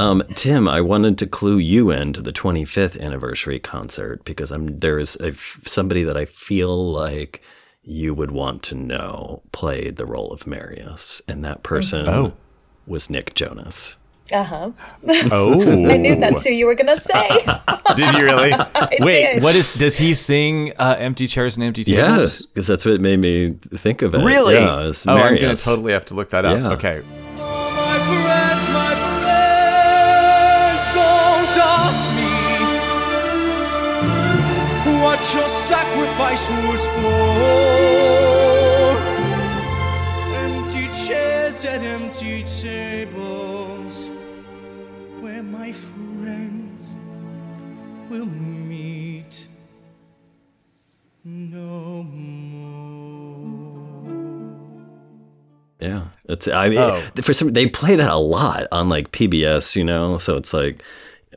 Um, 0.00 0.22
Tim, 0.34 0.68
I 0.68 0.80
wanted 0.80 1.18
to 1.18 1.26
clue 1.26 1.58
you 1.58 1.90
in 1.90 2.12
to 2.12 2.22
the 2.22 2.32
25th 2.32 3.00
anniversary 3.00 3.58
concert 3.58 4.24
because 4.24 4.52
I'm 4.52 4.78
there's 4.78 5.16
a, 5.16 5.32
somebody 5.66 6.04
that 6.04 6.16
I 6.16 6.24
feel 6.24 6.92
like 6.92 7.42
you 7.90 8.12
would 8.12 8.30
want 8.30 8.62
to 8.64 8.74
know 8.74 9.40
played 9.50 9.96
the 9.96 10.04
role 10.04 10.30
of 10.30 10.46
Marius, 10.46 11.22
and 11.26 11.42
that 11.44 11.62
person 11.62 12.06
Oh. 12.06 12.34
was 12.86 13.08
Nick 13.08 13.34
Jonas. 13.34 13.96
uh 14.30 14.42
huh. 14.44 14.70
Oh, 15.32 15.88
I 15.90 15.96
knew 15.96 16.16
that's 16.16 16.44
who 16.44 16.50
you 16.50 16.66
were 16.66 16.74
gonna 16.74 16.96
say. 16.96 17.28
Did 17.96 18.14
you 18.14 18.24
really? 18.24 18.50
Wait, 19.00 19.32
did. 19.34 19.42
what 19.42 19.56
is? 19.56 19.72
Does 19.72 19.96
he 19.96 20.12
sing 20.12 20.74
uh, 20.78 20.96
"Empty 20.98 21.26
Chairs 21.26 21.56
and 21.56 21.64
Empty 21.64 21.84
Tables"? 21.84 22.18
Yes, 22.18 22.42
because 22.46 22.66
that's 22.66 22.84
what 22.84 23.00
made 23.00 23.20
me 23.20 23.52
think 23.76 24.02
of 24.02 24.14
it. 24.14 24.18
Really? 24.22 24.54
Yeah, 24.54 24.88
it's 24.88 25.06
oh, 25.06 25.12
I'm 25.14 25.36
gonna 25.40 25.56
totally 25.56 25.94
have 25.94 26.04
to 26.06 26.14
look 26.14 26.28
that 26.30 26.44
up. 26.44 26.58
Yeah. 26.58 26.72
Okay. 26.72 27.02
What 35.18 35.34
your 35.34 35.48
sacrifice 35.48 36.48
was 36.50 36.86
for. 36.86 37.02
Empty 40.36 40.88
chairs 41.06 41.64
and 41.64 41.84
empty 41.84 42.44
tables, 42.44 44.10
where 45.20 45.42
my 45.42 45.72
friends 45.72 46.94
will 48.08 48.26
meet 48.26 49.48
no 51.24 52.04
more. 52.04 52.78
Yeah, 55.80 56.04
it's 56.28 56.46
I 56.48 56.68
mean 56.68 56.78
Oh. 56.78 57.00
for 57.22 57.32
some 57.32 57.52
they 57.52 57.68
play 57.68 57.96
that 57.96 58.10
a 58.10 58.16
lot 58.16 58.66
on 58.70 58.88
like 58.88 59.10
PBS, 59.12 59.74
you 59.76 59.82
know. 59.84 60.18
So 60.18 60.36
it's 60.36 60.52
like 60.52 60.82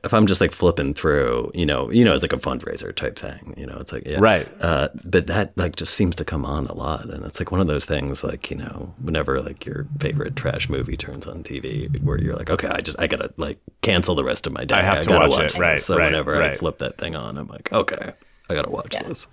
if 0.04 0.14
I'm 0.14 0.26
just 0.26 0.42
like 0.42 0.52
flipping 0.52 0.94
through, 0.96 1.52
you 1.54 1.66
know, 1.66 1.92
you 1.92 2.04
know, 2.04 2.14
it's 2.14 2.24
like 2.24 2.34
a 2.34 2.38
fundraiser 2.38 2.96
type 2.96 3.20
thing, 3.20 3.54
you 3.56 3.66
know. 3.68 3.78
It's 3.80 3.92
like 3.92 4.08
yeah, 4.08 4.18
Right. 4.20 4.48
Uh, 4.60 4.90
but 5.04 5.28
that 5.28 5.56
like 5.58 5.76
just 5.76 5.94
seems 5.94 6.16
to 6.16 6.26
come 6.26 6.44
on 6.44 6.66
a 6.68 6.74
lot, 6.74 7.06
and 7.10 7.24
it's 7.26 7.40
like 7.40 7.52
one 7.52 7.62
of 7.62 7.68
those 7.68 7.86
things 7.86 8.24
like 8.24 8.50
you 8.50 8.58
know, 8.58 8.94
whenever 9.02 9.42
like 9.42 9.66
your 9.66 9.86
favorite 10.00 10.36
trash 10.36 10.70
movie 10.70 10.98
turns 10.98 11.28
on 11.28 11.44
TV, 11.44 12.02
where 12.04 12.20
you're 12.20 12.36
like, 12.36 12.50
okay, 12.50 12.68
I 12.68 12.82
just 12.82 13.00
I 13.00 13.08
gotta 13.08 13.32
like 13.38 13.60
cancel 13.82 14.16
the 14.16 14.24
rest 14.24 14.48
of 14.48 14.54
my 14.54 14.66
day. 14.66 14.76
I 14.76 14.82
have 14.82 15.04
to 15.04 15.10
gotta 15.10 15.30
watch 15.30 15.56
it. 15.56 15.60
Right, 15.60 15.74
this. 15.76 15.86
So 15.86 15.98
right, 15.98 16.06
whenever 16.06 16.42
I 16.42 16.58
flip 16.58 16.80
that 16.80 16.98
thing 16.98 17.16
on, 17.16 17.38
I'm 17.38 17.48
like, 17.48 17.72
okay, 17.72 18.14
I 18.50 18.54
gotta 18.56 18.72
watch 18.72 18.94
Yeah. 18.96 19.04
this. 19.04 19.28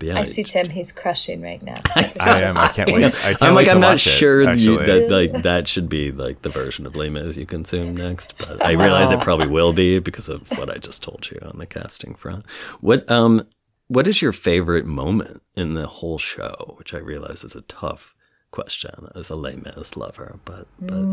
But 0.00 0.06
yeah, 0.06 0.18
I 0.18 0.24
see 0.24 0.42
Tim. 0.42 0.70
He's 0.70 0.92
crushing 0.92 1.42
right 1.42 1.62
now. 1.62 1.74
I 1.94 2.40
am. 2.40 2.56
I 2.56 2.68
can't 2.68 2.90
wait. 2.90 3.04
I 3.16 3.34
can't 3.34 3.42
I'm 3.42 3.54
like, 3.54 3.66
to 3.66 3.72
I'm 3.72 3.80
not 3.80 3.92
watch 3.92 4.06
it, 4.06 4.10
sure 4.10 4.46
that, 4.46 4.56
you, 4.56 4.78
that 4.78 5.10
like 5.34 5.42
that 5.42 5.68
should 5.68 5.90
be 5.90 6.10
like 6.10 6.40
the 6.40 6.48
version 6.48 6.86
of 6.86 6.96
Les 6.96 7.10
Mis 7.10 7.36
you 7.36 7.44
consume 7.44 7.94
next, 7.94 8.34
but 8.38 8.64
I 8.64 8.72
realize 8.72 9.10
it 9.12 9.20
probably 9.20 9.46
will 9.46 9.74
be 9.74 9.98
because 9.98 10.30
of 10.30 10.48
what 10.58 10.70
I 10.70 10.78
just 10.78 11.02
told 11.02 11.30
you 11.30 11.38
on 11.42 11.58
the 11.58 11.66
casting 11.66 12.14
front. 12.14 12.46
What 12.80 13.08
um, 13.10 13.46
what 13.88 14.08
is 14.08 14.22
your 14.22 14.32
favorite 14.32 14.86
moment 14.86 15.42
in 15.54 15.74
the 15.74 15.86
whole 15.86 16.16
show? 16.16 16.76
Which 16.78 16.94
I 16.94 16.98
realize 16.98 17.44
is 17.44 17.54
a 17.54 17.60
tough 17.62 18.14
question 18.50 19.08
as 19.14 19.28
a 19.28 19.36
Les 19.36 19.56
Mis 19.56 19.98
lover, 19.98 20.40
but 20.46 20.66
but 20.80 21.04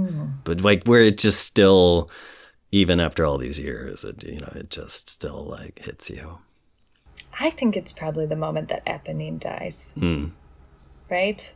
but 0.46 0.62
like 0.62 0.86
where 0.86 1.02
it 1.02 1.18
just 1.18 1.42
still, 1.42 2.10
even 2.72 3.02
after 3.02 3.26
all 3.26 3.38
these 3.38 3.60
years, 3.60 4.06
it 4.06 4.24
you 4.24 4.40
know 4.40 4.54
it 4.56 4.70
just 4.70 5.10
still 5.10 5.44
like 5.44 5.82
hits 5.84 6.10
you. 6.10 6.38
I 7.40 7.50
think 7.50 7.78
it's 7.78 7.94
probably 7.94 8.26
the 8.26 8.36
moment 8.36 8.68
that 8.70 8.86
Eponine 8.86 9.40
dies. 9.40 9.94
Hmm. 9.98 10.30
Right? 11.10 11.54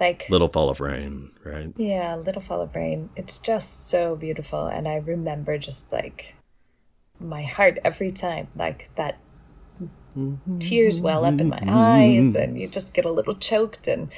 Like, 0.00 0.28
Little 0.28 0.48
Fall 0.48 0.70
of 0.70 0.80
Rain, 0.80 1.30
right? 1.44 1.72
yeah, 1.76 2.16
Little 2.16 2.42
Fall 2.42 2.60
of 2.60 2.74
Rain. 2.74 3.10
It's 3.16 3.38
just 3.38 3.88
so 3.88 4.16
beautiful. 4.16 4.66
And 4.66 4.88
I 4.88 4.96
remember 4.96 5.56
just 5.58 5.92
like 5.92 6.34
my 7.20 7.42
heart 7.42 7.78
every 7.84 8.10
time, 8.10 8.48
like 8.56 8.90
that 8.96 9.18
tears 10.58 11.00
well 11.00 11.24
up 11.24 11.40
in 11.40 11.48
my 11.48 11.62
eyes, 11.66 12.34
and 12.34 12.58
you 12.58 12.68
just 12.68 12.94
get 12.94 13.04
a 13.04 13.10
little 13.10 13.34
choked. 13.34 13.86
And 13.86 14.10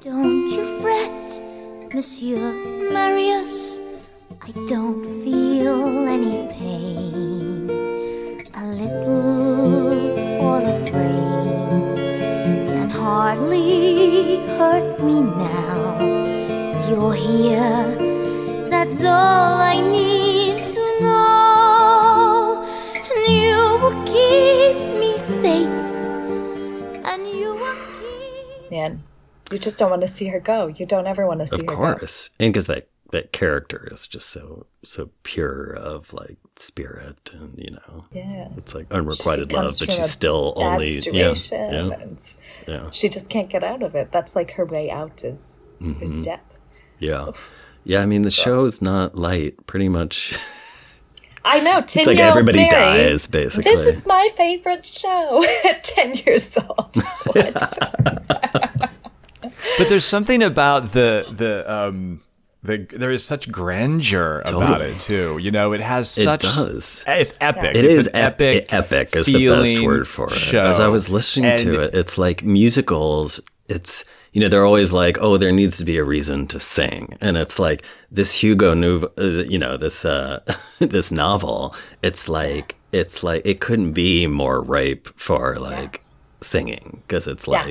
Don't 0.00 0.50
you 0.50 0.80
fret, 0.80 1.94
Monsieur 1.94 2.52
Marius. 2.92 3.80
I 4.42 4.52
don't 4.68 5.04
feel 5.22 6.08
any 6.08 6.48
pain. 6.52 7.09
Hardly 13.30 14.38
hurt 14.58 14.98
me 15.04 15.20
now. 15.20 15.94
You're 16.88 17.12
here, 17.14 17.86
that's 18.68 19.04
all 19.04 19.54
I 19.54 19.80
need 19.80 20.56
to 20.74 20.82
know. 21.00 22.64
And 22.96 23.32
you 23.32 23.78
will 23.80 24.02
keep 24.04 24.76
me 24.98 25.16
safe, 25.18 25.68
and 27.06 27.28
you 27.28 27.54
will 27.54 27.78
keep. 28.00 28.70
man, 28.72 29.04
you 29.52 29.58
just 29.58 29.78
don't 29.78 29.90
want 29.90 30.02
to 30.02 30.08
see 30.08 30.26
her 30.26 30.40
go. 30.40 30.66
You 30.66 30.84
don't 30.84 31.06
ever 31.06 31.24
want 31.24 31.38
to 31.38 31.46
see 31.46 31.54
of 31.54 31.60
her 31.60 31.66
go. 31.76 31.82
Of 31.84 31.98
course 32.00 32.30
and 32.40 32.52
because 32.52 32.66
that 32.66 32.88
that 33.12 33.32
character 33.32 33.88
is 33.90 34.06
just 34.06 34.28
so 34.28 34.66
so 34.84 35.10
pure 35.24 35.72
of 35.72 36.12
like 36.12 36.36
spirit 36.56 37.30
and 37.32 37.54
you 37.58 37.70
know 37.72 38.04
Yeah. 38.12 38.48
it's 38.56 38.74
like 38.74 38.86
unrequited 38.92 39.52
love 39.52 39.72
but 39.80 39.92
she's 39.92 40.10
still 40.10 40.52
only 40.56 41.00
yeah 41.12 41.34
yeah 41.50 41.90
and 42.00 42.36
yeah 42.68 42.90
she 42.90 43.08
just 43.08 43.28
can't 43.28 43.48
get 43.48 43.64
out 43.64 43.82
of 43.82 43.94
it. 43.94 44.12
That's 44.12 44.36
like 44.36 44.52
her 44.52 44.64
way 44.64 44.90
out 44.90 45.24
is 45.24 45.60
Mm-hmm. 45.80 46.04
is 46.04 46.20
death. 46.20 46.44
yeah 46.98 47.30
yeah 47.84 48.02
i 48.02 48.06
mean 48.06 48.20
the 48.22 48.30
show 48.30 48.64
is 48.64 48.82
not 48.82 49.16
light 49.16 49.66
pretty 49.66 49.88
much 49.88 50.38
I 51.42 51.60
know. 51.60 51.80
Ten 51.80 52.00
it's 52.02 52.06
like 52.06 52.18
everybody 52.18 52.58
Mary, 52.58 52.68
dies 52.70 53.26
basically 53.26 53.62
This 53.72 53.86
is 53.86 54.04
my 54.04 54.28
favorite 54.36 54.84
show 54.84 55.42
at 55.64 55.82
ten 55.82 56.12
years 56.14 56.54
old. 56.58 56.94
What? 57.24 57.78
But 59.78 59.88
there's 59.88 60.04
something 60.04 60.42
about 60.42 60.92
the 60.92 61.24
the 61.34 61.64
um 61.72 62.20
the 62.62 62.78
there 62.90 63.10
is 63.10 63.24
such 63.24 63.50
grandeur 63.50 64.42
about 64.44 64.82
it 64.82 65.00
too. 65.00 65.38
You 65.38 65.50
know, 65.50 65.72
it 65.72 65.80
has 65.80 66.10
such. 66.10 66.44
It 66.44 66.48
such 66.48 66.66
does. 66.66 67.04
It's 67.06 67.34
epic. 67.40 67.74
It 67.74 67.84
it's 67.84 67.96
is 67.96 68.06
an 68.08 68.16
ep- 68.16 68.40
epic. 68.40 68.72
Epic 68.72 69.16
is 69.16 69.26
the 69.26 69.48
best 69.48 69.80
word 69.82 70.06
for 70.08 70.26
it. 70.32 70.38
Show. 70.38 70.66
As 70.66 70.78
I 70.80 70.88
was 70.88 71.08
listening 71.08 71.50
And 71.50 71.62
to 71.62 71.80
it, 71.82 71.94
it's 71.94 72.18
like 72.18 72.42
musicals. 72.44 73.40
It's 73.68 74.04
you 74.32 74.40
know 74.40 74.48
they're 74.48 74.64
always 74.66 74.92
like, 74.92 75.18
oh, 75.20 75.36
there 75.38 75.52
needs 75.52 75.78
to 75.78 75.84
be 75.84 75.96
a 75.96 76.04
reason 76.04 76.46
to 76.48 76.60
sing, 76.60 77.16
and 77.20 77.36
it's 77.36 77.58
like 77.58 77.82
this 78.10 78.34
Hugo 78.42 78.74
Nouveau, 78.74 79.10
uh, 79.18 79.44
you 79.48 79.58
know, 79.58 79.76
this 79.76 80.04
uh, 80.04 80.40
this 80.78 81.10
novel. 81.10 81.74
It's 82.02 82.28
like 82.28 82.76
it's 82.92 83.22
like 83.22 83.42
it 83.46 83.60
couldn't 83.60 83.92
be 83.92 84.26
more 84.26 84.60
ripe 84.60 85.08
for 85.16 85.58
like 85.58 86.02
singing 86.42 87.02
because 87.06 87.26
it's 87.26 87.46
Yeah. 87.46 87.64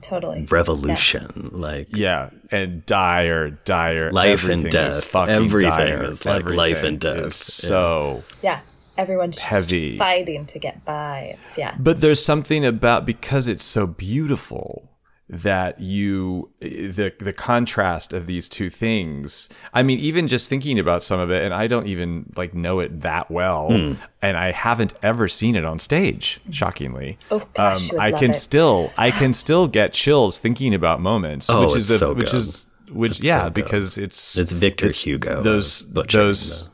Like 0.00 0.08
totally. 0.10 0.46
revolution, 0.50 1.50
like 1.52 1.88
Yeah, 1.94 2.30
and 2.50 2.84
dire, 2.86 3.50
dire. 3.50 4.10
Life 4.12 4.44
and 4.44 4.64
everything 4.64 4.66
is 4.66 4.72
death. 5.00 5.04
fucking 5.04 5.34
Everything 5.34 5.70
dire. 5.70 6.10
is 6.10 6.24
like 6.24 6.48
life 6.50 6.82
and 6.82 6.98
death. 7.00 7.26
is 7.26 7.36
So. 7.36 8.22
Yeah. 8.42 8.60
Everyone's 8.96 9.36
just 9.36 9.48
Heavy. 9.48 9.96
fighting 9.96 10.44
to 10.46 10.58
get 10.58 10.84
by. 10.84 11.36
It's 11.38 11.56
yeah. 11.56 11.76
But 11.78 12.00
there's 12.00 12.20
something 12.24 12.64
about 12.64 13.06
because 13.06 13.46
it's 13.46 13.62
so 13.62 13.86
beautiful 13.86 14.90
that 15.30 15.78
you 15.80 16.48
the 16.60 17.12
the 17.18 17.32
contrast 17.34 18.12
of 18.14 18.26
these 18.26 18.48
two 18.48 18.70
things. 18.70 19.48
I 19.74 19.82
mean, 19.82 19.98
even 19.98 20.26
just 20.26 20.48
thinking 20.48 20.78
about 20.78 21.02
some 21.02 21.20
of 21.20 21.30
it, 21.30 21.42
and 21.42 21.52
I 21.52 21.66
don't 21.66 21.86
even 21.86 22.32
like 22.36 22.54
know 22.54 22.80
it 22.80 23.00
that 23.02 23.30
well, 23.30 23.68
Hmm. 23.68 23.92
and 24.22 24.36
I 24.38 24.52
haven't 24.52 24.94
ever 25.02 25.28
seen 25.28 25.54
it 25.54 25.64
on 25.64 25.78
stage. 25.78 26.40
Shockingly, 26.50 27.18
Oh, 27.30 27.42
gosh, 27.52 27.90
you 27.90 27.96
would 27.98 28.00
I 28.02 28.12
can 28.18 28.30
it. 28.30 28.34
still 28.34 28.90
I 28.98 29.10
can 29.10 29.34
still 29.34 29.68
get 29.68 29.92
chills 29.92 30.38
thinking 30.38 30.72
about 30.74 31.00
moments, 31.00 31.50
Oh, 31.50 31.60
which 31.66 31.76
is 31.76 31.90
it's 31.90 31.96
a, 31.96 31.98
so 31.98 32.12
which 32.14 32.30
good. 32.30 32.38
is 32.38 32.66
which 32.90 33.18
It's 33.18 33.26
yeah 33.26 33.44
so 33.44 33.50
because 33.50 33.98
it's 33.98 34.38
It's 34.38 34.50
Victor 34.52 34.90
Hugo 34.90 35.42
those 35.42 35.86
those 35.92 36.70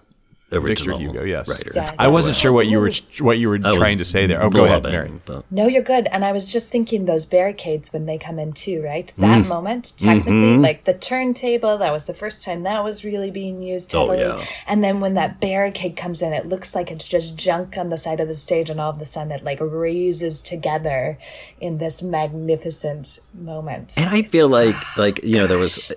original 0.58 0.98
Hugo, 0.98 1.22
yes. 1.24 1.48
writer. 1.48 1.72
Yeah. 1.74 1.94
I 1.98 2.08
wasn't 2.08 2.36
sure 2.36 2.52
what 2.52 2.66
you 2.66 2.80
were 2.80 2.90
what 3.20 3.38
you 3.38 3.48
were 3.48 3.58
I 3.64 3.68
was 3.68 3.76
trying 3.78 3.98
to 3.98 4.04
say 4.04 4.26
there. 4.26 4.42
Oh, 4.42 4.50
go 4.50 4.64
ahead, 4.64 4.82
blubbing, 4.82 4.92
Mary. 4.98 5.20
but- 5.24 5.44
No, 5.50 5.66
you're 5.66 5.82
good. 5.82 6.06
And 6.12 6.24
I 6.24 6.32
was 6.32 6.52
just 6.52 6.70
thinking 6.70 7.04
those 7.04 7.24
barricades 7.24 7.92
when 7.92 8.06
they 8.06 8.18
come 8.18 8.38
in 8.38 8.52
too, 8.52 8.82
right? 8.82 9.12
That 9.18 9.44
Mm. 9.44 9.46
moment, 9.48 9.92
technically, 9.98 10.32
Mm-hmm. 10.32 10.62
like 10.62 10.84
the 10.84 10.94
turntable, 10.94 11.78
that 11.78 11.92
was 11.92 12.04
the 12.06 12.14
first 12.14 12.44
time 12.44 12.62
that 12.64 12.82
was 12.84 13.04
really 13.04 13.30
being 13.30 13.62
used 13.62 13.94
Oh, 13.94 14.06
heavily. 14.08 14.20
yeah. 14.20 14.44
And 14.66 14.82
then 14.84 15.00
when 15.00 15.14
that 15.14 15.40
barricade 15.40 15.96
comes 15.96 16.22
in, 16.22 16.32
it 16.32 16.46
looks 16.48 16.74
like 16.74 16.90
it's 16.90 17.08
just 17.08 17.36
junk 17.36 17.76
on 17.78 17.88
the 17.90 17.98
side 17.98 18.20
of 18.20 18.28
the 18.28 18.34
stage, 18.34 18.70
and 18.70 18.80
all 18.80 18.90
of 18.90 19.00
a 19.00 19.04
sudden 19.04 19.32
it 19.32 19.44
like 19.44 19.58
raises 19.60 20.40
together 20.40 21.18
in 21.60 21.78
this 21.78 22.02
magnificent 22.02 23.18
moment. 23.32 23.94
And 23.96 24.08
I 24.10 24.22
feel 24.22 24.48
like 24.48 24.76
like 24.96 25.24
you 25.24 25.36
know 25.36 25.46
there 25.46 25.58
was 25.58 25.92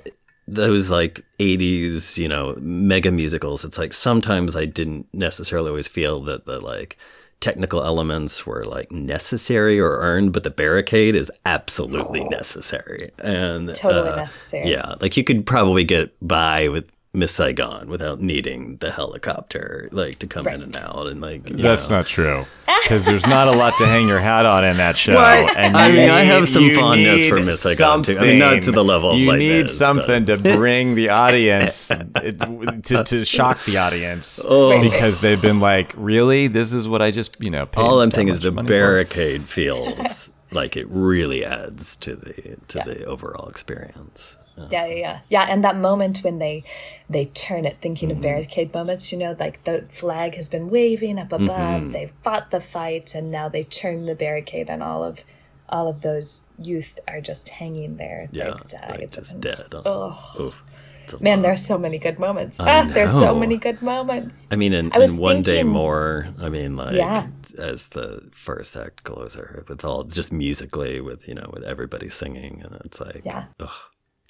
those 0.47 0.89
like 0.89 1.25
80s, 1.39 2.17
you 2.17 2.27
know, 2.27 2.55
mega 2.59 3.11
musicals. 3.11 3.65
It's 3.65 3.77
like 3.77 3.93
sometimes 3.93 4.55
I 4.55 4.65
didn't 4.65 5.07
necessarily 5.13 5.69
always 5.69 5.87
feel 5.87 6.21
that 6.23 6.45
the 6.45 6.59
like 6.59 6.97
technical 7.39 7.83
elements 7.83 8.45
were 8.45 8.65
like 8.65 8.91
necessary 8.91 9.79
or 9.79 9.97
earned, 9.97 10.33
but 10.33 10.43
the 10.43 10.49
barricade 10.49 11.15
is 11.15 11.31
absolutely 11.45 12.23
necessary. 12.29 13.11
And 13.19 13.73
Totally 13.75 14.09
uh, 14.09 14.15
necessary. 14.15 14.71
Yeah, 14.71 14.95
like 15.01 15.17
you 15.17 15.23
could 15.23 15.45
probably 15.45 15.83
get 15.83 16.15
by 16.25 16.69
with 16.69 16.89
Miss 17.18 17.32
Saigon 17.34 17.89
without 17.89 18.22
needing 18.22 18.78
the 18.78 18.91
helicopter 18.91 19.89
like 19.91 20.20
to 20.20 20.28
come 20.28 20.47
in 20.47 20.61
and 20.61 20.78
out 20.78 21.07
and 21.07 21.20
like 21.20 21.45
That's 21.45 21.89
know. 21.89 21.97
not 21.97 22.05
true. 22.05 22.45
Because 22.84 23.05
there's 23.05 23.26
not 23.26 23.47
a 23.47 23.51
lot 23.51 23.76
to 23.80 23.88
hang 23.88 24.07
your 24.07 24.20
hat 24.20 24.45
on 24.45 24.63
in 24.63 24.78
that 24.78 24.95
show. 24.95 25.15
What? 25.15 25.57
And 25.57 25.76
I 25.76 25.88
you 25.88 25.93
mean, 25.95 26.09
I 26.11 26.20
have 26.22 26.47
some 26.47 26.70
fondness 26.76 27.26
for 27.26 27.38
Miss 27.38 27.59
Saigon, 27.61 28.03
too. 28.03 28.20
I 28.20 28.22
mean, 28.22 28.38
not 28.39 28.61
to 28.63 28.72
the 28.72 28.84
level 28.84 29.11
of 29.11 29.18
You 29.18 29.30
like 29.30 29.39
need 29.39 29.63
this, 29.63 29.78
something 29.78 30.26
to 30.28 30.38
bring 30.38 30.93
the 30.95 31.09
audience 31.09 31.88
to, 31.88 33.03
to 33.03 33.26
shock 33.26 33.63
the 33.65 33.78
audience 33.78 34.39
Oh. 34.47 34.80
because 34.82 35.22
they've 35.22 35.41
been 35.41 35.59
like, 35.59 35.93
really, 35.97 36.47
this 36.47 36.72
is 36.72 36.88
what 36.88 37.01
I 37.01 37.09
just 37.11 37.41
you 37.41 37.49
know. 37.49 37.65
Paid 37.65 37.82
All 37.82 37.99
I'm 38.01 38.11
saying 38.11 38.30
is 38.30 38.39
the 38.41 38.51
money 38.51 38.68
for?" 38.68 38.74
barricade 38.74 39.49
feels 39.49 40.32
like 40.51 40.78
it 40.78 40.88
really 40.88 41.43
adds 41.43 41.95
to 41.97 42.15
the 42.15 42.34
to 42.68 42.78
Yeah. 42.78 42.84
the 42.86 43.05
overall 43.05 43.49
experience. 43.49 44.38
Yeah, 44.72 44.86
yeah, 44.88 44.95
yeah, 44.95 45.20
yeah. 45.30 45.45
And 45.49 45.64
that 45.64 45.76
moment 45.78 46.20
when 46.24 46.39
they 46.39 46.64
they 47.10 47.26
turn 47.26 47.66
it, 47.66 47.78
thinking 47.82 48.10
Mm-hmm. 48.10 48.18
of 48.18 48.22
barricade 48.24 48.74
moments, 48.74 49.12
you 49.12 49.18
know, 49.18 49.36
like 49.39 49.64
the 49.66 49.84
flag 49.89 50.36
has 50.36 50.49
been 50.49 50.70
waving 50.70 51.20
up 51.20 51.32
above. 51.32 51.49
Mm-hmm. 51.84 51.91
They've 51.91 52.12
fought 52.24 52.51
the 52.51 52.60
fight, 52.62 53.14
and 53.16 53.30
now 53.32 53.49
they 53.49 53.64
turn 53.64 54.05
the 54.05 54.16
barricade, 54.16 54.70
and 54.70 54.82
all 54.82 55.03
of 55.03 55.24
all 55.70 55.88
of 55.89 56.01
those 56.01 56.47
youth 56.58 56.97
are 57.08 57.20
just 57.22 57.49
hanging 57.49 57.97
there. 57.97 58.30
Yeah, 58.32 58.45
They've 58.51 58.68
died. 58.70 58.89
like 59.01 59.12
just 59.12 59.34
and- 59.34 59.41
dead. 59.43 59.74
Oh 59.86 60.36
Oof, 60.39 61.22
man, 61.22 61.41
there's 61.41 61.66
so 61.66 61.78
many 61.78 61.97
good 61.99 62.20
moments. 62.20 62.60
I 62.60 62.80
Ah, 62.80 62.84
there's 62.84 63.12
so 63.12 63.36
many 63.36 63.58
good 63.58 63.82
moments. 63.82 64.47
I 64.51 64.55
mean, 64.55 64.74
in, 64.74 64.91
I 64.93 65.05
one 65.12 65.41
day 65.41 65.64
more. 65.64 66.30
I 66.41 66.49
mean, 66.49 66.76
like 66.78 66.95
Yeah. 66.95 67.28
as 67.58 67.89
the 67.89 68.30
first 68.34 68.76
act 68.78 69.03
closer, 69.03 69.66
with 69.68 69.84
all 69.86 70.03
just 70.03 70.32
musically, 70.32 71.01
with 71.01 71.28
you 71.28 71.36
know, 71.36 71.49
with 71.53 71.64
everybody 71.64 72.10
singing, 72.10 72.62
and 72.64 72.76
it's 72.86 72.99
like, 73.01 73.22
Yeah. 73.26 73.45
ugh, 73.60 73.70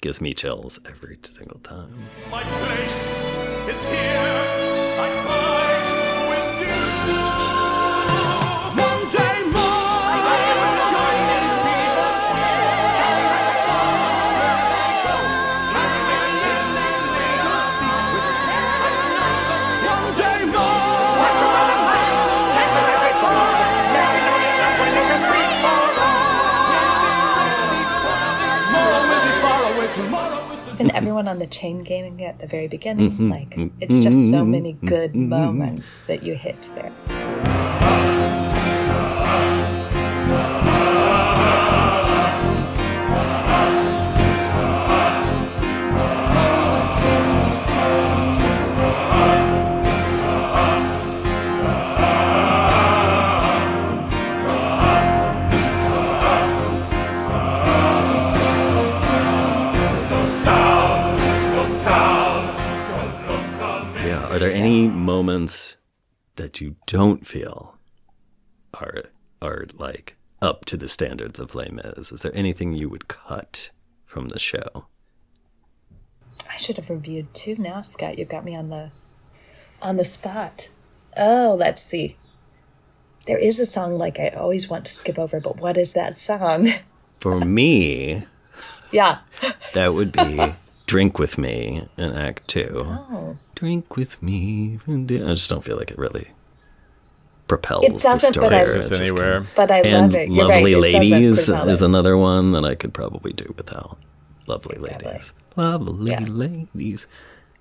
gives 0.00 0.20
me 0.20 0.34
chills 0.34 0.78
every 0.86 1.18
single 1.22 1.60
time. 1.60 1.92
My 2.30 2.42
place 2.42 3.18
is 3.68 3.84
here. 3.90 4.77
And 30.88 30.96
everyone 30.96 31.28
on 31.28 31.38
the 31.38 31.46
chain 31.46 31.82
gang 31.84 32.24
at 32.24 32.38
the 32.38 32.46
very 32.46 32.66
beginning, 32.66 33.10
Mm-hmm. 33.10 33.30
like 33.30 33.58
it's 33.78 33.98
just 33.98 34.30
so 34.30 34.42
many 34.42 34.72
good 34.72 35.14
moments 35.14 36.00
that 36.02 36.22
you 36.22 36.34
hit 36.34 36.66
there. 36.76 38.47
Any 64.78 64.88
moments 64.88 65.76
that 66.36 66.60
you 66.60 66.76
don't 66.86 67.26
feel 67.26 67.76
are 68.74 69.04
are 69.42 69.66
like 69.74 70.16
up 70.40 70.64
to 70.66 70.76
the 70.76 70.88
standards 70.88 71.40
of 71.40 71.54
Les 71.54 71.68
Mis? 71.70 72.12
Is 72.12 72.22
there 72.22 72.34
anything 72.34 72.72
you 72.72 72.88
would 72.88 73.08
cut 73.08 73.70
from 74.06 74.28
the 74.28 74.38
show? 74.38 74.86
I 76.48 76.56
should 76.56 76.76
have 76.76 76.90
reviewed 76.90 77.34
two 77.34 77.56
now, 77.56 77.82
Scott. 77.82 78.18
You've 78.18 78.28
got 78.28 78.44
me 78.44 78.54
on 78.54 78.68
the 78.68 78.92
on 79.82 79.96
the 79.96 80.04
spot. 80.04 80.68
Oh, 81.16 81.56
let's 81.58 81.82
see. 81.82 82.16
There 83.26 83.38
is 83.38 83.58
a 83.58 83.66
song 83.66 83.98
like 83.98 84.20
I 84.20 84.28
always 84.28 84.68
want 84.68 84.84
to 84.86 84.92
skip 84.92 85.18
over, 85.18 85.40
but 85.40 85.60
what 85.60 85.76
is 85.76 85.92
that 85.94 86.14
song? 86.16 86.72
For 87.20 87.40
me, 87.40 88.24
yeah. 88.92 89.18
that 89.74 89.92
would 89.92 90.12
be 90.12 90.54
"Drink 90.86 91.18
with 91.18 91.36
Me" 91.36 91.88
in 91.96 92.12
Act 92.12 92.46
Two. 92.46 92.82
Oh. 92.84 93.36
Drink 93.58 93.96
with 93.96 94.22
me. 94.22 94.78
I 94.86 94.92
just 95.34 95.50
don't 95.50 95.64
feel 95.64 95.76
like 95.76 95.90
it 95.90 95.98
really 95.98 96.28
propels 97.48 97.84
It 97.84 98.00
doesn't, 98.00 98.34
the 98.34 98.40
but 98.40 98.46
story. 98.46 98.60
I- 98.60 98.62
It's 98.62 98.72
Takes 98.72 98.84
us 98.84 98.88
just 98.90 99.00
anywhere. 99.00 99.46
But 99.56 99.70
I 99.72 99.80
and 99.80 100.12
love 100.12 100.14
it. 100.14 100.28
You're 100.30 100.48
right. 100.48 100.54
Lovely 100.62 100.72
it 100.88 100.92
doesn't 100.92 101.00
Ladies 101.10 101.46
propel 101.46 101.68
is 101.68 101.82
another 101.82 102.16
one 102.16 102.52
that 102.52 102.64
I 102.64 102.76
could 102.76 102.94
probably 102.94 103.32
do 103.32 103.52
without. 103.56 103.98
Lovely 104.46 104.78
Ladies. 104.78 105.32
Lovely 105.56 106.10
Yeah. 106.12 106.20
Ladies. 106.28 107.08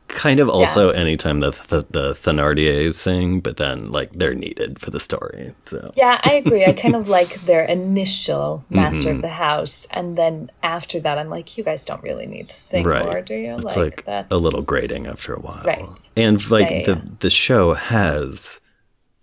Kind 0.08 0.40
of 0.40 0.50
also 0.50 0.90
anytime 0.92 1.42
the, 1.42 1.52
the 1.68 1.86
the 1.90 2.14
Thenardiers 2.14 2.94
sing, 2.94 3.40
but 3.42 3.58
then 3.58 3.92
like 3.92 4.14
they're 4.14 4.34
needed 4.34 4.80
for 4.80 4.90
the 4.90 5.00
story. 5.00 5.54
So 5.66 5.92
Yeah, 5.96 6.20
I 6.24 6.34
agree. 6.36 6.64
I 6.66 6.74
kind 6.74 6.96
of 6.96 7.08
like 7.20 7.46
their 7.46 7.66
initial 7.66 8.64
master 8.70 9.10
of 9.10 9.16
mm-hmm. 9.16 9.22
the 9.22 9.28
house, 9.30 9.86
and 9.92 10.18
then 10.18 10.50
after 10.64 11.00
that, 11.02 11.18
I'm 11.18 11.30
like, 11.30 11.58
you 11.58 11.64
guys 11.64 11.84
don't 11.84 12.02
really 12.04 12.26
need 12.26 12.48
to 12.50 12.58
sing 12.58 12.86
right, 12.86 13.04
more, 13.06 13.22
do 13.22 13.36
you? 13.36 13.56
it's 13.56 13.76
like, 13.76 14.06
that's 14.06 14.32
a 14.32 14.38
little 14.38 14.62
grating 14.62 15.08
after 15.08 15.34
a 15.34 15.40
while. 15.40 15.62
Right. 15.66 15.88
And 16.16 16.50
like 16.50 16.70
Yeah, 16.70 16.78
yeah, 16.78 16.86
the 16.86 16.96
yeah. 16.96 17.02
the 17.20 17.30
show 17.30 17.74
has 17.74 18.62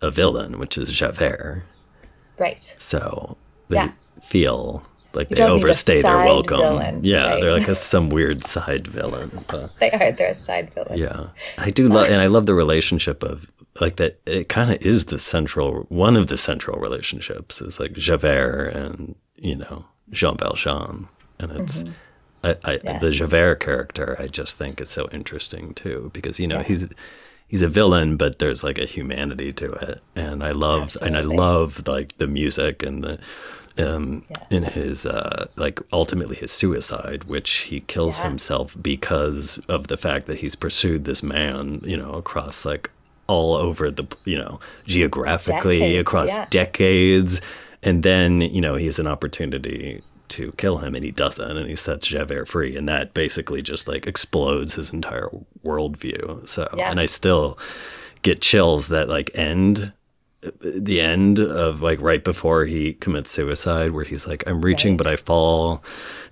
a 0.02 0.10
villain, 0.10 0.58
which 0.58 0.76
is 0.76 0.90
Javert. 0.90 1.64
right. 2.38 2.62
So 2.78 3.36
they 3.68 3.76
Yeah. 3.76 3.92
feel 4.22 4.84
like 5.14 5.30
You 5.30 5.36
they 5.36 5.42
don't 5.42 5.56
need 5.56 5.62
a 5.62 5.64
overstay 5.64 6.02
their 6.02 6.16
welcome. 6.16 6.58
villain, 6.58 7.00
yeah, 7.04 7.30
right? 7.30 7.40
they're 7.40 7.52
like 7.52 7.68
a, 7.68 7.74
some 7.74 8.08
weird 8.10 8.44
side 8.44 8.86
villain. 8.86 9.30
But 9.48 9.76
They 9.80 9.90
are. 9.90 10.12
They're 10.12 10.30
a 10.30 10.34
side 10.34 10.72
villain. 10.74 10.98
yeah, 10.98 11.28
I 11.58 11.70
do 11.70 11.86
love, 11.86 12.08
and 12.08 12.20
I 12.20 12.26
love 12.26 12.46
the 12.46 12.54
relationship 12.54 13.22
of 13.22 13.50
like 13.80 13.96
that. 13.96 14.20
It 14.26 14.48
kind 14.48 14.70
of 14.70 14.80
is 14.82 15.06
the 15.06 15.18
central 15.18 15.86
one 15.88 16.16
of 16.16 16.28
the 16.28 16.38
central 16.38 16.78
relationships 16.78 17.60
is 17.60 17.80
like 17.80 17.92
Javert 17.92 18.68
and 18.68 19.14
you 19.36 19.56
know 19.56 19.86
Jean 20.10 20.36
Valjean, 20.36 21.08
and 21.38 21.52
it's. 21.52 21.82
Mm-hmm. 21.84 21.92
I, 22.44 22.56
I, 22.62 22.80
Yeah. 22.84 22.98
The 22.98 23.10
Javert 23.10 23.60
character, 23.60 24.16
I 24.18 24.26
just 24.26 24.56
think 24.58 24.78
is 24.78 24.90
so 24.90 25.08
interesting 25.10 25.72
too, 25.72 26.10
because 26.12 26.38
you 26.38 26.46
know 26.46 26.60
he's 26.60 26.86
he's 27.48 27.62
a 27.62 27.68
villain, 27.68 28.18
but 28.18 28.38
there's 28.38 28.62
like 28.62 28.76
a 28.76 28.84
humanity 28.84 29.50
to 29.54 29.72
it, 29.72 30.02
and 30.14 30.44
I 30.44 30.50
love 30.50 30.94
and 31.00 31.16
I 31.16 31.22
love 31.22 31.88
like 31.88 32.18
the 32.18 32.26
music 32.26 32.82
and 32.82 33.02
the 33.02 33.18
um 33.78 34.24
in 34.50 34.62
his 34.62 35.04
uh 35.04 35.46
like 35.56 35.80
ultimately 35.92 36.36
his 36.36 36.52
suicide 36.52 37.24
which 37.24 37.50
he 37.68 37.80
kills 37.80 38.18
Yeah. 38.18 38.28
himself 38.28 38.76
because 38.80 39.58
of 39.68 39.88
the 39.88 39.96
fact 39.96 40.26
that 40.26 40.38
he's 40.38 40.54
pursued 40.54 41.04
this 41.04 41.22
man 41.22 41.80
you 41.84 41.96
know 41.96 42.12
across 42.12 42.64
like 42.64 42.90
all 43.26 43.56
over 43.56 43.90
the 43.90 44.06
you 44.24 44.38
know 44.38 44.60
geographically 44.86 45.78
Decades, 45.80 46.00
across 46.00 46.28
yeah. 46.28 46.46
decades 46.50 47.40
and 47.82 48.02
then 48.02 48.40
you 48.42 48.60
know 48.60 48.76
he 48.76 48.86
has 48.86 48.98
an 48.98 49.06
opportunity 49.06 50.02
to 50.28 50.52
kill 50.52 50.78
him 50.78 50.94
and 50.94 51.04
he 51.04 51.10
doesn't 51.10 51.56
and 51.56 51.68
he 51.68 51.76
sets 51.76 52.06
Javert 52.08 52.46
free 52.46 52.76
and 52.76 52.88
that 52.88 53.12
basically 53.12 53.60
just 53.60 53.88
like 53.88 54.06
explodes 54.06 54.74
his 54.74 54.90
entire 54.90 55.28
worldview 55.64 56.46
so 56.48 56.68
Yeah. 56.76 56.90
and 56.90 57.00
I 57.00 57.06
still 57.06 57.58
get 58.22 58.40
chills 58.40 58.88
that 58.88 59.08
like 59.08 59.30
end 59.34 59.92
the 60.60 61.00
end 61.00 61.38
of 61.38 61.80
like 61.80 62.00
right 62.00 62.22
before 62.22 62.64
he 62.66 62.94
commits 62.94 63.30
suicide, 63.30 63.92
where 63.92 64.04
he's 64.04 64.26
like, 64.26 64.44
I'm 64.46 64.62
reaching, 64.64 64.96
but 64.96 65.06
I 65.06 65.16
fall, 65.16 65.82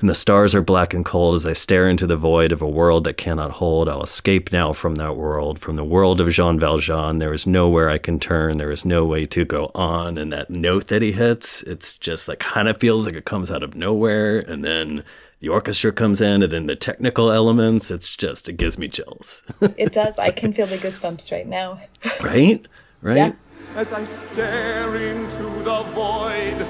and 0.01 0.09
the 0.09 0.15
stars 0.15 0.55
are 0.55 0.63
black 0.63 0.95
and 0.95 1.05
cold 1.05 1.35
as 1.35 1.47
I 1.47 1.53
stare 1.53 1.89
into 1.89 2.07
the 2.07 2.17
void 2.17 2.53
of 2.53 2.61
a 2.61 2.69
world 2.69 3.05
that 3.05 3.17
cannot 3.17 3.53
hold. 3.53 3.89
I'll 3.89 4.03
escape 4.03 4.53
now 4.53 4.73
from 4.73 4.97
that 4.97 5.17
world, 5.17 5.59
from 5.59 5.77
the 5.77 5.85
world 5.85 6.21
of 6.21 6.29
Jean 6.31 6.59
Valjean. 6.59 7.19
There 7.19 7.33
is 7.33 7.47
nowhere 7.47 7.89
I 7.89 7.99
can 7.99 8.19
turn, 8.19 8.59
there 8.59 8.73
is 8.73 8.85
no 8.85 9.05
way 9.07 9.27
to 9.27 9.45
go 9.45 9.71
on. 9.75 10.19
And 10.19 10.33
that 10.33 10.51
note 10.51 10.89
that 10.89 11.03
he 11.03 11.13
hits, 11.13 11.63
it's 11.63 11.97
just 11.97 12.29
like 12.29 12.41
kind 12.41 12.69
of 12.69 12.79
feels 12.79 13.07
like 13.07 13.15
it 13.15 13.25
comes 13.25 13.51
out 13.51 13.63
of 13.63 13.75
nowhere, 13.75 14.41
and 14.41 14.65
then. 14.65 15.05
The 15.41 15.49
orchestra 15.49 15.91
comes 15.91 16.21
in, 16.21 16.45
and 16.45 16.53
then 16.53 16.67
the 16.67 16.77
technical 16.77 17.33
elements. 17.33 17.91
It's 17.91 18.15
just, 18.15 18.49
it 18.49 18.53
gives 18.53 18.79
me 18.79 18.87
chills. 18.87 19.43
It 19.77 19.91
does. 19.91 20.17
I 20.17 20.31
can 20.31 20.53
feel 20.53 20.69
the 20.69 20.79
goosebumps 20.79 21.33
right 21.33 21.49
now. 21.49 21.81
right? 22.23 22.65
Right? 23.01 23.17
Yeah. 23.17 23.33
As 23.75 23.93
I 23.93 24.05
stare 24.05 24.97
into 24.97 25.45
the 25.63 25.83
void 25.95 26.61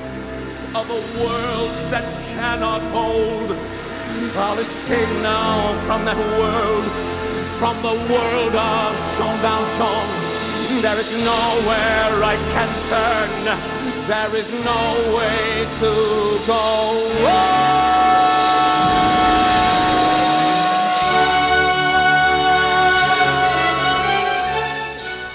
of 0.75 0.89
a 0.89 1.03
world 1.21 1.71
that 1.91 2.05
cannot 2.31 2.81
hold. 2.93 3.51
I'll 4.37 4.59
escape 4.59 5.09
now 5.21 5.75
from 5.87 6.05
that 6.05 6.17
world, 6.17 6.85
from 7.59 7.77
the 7.83 7.97
world 8.13 8.55
of 8.55 8.95
Jean 9.17 9.37
Valjean. 9.43 10.07
There 10.81 10.99
is 10.99 11.11
nowhere 11.25 12.23
I 12.23 12.37
can 12.55 12.71
turn. 12.89 13.45
There 14.07 14.35
is 14.37 14.49
no 14.65 14.83
way 15.17 15.67
to 15.81 15.93
go. 16.47 16.63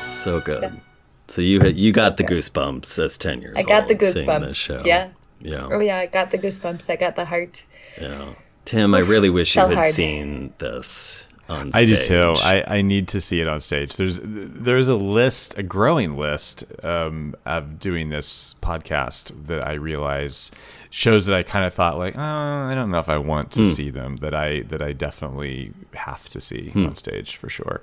So 0.10 0.40
good. 0.40 0.87
So 1.38 1.42
you 1.42 1.60
had, 1.60 1.76
you 1.76 1.94
got 1.94 2.18
the 2.18 2.24
goosebumps 2.24 2.98
as 2.98 3.16
ten 3.16 3.44
years 3.44 3.54
I 3.56 3.62
got 3.62 3.88
the 3.88 3.94
old 3.94 4.12
seeing 4.12 4.26
this 4.26 4.58
goosebumps. 4.58 4.80
show. 4.80 4.82
Yeah. 4.84 5.10
yeah, 5.40 5.68
Oh 5.72 5.80
yeah, 5.80 6.00
I 6.00 6.08
got 6.08 6.32
the 6.32 6.40
goosebumps. 6.40 6.90
I 6.90 6.96
got 6.96 7.16
the 7.16 7.26
heart. 7.26 7.64
yeah. 8.02 8.30
Tim, 8.66 8.96
I 8.96 9.02
really 9.02 9.30
wish 9.30 9.56
you 9.56 9.62
had 9.62 9.76
hard. 9.76 9.94
seen 9.94 10.56
this 10.58 11.28
on 11.48 11.72
stage. 11.72 11.94
I 11.94 11.96
do 11.96 12.02
too. 12.02 12.34
I, 12.42 12.78
I 12.78 12.82
need 12.82 13.08
to 13.10 13.22
see 13.22 13.40
it 13.40 13.48
on 13.48 13.62
stage. 13.62 13.98
There's 13.98 14.20
there's 14.24 14.88
a 14.88 14.96
list, 14.96 15.56
a 15.60 15.62
growing 15.62 16.18
list 16.18 16.64
um, 16.84 17.36
of 17.46 17.80
doing 17.80 18.10
this 18.10 18.56
podcast 18.64 19.46
that 19.46 19.64
I 19.64 19.74
realize 19.74 20.50
shows 20.98 21.28
that 21.28 21.36
I 21.36 21.44
kind 21.44 21.64
of 21.64 21.76
thought 21.76 22.00
like, 22.00 22.18
oh, 22.18 22.22
I 22.22 22.74
don't 22.74 22.90
know 22.90 22.98
if 22.98 23.08
I 23.08 23.20
want 23.20 23.52
to 23.52 23.68
see 23.68 23.92
them. 23.92 24.16
That 24.18 24.34
I 24.34 24.62
that 24.64 24.82
I 24.82 24.94
definitely 24.94 25.72
have 25.94 26.28
to 26.30 26.42
see 26.42 26.70
Hmm. 26.72 26.88
on 26.88 26.96
stage 26.96 27.36
for 27.36 27.50
sure. 27.50 27.82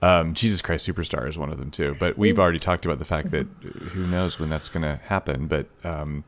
Um, 0.00 0.32
Jesus 0.32 0.62
Christ 0.62 0.88
Superstar 0.88 1.28
is 1.28 1.36
one 1.36 1.50
of 1.50 1.58
them 1.58 1.70
too. 1.70 1.94
But 2.00 2.16
we've 2.16 2.38
already 2.38 2.58
talked 2.58 2.86
about 2.86 2.98
the 2.98 3.04
fact 3.04 3.32
that 3.32 3.46
who 3.92 4.06
knows 4.06 4.38
when 4.38 4.48
that's 4.48 4.70
going 4.70 4.82
to 4.82 4.96
happen. 5.08 5.46
But 5.46 5.66
um, 5.84 6.24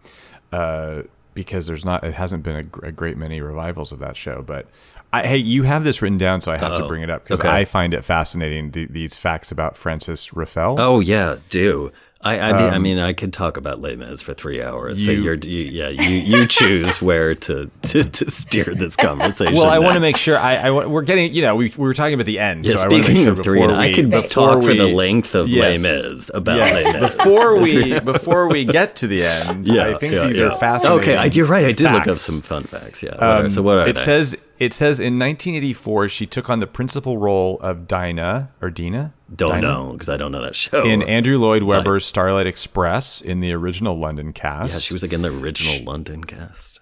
uh, 0.53 1.03
because 1.32 1.66
there's 1.66 1.84
not, 1.87 2.05
it 2.05 2.14
hasn't 2.14 2.43
been 2.43 2.57
a, 2.82 2.87
a 2.87 2.93
great 2.93 3.16
many 3.16 3.41
revivals 3.41 3.91
of 3.93 3.99
that 4.01 4.16
show. 4.16 4.43
But 4.43 4.66
I, 5.12 5.26
hey, 5.26 5.37
you 5.39 5.62
have 5.62 5.84
this 5.84 6.03
written 6.03 6.18
down, 6.18 6.41
so 6.43 6.53
I 6.53 6.59
have 6.59 6.76
to 6.76 6.84
Oh, 6.84 6.89
bring 6.89 7.03
it 7.03 7.09
up 7.11 7.22
because 7.24 7.41
okay. 7.41 7.49
I 7.49 7.64
find 7.64 7.95
it 7.95 8.05
fascinating 8.05 8.72
th- 8.72 8.89
these 8.91 9.16
facts 9.16 9.51
about 9.51 9.76
Frances 9.76 10.28
Ruffelle. 10.34 10.76
Oh 10.78 11.01
yeah, 11.01 11.37
do. 11.49 11.93
I 12.23 12.41
I 12.41 12.53
mean, 12.55 12.75
I 12.75 12.79
mean 12.79 12.99
I 12.99 13.12
could 13.12 13.33
talk 13.33 13.57
about 13.57 13.81
Les 13.81 13.95
Mis 13.95 14.21
for 14.23 14.35
three 14.35 14.61
hours. 14.62 15.05
so 15.05 15.12
Um, 15.12 15.19
you- 15.19 15.23
you're 15.25 15.35
you, 15.35 15.59
yeah 15.71 15.89
you 15.91 16.17
you 16.17 16.47
choose 16.47 17.01
where 17.01 17.35
to, 17.35 17.71
to 17.83 18.03
to 18.05 18.31
steer 18.31 18.64
this 18.64 18.97
conversation. 18.97 19.55
Well, 19.57 19.67
I 19.67 19.79
want 19.79 19.95
to 19.95 20.01
make 20.01 20.17
sure. 20.17 20.37
I, 20.39 20.57
I 20.57 20.71
we're 20.87 21.03
getting. 21.03 21.33
You 21.35 21.43
know, 21.43 21.55
we, 21.55 21.67
we 21.77 21.85
were 21.87 21.95
talking 21.95 22.14
about 22.14 22.27
the 22.27 22.39
end. 22.39 22.64
Yeah, 22.67 22.77
so 22.77 22.81
I 22.81 22.83
wanna 22.85 22.97
make 22.97 23.05
speaking 23.05 23.23
sure 23.25 23.33
of 23.33 23.43
three, 23.43 23.61
before 23.61 23.71
and 23.75 23.81
I 23.81 23.93
could 23.93 24.31
talk 24.31 24.62
for 24.64 24.75
the 24.75 24.87
length 24.89 25.35
of 25.35 25.49
Yes. 25.49 25.83
Les 25.83 26.03
Mis 26.14 26.31
about 26.35 26.57
Yes. 26.57 26.85
Les 26.85 27.01
Mis. 27.01 27.11
before 27.17 27.59
we 27.61 28.01
before 28.12 28.49
we 28.49 28.64
get 28.64 28.97
to 28.97 29.07
the 29.07 29.23
end. 29.25 29.69
Yeah, 29.69 29.95
I 29.95 29.99
think 29.99 30.14
yeah, 30.14 30.27
these 30.27 30.39
yeah. 30.39 30.47
are 30.47 30.59
fascinating. 30.59 31.01
Okay, 31.03 31.17
I, 31.17 31.25
you're 31.27 31.47
right. 31.47 31.67
I 31.67 31.73
did 31.73 31.93
look 31.93 32.07
up 32.09 32.17
some 32.17 32.41
fun 32.41 32.64
facts. 32.64 33.03
Yeah. 33.03 33.11
Um, 33.11 33.51
so 33.51 33.62
what 33.62 33.79
are 33.79 33.89
it 33.89 33.97
they? 33.97 34.03
says 34.03 34.37
it 34.59 34.73
says 34.73 34.99
in 35.01 35.19
1984 35.19 36.09
she 36.09 36.27
took 36.27 36.49
on 36.51 36.61
the 36.61 36.67
principal 36.67 37.19
role 37.19 37.59
of 37.61 37.87
Dinah 37.87 38.51
or 38.61 38.71
Dina. 38.71 39.13
don't 39.35 39.51
Dinah? 39.51 39.67
know 39.67 39.93
because 39.93 40.09
I 40.09 40.17
don't 40.17 40.33
know 40.33 40.43
that 40.43 40.57
show. 40.57 40.85
In 40.85 41.03
Andrew 41.03 41.39
Lloyd 41.39 41.63
Webber's 41.63 42.05
Starlight 42.05 42.47
Express 42.47 43.21
in 43.21 43.41
the 43.41 43.53
original 43.53 43.99
London 43.99 44.33
cast. 44.33 44.73
yeah, 44.75 44.79
she 44.81 44.93
was 44.95 45.03
again 45.03 45.23
the 45.23 45.29
original 45.37 45.85
London 45.85 46.25
cast. 46.25 46.81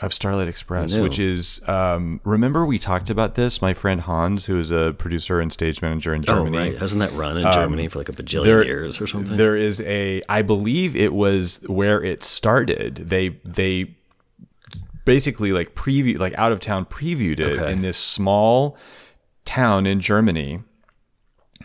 of 0.00 0.12
Starlight 0.12 0.48
Express, 0.48 0.96
which 0.96 1.18
is 1.20 1.60
um, 1.68 2.20
remember 2.24 2.66
we 2.66 2.78
talked 2.80 3.10
about 3.10 3.36
this. 3.36 3.62
My 3.62 3.74
friend 3.74 4.00
Hans, 4.00 4.46
who 4.46 4.58
is 4.58 4.70
a 4.72 4.94
producer 4.98 5.40
and 5.40 5.52
stage 5.52 5.80
manager 5.82 6.12
in 6.14 6.22
Germany, 6.22 6.58
Oh 6.58 6.60
right, 6.62 6.78
hasn't 6.78 6.98
that 7.00 7.12
run 7.12 7.36
in 7.38 7.44
Germany 7.52 7.86
for 7.88 7.98
like 8.00 8.08
a 8.08 8.12
bajillion 8.12 8.40
Um, 8.40 8.46
there- 8.46 8.64
years 8.64 9.00
or 9.00 9.06
something? 9.06 9.36
There 9.36 9.54
is 9.56 9.80
a, 9.82 10.20
I 10.28 10.42
believe 10.42 10.96
it 10.96 11.12
was 11.14 11.62
where 11.68 12.02
it 12.02 12.24
started. 12.24 13.04
They 13.08 13.38
they 13.44 13.94
basically 15.08 15.52
like 15.52 15.74
preview, 15.74 16.18
like 16.18 16.34
out 16.34 16.52
of 16.52 16.60
town 16.60 16.84
previewed 16.84 17.40
it 17.40 17.58
Okay. 17.58 17.72
in 17.72 17.80
this 17.80 17.96
small 17.96 18.76
town 19.46 19.86
in 19.86 20.00
Germany, 20.00 20.60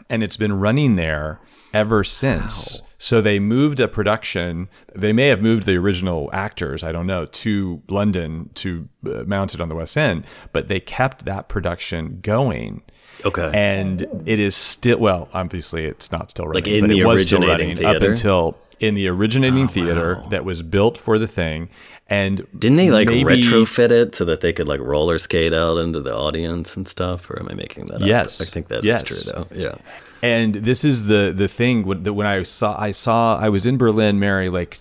and 0.09 0.23
it's 0.23 0.37
been 0.37 0.57
running 0.59 0.95
there 0.95 1.41
ever 1.73 2.05
since. 2.05 2.81
So 2.97 3.19
they 3.19 3.39
moved 3.39 3.81
a 3.81 3.89
production. 3.89 4.69
They 4.95 5.11
may 5.11 5.27
have 5.27 5.41
moved 5.41 5.65
the 5.65 5.75
original 5.75 6.29
actors, 6.31 6.85
I 6.85 6.93
don't 6.93 7.05
know, 7.05 7.25
to 7.25 7.81
London 7.89 8.49
to 8.55 8.87
uh, 9.05 9.23
mount 9.25 9.53
it 9.53 9.59
on 9.59 9.67
the 9.67 9.75
West 9.75 9.97
End, 9.97 10.23
but 10.53 10.69
they 10.69 10.79
kept 10.79 11.25
that 11.25 11.49
production 11.49 12.19
going 12.21 12.81
okay. 13.25 13.51
and 13.53 14.07
it 14.25 14.39
is 14.39 14.55
still 14.55 14.99
well 14.99 15.29
obviously 15.33 15.85
it's 15.85 16.11
not 16.11 16.31
still 16.31 16.45
running 16.47 16.63
Like 16.63 16.71
in 16.71 16.81
but 16.81 16.89
the 16.89 16.99
it 16.99 17.05
was 17.05 17.23
still 17.23 17.41
running 17.45 17.71
up 17.71 17.77
theater? 17.77 18.05
Oh, 18.05 18.09
until 18.09 18.57
in 18.79 18.95
the 18.95 19.07
originating 19.07 19.67
theater 19.67 20.23
that 20.29 20.43
was 20.43 20.61
built 20.61 20.97
for 20.97 21.17
the 21.19 21.27
thing 21.27 21.69
and 22.09 22.45
Didn't 22.57 22.77
they 22.77 22.91
like 22.91 23.07
maybe- 23.07 23.23
retrofit 23.43 23.91
it 23.91 24.15
so 24.15 24.25
that 24.25 24.41
they 24.41 24.53
could 24.53 24.67
like 24.67 24.79
roller 24.81 25.17
skate 25.17 25.53
out 25.53 25.77
into 25.77 26.01
the 26.01 26.13
audience 26.15 26.75
and 26.75 26.87
stuff? 26.87 27.29
Or 27.29 27.39
am 27.39 27.47
I 27.49 27.53
making 27.55 27.87
that 27.87 28.01
up? 28.01 28.07
Yes. 28.07 28.41
I 28.41 28.45
think 28.45 28.67
that's 28.67 28.83
Yes. 28.85 29.03
true 29.03 29.17
though. 29.33 29.47
Yeah. 29.55 29.75
And 30.23 30.55
this 30.55 30.85
is 30.85 31.05
the 31.05 31.33
the 31.35 31.49
thing 31.49 31.85
when, 31.85 32.03
that 32.03 32.13
when 32.13 32.25
I 32.25 32.43
saw 32.43 32.79
I 32.79 32.91
saw 32.91 33.37
I 33.37 33.49
was 33.49 33.65
in 33.65 33.77
Berlin, 33.77 34.19
Mary, 34.19 34.49
like 34.49 34.79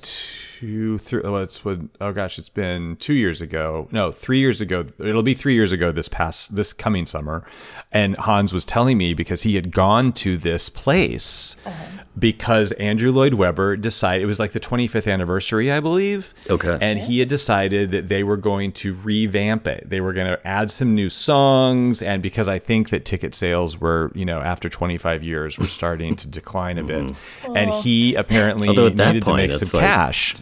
two, 0.62 0.98
three. 0.98 1.20
Oh, 1.24 1.36
it's 1.36 1.64
what? 1.64 1.80
Oh 2.00 2.12
gosh, 2.12 2.38
it's 2.38 2.48
been 2.48 2.96
two 2.96 3.14
years 3.14 3.40
ago. 3.40 3.88
No, 3.90 4.12
three 4.12 4.38
years 4.38 4.60
ago. 4.60 4.86
It'll 5.00 5.24
be 5.24 5.34
three 5.34 5.54
years 5.54 5.72
ago 5.72 5.90
this 5.90 6.08
past 6.08 6.54
this 6.54 6.72
coming 6.72 7.04
summer. 7.04 7.44
And 7.90 8.16
Hans 8.16 8.52
was 8.52 8.64
telling 8.64 8.96
me 8.96 9.12
because 9.12 9.42
he 9.42 9.56
had 9.56 9.72
gone 9.72 10.12
to 10.14 10.36
this 10.36 10.68
place 10.68 11.56
uh-huh. 11.66 12.04
because 12.16 12.70
Andrew 12.72 13.10
Lloyd 13.10 13.34
Webber 13.34 13.76
decided 13.76 14.22
it 14.22 14.26
was 14.26 14.38
like 14.38 14.52
the 14.52 14.60
25th 14.60 15.12
anniversary, 15.12 15.72
I 15.72 15.80
believe. 15.80 16.32
Okay. 16.48 16.78
And 16.80 17.00
he 17.00 17.18
had 17.18 17.28
decided 17.28 17.90
that 17.90 18.08
they 18.08 18.22
were 18.22 18.36
going 18.36 18.70
to 18.72 18.94
revamp 18.94 19.66
it. 19.66 19.90
They 19.90 20.00
were 20.00 20.12
going 20.12 20.28
to 20.28 20.46
add 20.46 20.70
some 20.70 20.94
new 20.94 21.10
songs. 21.10 22.02
And 22.02 22.22
because 22.22 22.46
I 22.46 22.60
think 22.60 22.90
that 22.90 23.04
ticket 23.04 23.34
sales 23.34 23.80
were, 23.80 24.12
you 24.14 24.24
know, 24.24 24.40
after 24.40 24.68
25 24.68 25.24
years, 25.24 25.31
were 25.34 25.66
starting 25.66 26.16
to 26.16 26.28
decline 26.28 26.78
a 26.78 26.84
bit. 26.84 27.04
Mm-hmm. 27.06 27.56
And 27.56 27.72
he 27.72 28.14
apparently 28.14 28.68
Although 28.68 28.86
at 28.86 28.96
that 28.96 29.08
needed 29.14 29.24
point, 29.24 29.42
to 29.42 29.48
make 29.48 29.58
some 29.58 29.78
like, 29.78 29.86
cash. 29.86 30.36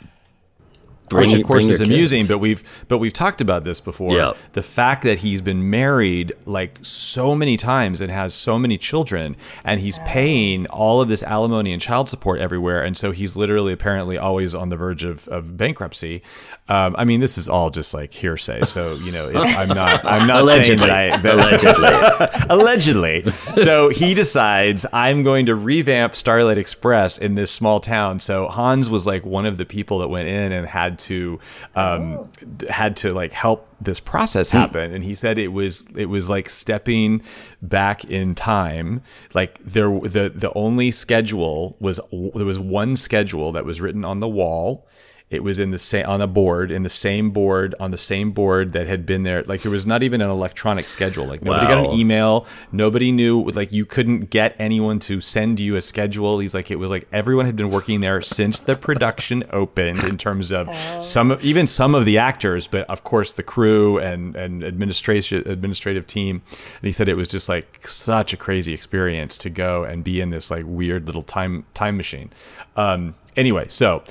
Bring- 1.10 1.30
which 1.30 1.40
of 1.40 1.46
course 1.46 1.68
is 1.68 1.80
amusing, 1.80 2.20
kids. 2.20 2.28
but 2.28 2.38
we've 2.38 2.62
but 2.88 2.98
we've 2.98 3.12
talked 3.12 3.40
about 3.40 3.64
this 3.64 3.80
before. 3.80 4.12
Yeah. 4.16 4.32
The 4.52 4.62
fact 4.62 5.02
that 5.02 5.18
he's 5.18 5.40
been 5.42 5.68
married 5.68 6.32
like 6.46 6.78
so 6.82 7.34
many 7.34 7.56
times 7.56 8.00
and 8.00 8.10
has 8.10 8.32
so 8.32 8.58
many 8.58 8.78
children, 8.78 9.36
and 9.64 9.80
he's 9.80 9.98
paying 10.00 10.66
all 10.68 11.00
of 11.02 11.08
this 11.08 11.22
alimony 11.24 11.72
and 11.72 11.82
child 11.82 12.08
support 12.08 12.40
everywhere, 12.40 12.82
and 12.82 12.96
so 12.96 13.10
he's 13.10 13.36
literally 13.36 13.72
apparently 13.72 14.16
always 14.16 14.54
on 14.54 14.68
the 14.68 14.76
verge 14.76 15.02
of, 15.02 15.26
of 15.28 15.56
bankruptcy. 15.56 16.22
Um, 16.68 16.94
I 16.96 17.04
mean, 17.04 17.18
this 17.20 17.36
is 17.36 17.48
all 17.48 17.70
just 17.70 17.92
like 17.92 18.12
hearsay, 18.14 18.64
so 18.64 18.94
you 18.94 19.10
know, 19.10 19.28
it's, 19.28 19.54
I'm 19.56 19.68
not 19.68 20.04
I'm 20.04 20.26
not 20.28 20.46
saying 20.46 20.78
that 20.78 20.90
I 20.90 21.16
that, 21.16 21.34
Allegedly. 21.40 22.46
allegedly. 22.50 23.24
So 23.56 23.88
he 23.88 24.14
decides 24.14 24.86
I'm 24.92 25.22
going 25.22 25.46
to 25.46 25.54
revamp 25.54 26.14
Starlight 26.14 26.58
Express 26.58 27.18
in 27.18 27.34
this 27.34 27.50
small 27.50 27.80
town. 27.80 28.20
So 28.20 28.46
Hans 28.48 28.88
was 28.88 29.06
like 29.06 29.24
one 29.24 29.46
of 29.46 29.58
the 29.58 29.64
people 29.66 29.98
that 29.98 30.08
went 30.08 30.28
in 30.28 30.52
and 30.52 30.66
had 30.66 30.99
to 31.04 31.40
um, 31.74 32.28
d- 32.56 32.66
had 32.68 32.96
to 32.98 33.12
like 33.12 33.32
help 33.32 33.68
this 33.80 34.00
process 34.00 34.50
happen. 34.50 34.92
And 34.92 35.04
he 35.04 35.14
said 35.14 35.38
it 35.38 35.48
was 35.48 35.86
it 35.96 36.06
was 36.06 36.28
like 36.28 36.50
stepping 36.50 37.22
back 37.62 38.04
in 38.04 38.34
time. 38.34 39.02
Like 39.34 39.58
there 39.64 39.90
the 40.00 40.32
the 40.34 40.52
only 40.54 40.90
schedule 40.90 41.76
was 41.80 42.00
there 42.12 42.46
was 42.46 42.58
one 42.58 42.96
schedule 42.96 43.52
that 43.52 43.64
was 43.64 43.80
written 43.80 44.04
on 44.04 44.20
the 44.20 44.28
wall 44.28 44.86
It 45.30 45.44
was 45.44 45.60
in 45.60 45.70
the 45.70 45.78
same 45.78 46.06
on 46.06 46.20
a 46.20 46.26
board, 46.26 46.72
in 46.72 46.82
the 46.82 46.88
same 46.88 47.30
board, 47.30 47.76
on 47.78 47.92
the 47.92 47.98
same 47.98 48.32
board 48.32 48.72
that 48.72 48.88
had 48.88 49.06
been 49.06 49.22
there. 49.22 49.44
Like 49.44 49.62
there 49.62 49.70
was 49.70 49.86
not 49.86 50.02
even 50.02 50.20
an 50.20 50.28
electronic 50.28 50.88
schedule. 50.88 51.24
Like 51.24 51.40
nobody 51.40 51.68
got 51.68 51.78
an 51.78 51.92
email. 51.92 52.46
Nobody 52.72 53.12
knew. 53.12 53.44
Like 53.44 53.70
you 53.70 53.86
couldn't 53.86 54.30
get 54.30 54.56
anyone 54.58 54.98
to 55.00 55.20
send 55.20 55.60
you 55.60 55.76
a 55.76 55.82
schedule. 55.82 56.40
He's 56.40 56.52
like 56.52 56.72
it 56.72 56.80
was 56.80 56.90
like 56.90 57.06
everyone 57.12 57.46
had 57.46 57.54
been 57.54 57.70
working 57.70 58.00
there 58.00 58.20
since 58.22 58.58
the 58.58 58.74
production 58.74 59.44
opened. 59.52 60.00
In 60.00 60.18
terms 60.18 60.50
of 60.50 60.68
some, 61.00 61.38
even 61.42 61.68
some 61.68 61.94
of 61.94 62.04
the 62.04 62.18
actors, 62.18 62.66
but 62.66 62.88
of 62.90 63.04
course 63.04 63.32
the 63.32 63.44
crew 63.44 63.98
and 63.98 64.34
and 64.34 64.64
administration 64.64 65.46
administrative 65.46 66.08
team. 66.08 66.42
And 66.50 66.82
he 66.82 66.90
said 66.90 67.08
it 67.08 67.14
was 67.14 67.28
just 67.28 67.48
like 67.48 67.86
such 67.86 68.32
a 68.32 68.36
crazy 68.36 68.74
experience 68.74 69.38
to 69.38 69.50
go 69.50 69.84
and 69.84 70.02
be 70.02 70.20
in 70.20 70.30
this 70.30 70.50
like 70.50 70.64
weird 70.66 71.06
little 71.06 71.22
time 71.22 71.66
time 71.72 71.96
machine. 71.96 72.32
Um, 72.74 73.14
anyway, 73.36 73.66
so 73.68 74.02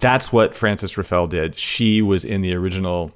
that's 0.00 0.32
what 0.32 0.54
Frances 0.54 0.92
Ruffelle 0.96 1.28
did. 1.28 1.58
She 1.58 2.02
was 2.02 2.24
in 2.24 2.40
the 2.42 2.54
original 2.54 3.12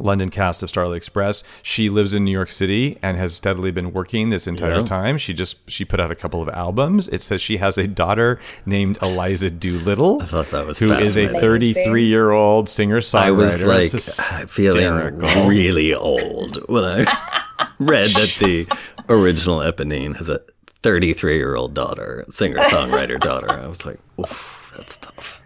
London 0.00 0.28
cast 0.30 0.62
of 0.62 0.68
Starlight 0.68 0.96
Express. 0.96 1.42
She 1.60 1.88
lives 1.88 2.14
in 2.14 2.24
New 2.24 2.30
York 2.30 2.52
City 2.52 2.98
and 3.02 3.16
has 3.16 3.34
steadily 3.34 3.72
been 3.72 3.92
working 3.92 4.30
this 4.30 4.46
entire 4.46 4.78
Yeah. 4.78 4.84
time. 4.84 5.18
She 5.18 5.34
just 5.34 5.68
she 5.68 5.84
put 5.84 5.98
out 5.98 6.12
a 6.12 6.14
couple 6.14 6.40
of 6.40 6.48
albums. 6.50 7.08
It 7.08 7.20
says 7.20 7.40
she 7.42 7.56
has 7.56 7.76
a 7.78 7.88
daughter 7.88 8.38
named 8.64 8.98
Eliza 9.02 9.50
Doolittle. 9.50 10.22
I 10.22 10.26
thought 10.26 10.50
that 10.52 10.66
was 10.66 10.78
who 10.78 10.92
is 10.92 11.16
a 11.18 11.26
33 11.28 12.04
year 12.04 12.30
old 12.30 12.68
singer 12.68 13.00
songwriter. 13.00 13.68
I 13.68 13.80
was 13.92 14.30
like 14.30 14.48
feeling 14.48 15.18
really 15.48 15.92
old 15.92 16.58
when 16.68 16.84
I 16.84 17.68
read 17.80 18.10
that 18.10 18.36
the 18.40 18.68
original 19.08 19.58
Eponine 19.58 20.14
has 20.16 20.28
a 20.28 20.42
33 20.84 21.36
year 21.38 21.56
old 21.56 21.74
daughter, 21.74 22.24
singer 22.30 22.58
songwriter 22.58 23.18
daughter. 23.18 23.50
I 23.50 23.66
was 23.66 23.84
like, 23.84 23.98
oof, 24.20 24.72
that's 24.76 24.96
tough. 24.98 25.37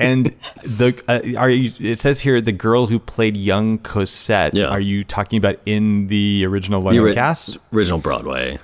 And 0.00 0.34
the 0.64 1.00
uh, 1.08 1.38
are 1.38 1.50
you? 1.50 1.72
It 1.78 1.98
says 1.98 2.20
here 2.20 2.40
the 2.40 2.52
girl 2.52 2.86
who 2.86 2.98
played 2.98 3.36
young 3.36 3.78
Cosette. 3.78 4.56
Yeah. 4.58 4.66
Are 4.66 4.80
you 4.80 5.04
talking 5.04 5.36
about 5.38 5.56
in 5.66 6.08
the 6.08 6.44
original 6.46 6.80
The 6.80 6.86
London 6.86 7.04
ori- 7.04 7.14
cast? 7.14 7.58
original 7.72 7.98
Broadway. 7.98 8.58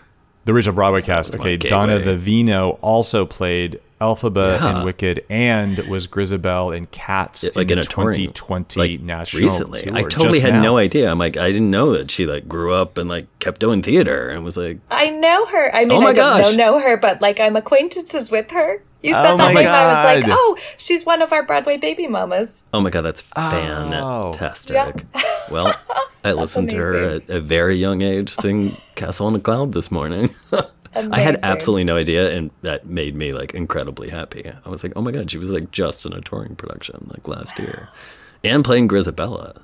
The 0.46 0.52
original 0.52 0.74
Broadway 0.74 1.02
cast. 1.02 1.34
Okay, 1.36 1.56
Donna. 1.56 2.00
Vivino 2.00 2.78
also 2.80 3.26
played 3.26 3.78
Elphaba 4.00 4.58
Yeah. 4.58 4.78
in 4.80 4.84
Wicked 4.86 5.24
and 5.28 5.78
was 5.80 6.08
Grizabella 6.08 6.74
in 6.76 6.86
Cats 6.86 7.44
Yeah, 7.44 7.50
like 7.54 7.70
in, 7.70 7.78
in 7.78 7.82
the 7.82 7.86
a 7.86 7.90
touring, 7.90 8.14
2020 8.32 8.80
like 8.80 9.00
national 9.02 9.42
recently. 9.42 9.82
tour, 9.82 9.96
I 9.96 10.02
totally 10.04 10.40
had 10.40 10.54
now. 10.54 10.62
no 10.62 10.78
idea. 10.78 11.10
I'm 11.10 11.18
like, 11.18 11.36
I 11.36 11.52
didn't 11.52 11.70
know 11.70 11.92
that 11.92 12.10
she 12.10 12.24
like 12.26 12.48
grew 12.48 12.72
up 12.72 12.96
and 12.96 13.08
like 13.10 13.26
kept 13.38 13.60
doing 13.60 13.82
theater 13.82 14.30
and 14.30 14.42
was 14.42 14.56
like, 14.56 14.78
I 14.90 15.10
know 15.10 15.44
her. 15.46 15.72
I 15.74 15.84
mean, 15.84 15.98
Oh 15.98 16.00
my 16.00 16.08
I 16.08 16.12
don't 16.14 16.56
know, 16.56 16.72
know 16.72 16.78
her, 16.80 16.96
but 16.96 17.20
like 17.20 17.38
I'm 17.38 17.54
acquaintances 17.54 18.30
with 18.30 18.50
her. 18.52 18.82
You 19.02 19.14
said 19.14 19.30
Oh 19.32 19.36
that 19.38 19.54
my 19.54 19.60
name. 19.60 19.68
I 19.68 19.86
was 19.86 19.98
like, 19.98 20.24
oh, 20.28 20.56
she's 20.76 21.06
one 21.06 21.22
of 21.22 21.32
our 21.32 21.42
Broadway 21.42 21.76
baby 21.78 22.06
mamas. 22.06 22.64
oh 22.74 22.80
my 22.80 22.90
god, 22.90 23.02
that's 23.02 23.22
Oh. 23.36 24.32
fantastic. 24.32 24.74
Yeah. 24.74 24.92
Well, 25.50 25.74
I 26.22 26.30
listened 26.32 26.70
to 26.70 26.76
her 26.76 26.94
at 27.16 27.28
a 27.28 27.40
very 27.40 27.74
young 27.76 28.02
age 28.02 28.30
sing 28.30 28.76
Castle 28.94 29.26
on 29.26 29.34
a 29.34 29.40
Cloud 29.40 29.72
this 29.72 29.90
morning. 29.90 30.32
I 30.94 31.18
had 31.20 31.40
absolutely 31.42 31.82
no 31.84 31.96
idea, 31.96 32.30
and 32.30 32.50
that 32.62 32.86
made 32.86 33.16
me 33.16 33.32
like 33.32 33.52
incredibly 33.52 34.10
happy. 34.10 34.44
I 34.64 34.68
was 34.68 34.84
like, 34.84 34.92
oh 34.94 35.02
my 35.02 35.10
god, 35.10 35.28
she 35.30 35.38
was 35.38 35.50
like 35.50 35.72
just 35.72 36.06
in 36.06 36.12
a 36.12 36.20
touring 36.20 36.54
production 36.54 37.08
like 37.12 37.26
last 37.26 37.58
year, 37.58 37.88
and 38.44 38.64
playing 38.64 38.86
Grizabella. 38.88 39.60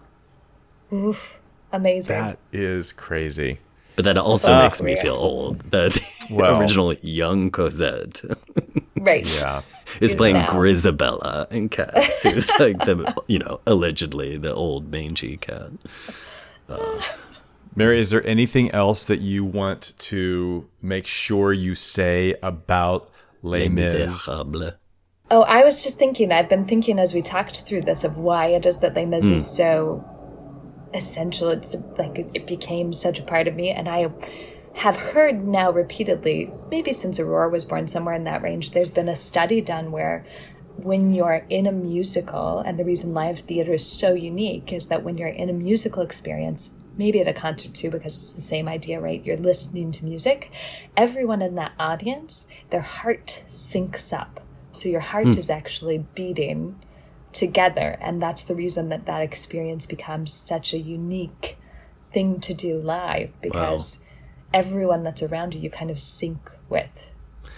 Oof, 0.93 1.39
amazing. 1.73 2.17
That 2.17 2.39
is 2.53 2.93
crazy. 2.93 3.59
But 3.97 4.05
that 4.05 4.19
also 4.19 4.53
Ah. 4.53 4.63
makes 4.63 4.81
me 4.83 4.95
feel 4.97 5.15
old. 5.15 5.61
That 5.71 5.93
the 5.95 6.03
Well. 6.35 6.61
original 6.61 6.93
young 7.03 7.51
Cosette 7.51 8.23
right. 8.97 9.27
Yeah. 9.37 9.63
is 10.01 10.15
playing 10.15 10.37
now. 10.37 10.49
Grizabella 10.51 11.51
in 11.51 11.69
Cats, 11.71 12.23
who's 12.23 12.51
like 12.61 12.79
the 12.85 13.15
you 13.27 13.39
know 13.39 13.61
allegedly 13.67 14.37
the 14.37 14.53
old 14.55 14.91
mangy 14.91 15.37
cat. 15.39 15.71
Mary, 17.75 18.01
is 18.01 18.11
there 18.11 18.27
anything 18.27 18.71
else 18.73 19.05
that 19.05 19.21
you 19.21 19.45
want 19.45 19.93
to 19.99 20.67
make 20.81 21.07
sure 21.07 21.53
you 21.53 21.75
say 21.75 22.35
about 22.43 23.11
Les 23.43 23.69
Mis? 23.69 23.95
Miserables. 23.95 24.73
Oh, 25.31 25.43
I 25.43 25.63
was 25.65 25.83
just 25.83 25.99
thinking, 25.99 26.33
I've 26.33 26.49
been 26.49 26.65
thinking 26.67 26.99
as 26.99 27.13
we 27.13 27.21
talked 27.21 27.63
through 27.63 27.83
this 27.83 28.03
of 28.05 28.17
why 28.17 28.47
it 28.47 28.65
is 28.65 28.79
that 28.79 28.95
Les 28.95 29.05
Mis 29.07 29.29
Hmm. 29.29 29.35
is 29.35 29.47
so 29.47 30.05
essential. 30.97 31.51
It's 31.51 31.77
like 31.99 32.19
it, 32.19 32.47
became 32.47 32.93
such 32.93 33.19
a 33.19 33.23
part 33.23 33.47
of 33.47 33.55
me. 33.55 33.71
And 33.71 33.89
I 33.89 34.11
have 34.75 34.97
heard 34.97 35.47
now 35.47 35.71
repeatedly, 35.71 36.53
maybe 36.71 36.93
since 36.93 37.19
Aurora 37.19 37.49
was 37.49 37.65
born, 37.65 37.89
somewhere 37.89 38.15
in 38.15 38.25
that 38.25 38.43
range, 38.43 38.73
there's 38.73 38.91
been 38.91 39.09
a 39.09 39.17
study 39.17 39.61
done 39.61 39.91
where 39.91 40.25
when 40.77 41.15
you're 41.15 41.47
in 41.49 41.67
a 41.67 41.73
musical, 41.73 42.59
and 42.61 42.79
the 42.79 42.85
reason 42.85 43.15
live 43.15 43.41
theater 43.41 43.73
is 43.73 43.87
so 43.87 44.13
unique 44.13 44.73
is 44.73 44.89
that 44.89 45.03
when 45.03 45.17
you're 45.17 45.29
in 45.29 45.49
a 45.49 45.55
musical 45.55 46.03
experience, 46.03 46.71
maybe 46.97 47.21
at 47.21 47.29
a 47.29 47.33
concert 47.33 47.75
too, 47.75 47.91
because 47.91 48.21
it's 48.21 48.33
the 48.35 48.43
same 48.43 48.69
idea, 48.69 49.01
right? 49.01 49.25
You're 49.25 49.37
listening 49.37 49.93
to 49.93 50.05
music. 50.05 50.51
Everyone 50.97 51.43
in 51.43 51.55
that 51.55 51.73
audience, 51.79 52.47
their 52.71 52.81
heart 52.81 53.45
syncs 53.51 54.13
up. 54.13 54.41
So 54.73 54.89
your 54.89 55.01
heart 55.01 55.27
hmm. 55.27 55.39
is 55.39 55.49
actually 55.49 56.05
beating 56.15 56.79
together. 57.37 57.97
And 58.01 58.21
that's 58.21 58.45
the 58.45 58.55
reason 58.55 58.89
that 58.89 59.07
that 59.07 59.21
experience 59.21 59.87
becomes 59.87 60.33
such 60.33 60.73
a 60.73 60.79
unique 60.79 61.57
thing 62.13 62.41
to 62.41 62.55
do 62.55 62.79
live 62.79 63.33
because 63.41 63.99
everyone 64.55 65.03
that's 65.03 65.23
around 65.23 65.55
you, 65.55 65.61
you 65.61 65.71
kind 65.71 65.91
of 65.91 66.01
sync 66.01 66.51
with. 66.69 67.13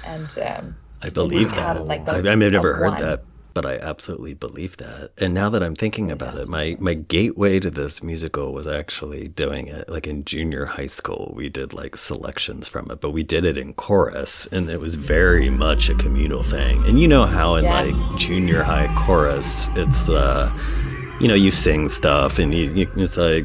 And 0.05 0.37
um, 0.39 0.77
I 1.03 1.09
believe 1.11 1.55
that. 1.55 1.87
like 1.87 2.05
the- 2.05 2.13
I, 2.13 2.19
I 2.19 2.35
mean, 2.35 2.43
I've 2.45 2.53
never 2.53 2.75
heard 2.75 2.91
one. 2.91 3.01
that, 3.01 3.23
but 3.61 3.67
I 3.67 3.77
absolutely 3.79 4.35
believe 4.35 4.77
that. 4.77 5.11
And 5.19 5.35
now 5.35 5.51
that 5.51 5.65
I'm 5.65 5.75
thinking 5.75 6.13
about 6.13 6.39
it, 6.39 6.47
my 6.49 6.77
my 6.79 6.95
gateway 6.95 7.59
to 7.59 7.71
this 7.73 8.05
musical 8.05 8.53
was 8.53 8.69
actually 8.69 9.27
doing 9.27 9.67
it 9.67 9.89
like 9.89 10.07
in 10.07 10.25
junior 10.25 10.67
high 10.67 10.87
school. 10.87 11.33
We 11.35 11.49
did 11.49 11.73
like 11.73 11.97
selections 11.97 12.69
from 12.69 12.89
it, 12.93 13.01
but 13.01 13.11
we 13.11 13.25
did 13.25 13.45
it 13.45 13.59
in 13.59 13.75
chorus, 13.75 14.47
and 14.53 14.71
it 14.71 14.79
was 14.79 14.95
very 14.95 15.51
much 15.51 15.89
a 15.89 15.97
communal 15.97 16.45
thing. 16.45 16.85
And 16.87 17.01
you 17.01 17.09
know 17.09 17.27
how 17.27 17.57
in 17.57 17.65
Yeah. 17.65 17.81
like 17.83 18.17
junior 18.17 18.63
high 18.63 18.95
chorus, 19.05 19.69
it's 19.75 20.09
uh, 20.09 20.53
you 21.21 21.27
know, 21.27 21.35
you 21.35 21.51
sing 21.51 21.89
stuff, 21.89 22.39
and 22.39 22.55
you, 22.55 22.73
you 22.73 22.89
it's 22.95 23.17
like. 23.17 23.45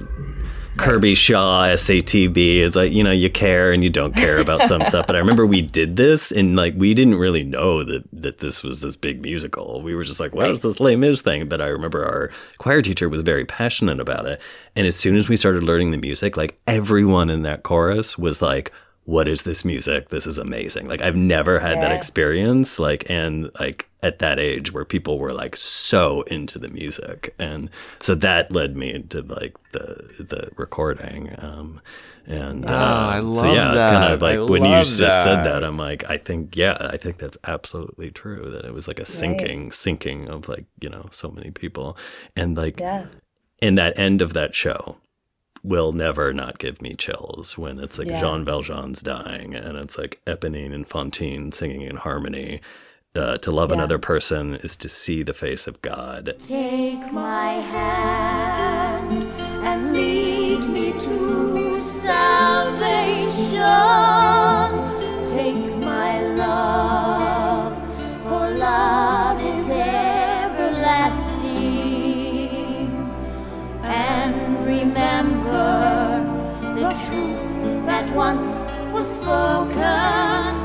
Kirby 0.77 1.15
Shaw, 1.15 1.67
SATB. 1.67 2.61
It's 2.61 2.75
like, 2.75 2.91
you 2.91 3.03
know, 3.03 3.11
you 3.11 3.29
care 3.29 3.71
and 3.71 3.83
you 3.83 3.89
don't 3.89 4.13
care 4.13 4.39
about 4.39 4.67
some 4.67 4.81
stuff. 4.85 5.07
But 5.07 5.15
I 5.15 5.19
remember 5.19 5.45
we 5.45 5.61
did 5.61 5.95
this 5.95 6.31
and 6.31 6.55
like 6.55 6.73
we 6.75 6.93
didn't 6.93 7.15
really 7.15 7.43
know 7.43 7.83
that 7.83 8.03
that 8.13 8.39
this 8.39 8.63
was 8.63 8.81
this 8.81 8.95
big 8.95 9.21
musical. 9.21 9.81
We 9.81 9.95
were 9.95 10.03
just 10.03 10.19
like, 10.19 10.33
what 10.33 10.49
is 10.49 10.61
this 10.61 10.79
Les 10.79 10.95
Mis 10.95 11.21
thing? 11.21 11.47
But 11.47 11.61
I 11.61 11.67
remember 11.67 12.03
our 12.05 12.31
choir 12.57 12.81
teacher 12.81 13.09
was 13.09 13.21
very 13.21 13.45
passionate 13.45 13.99
about 13.99 14.25
it. 14.25 14.41
And 14.75 14.87
as 14.87 14.95
soon 14.95 15.15
as 15.15 15.29
we 15.29 15.35
started 15.35 15.63
learning 15.63 15.91
the 15.91 15.97
music, 15.97 16.37
like 16.37 16.59
everyone 16.67 17.29
in 17.29 17.43
that 17.43 17.63
chorus 17.63 18.17
was 18.17 18.41
like, 18.41 18.71
what 19.05 19.27
is 19.27 19.43
this 19.43 19.65
music? 19.65 20.09
This 20.09 20.25
is 20.25 20.37
amazing. 20.37 20.87
Like 20.87 21.01
I've 21.01 21.15
never 21.15 21.59
had 21.59 21.77
that 21.77 21.91
experience. 21.91 22.79
Like 22.79 23.09
and 23.09 23.51
like 23.59 23.89
at 24.03 24.19
that 24.19 24.37
age 24.37 24.71
where 24.73 24.85
people 24.85 25.17
were 25.17 25.33
like 25.33 25.55
so 25.55 26.21
into 26.23 26.59
the 26.59 26.67
music. 26.67 27.33
And 27.39 27.69
so 27.99 28.13
that 28.15 28.51
led 28.51 28.75
me 28.75 28.93
into 28.93 29.21
like 29.21 29.55
the 29.71 30.13
the 30.19 30.49
recording. 30.57 31.33
Um 31.39 31.81
and 32.25 32.69
uh, 32.69 32.73
I 32.73 33.19
so 33.19 33.29
love 33.29 33.55
yeah, 33.55 33.73
it's 33.73 33.83
kind 33.83 34.13
of 34.13 34.21
like 34.21 34.39
I 34.39 34.43
when 34.43 34.63
you 34.63 34.69
love 34.69 34.85
just 34.85 35.23
said 35.23 35.37
that. 35.37 35.43
that, 35.43 35.63
I'm 35.63 35.77
like, 35.77 36.09
I 36.09 36.17
think 36.17 36.55
yeah, 36.55 36.77
I 36.79 36.97
think 36.97 37.17
that's 37.17 37.37
absolutely 37.43 38.11
true. 38.11 38.49
That 38.51 38.65
it 38.65 38.73
was 38.73 38.87
like 38.87 38.99
a 38.99 39.05
sinking, 39.05 39.71
sinking 39.71 40.29
of 40.29 40.47
like, 40.47 40.65
you 40.79 40.89
know, 40.89 41.07
so 41.11 41.29
many 41.31 41.51
people. 41.51 41.97
And 42.35 42.55
like 42.55 42.79
yeah. 42.79 43.07
in 43.61 43.75
that 43.75 43.97
end 43.97 44.21
of 44.21 44.33
that 44.33 44.55
show 44.55 44.97
will 45.63 45.93
never 45.93 46.33
not 46.33 46.59
give 46.59 46.81
me 46.81 46.93
chills 46.93 47.57
when 47.57 47.79
it's 47.79 47.97
like 47.97 48.07
Yeah. 48.07 48.19
Jean 48.19 48.43
Valjean's 48.45 49.01
dying 49.01 49.55
and 49.55 49.77
it's 49.77 49.97
like 49.97 50.21
Eponine 50.27 50.73
and 50.73 50.87
Fantine 50.87 51.51
singing 51.51 51.81
in 51.81 51.97
harmony. 51.97 52.61
Uh, 53.15 53.37
to 53.37 53.51
love 53.51 53.69
Yeah. 53.69 53.75
another 53.75 53.99
person 53.99 54.55
is 54.63 54.75
to 54.75 54.89
see 54.89 55.21
the 55.21 55.35
face 55.35 55.67
of 55.67 55.79
God. 55.83 56.33
Take 56.39 57.11
my 57.13 57.49
hand 57.61 59.23
and 59.63 59.93
lead 59.93 60.67
me 60.67 60.93
to 60.93 61.79
salvation. 61.79 63.61
Take 65.27 65.75
my 65.77 66.23
love, 66.33 67.77
for 68.23 68.49
love 68.49 69.39
is 69.39 69.69
everlasting. 69.69 70.89
And 73.83 74.63
remember 74.63 76.23
the 76.73 76.89
truth 77.05 77.85
that 77.85 78.09
once 78.15 78.65
was 78.91 79.05
spoken. 79.07 80.62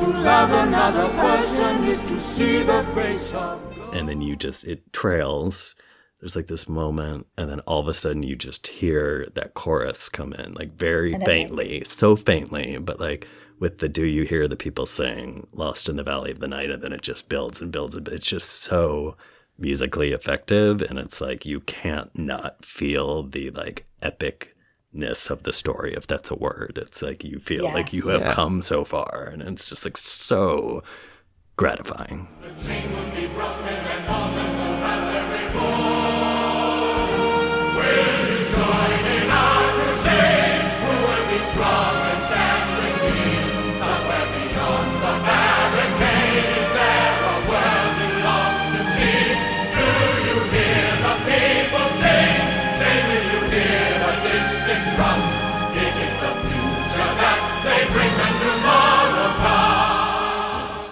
To 0.00 0.06
love 0.06 0.50
another 0.50 1.08
person 1.18 1.84
is 1.84 2.02
to 2.06 2.20
see 2.22 2.62
the 2.62 2.82
face 2.94 3.34
of 3.34 3.60
God. 3.76 3.94
and 3.94 4.08
then 4.08 4.22
you 4.22 4.34
just 4.34 4.64
it 4.64 4.90
trails 4.94 5.74
there's 6.20 6.34
like 6.36 6.46
this 6.46 6.66
moment 6.68 7.26
and 7.36 7.50
then 7.50 7.60
all 7.60 7.80
of 7.80 7.88
a 7.88 7.92
sudden 7.94 8.22
you 8.22 8.34
just 8.34 8.66
hear 8.66 9.28
that 9.34 9.52
chorus 9.54 10.08
come 10.08 10.32
in 10.32 10.54
like 10.54 10.72
very 10.76 11.12
And 11.12 11.22
it, 11.22 11.26
faintly 11.26 11.82
so 11.84 12.16
faintly 12.16 12.78
but 12.78 12.98
like 12.98 13.26
with 13.58 13.78
the 13.78 13.88
do 13.90 14.04
you 14.06 14.22
hear 14.22 14.48
the 14.48 14.56
people 14.56 14.86
sing 14.86 15.46
lost 15.52 15.86
in 15.88 15.96
the 15.96 16.02
valley 16.02 16.30
of 16.30 16.40
the 16.40 16.48
night 16.48 16.70
and 16.70 16.82
then 16.82 16.94
it 16.94 17.02
just 17.02 17.28
builds 17.28 17.60
and 17.60 17.70
builds 17.70 17.94
and 17.94 18.08
it's 18.08 18.26
just 18.26 18.48
so 18.48 19.16
musically 19.58 20.12
effective 20.12 20.80
and 20.80 20.98
it's 20.98 21.20
like 21.20 21.44
you 21.44 21.60
can't 21.60 22.16
not 22.18 22.64
feel 22.64 23.22
the 23.22 23.50
like 23.50 23.84
epicness 24.94 25.30
of 25.30 25.42
the 25.42 25.52
story 25.52 25.94
if 25.94 26.06
that's 26.06 26.30
a 26.30 26.34
word. 26.34 26.78
It's 26.80 27.02
like 27.02 27.24
you 27.24 27.38
feel 27.38 27.64
like 27.64 27.92
you 27.92 28.02
Yes. 28.06 28.22
have 28.22 28.34
come 28.34 28.62
so 28.62 28.84
far 28.84 29.28
and 29.32 29.42
it's 29.42 29.68
just 29.68 29.84
like 29.84 29.96
so 29.96 30.82
gratifying 31.56 32.26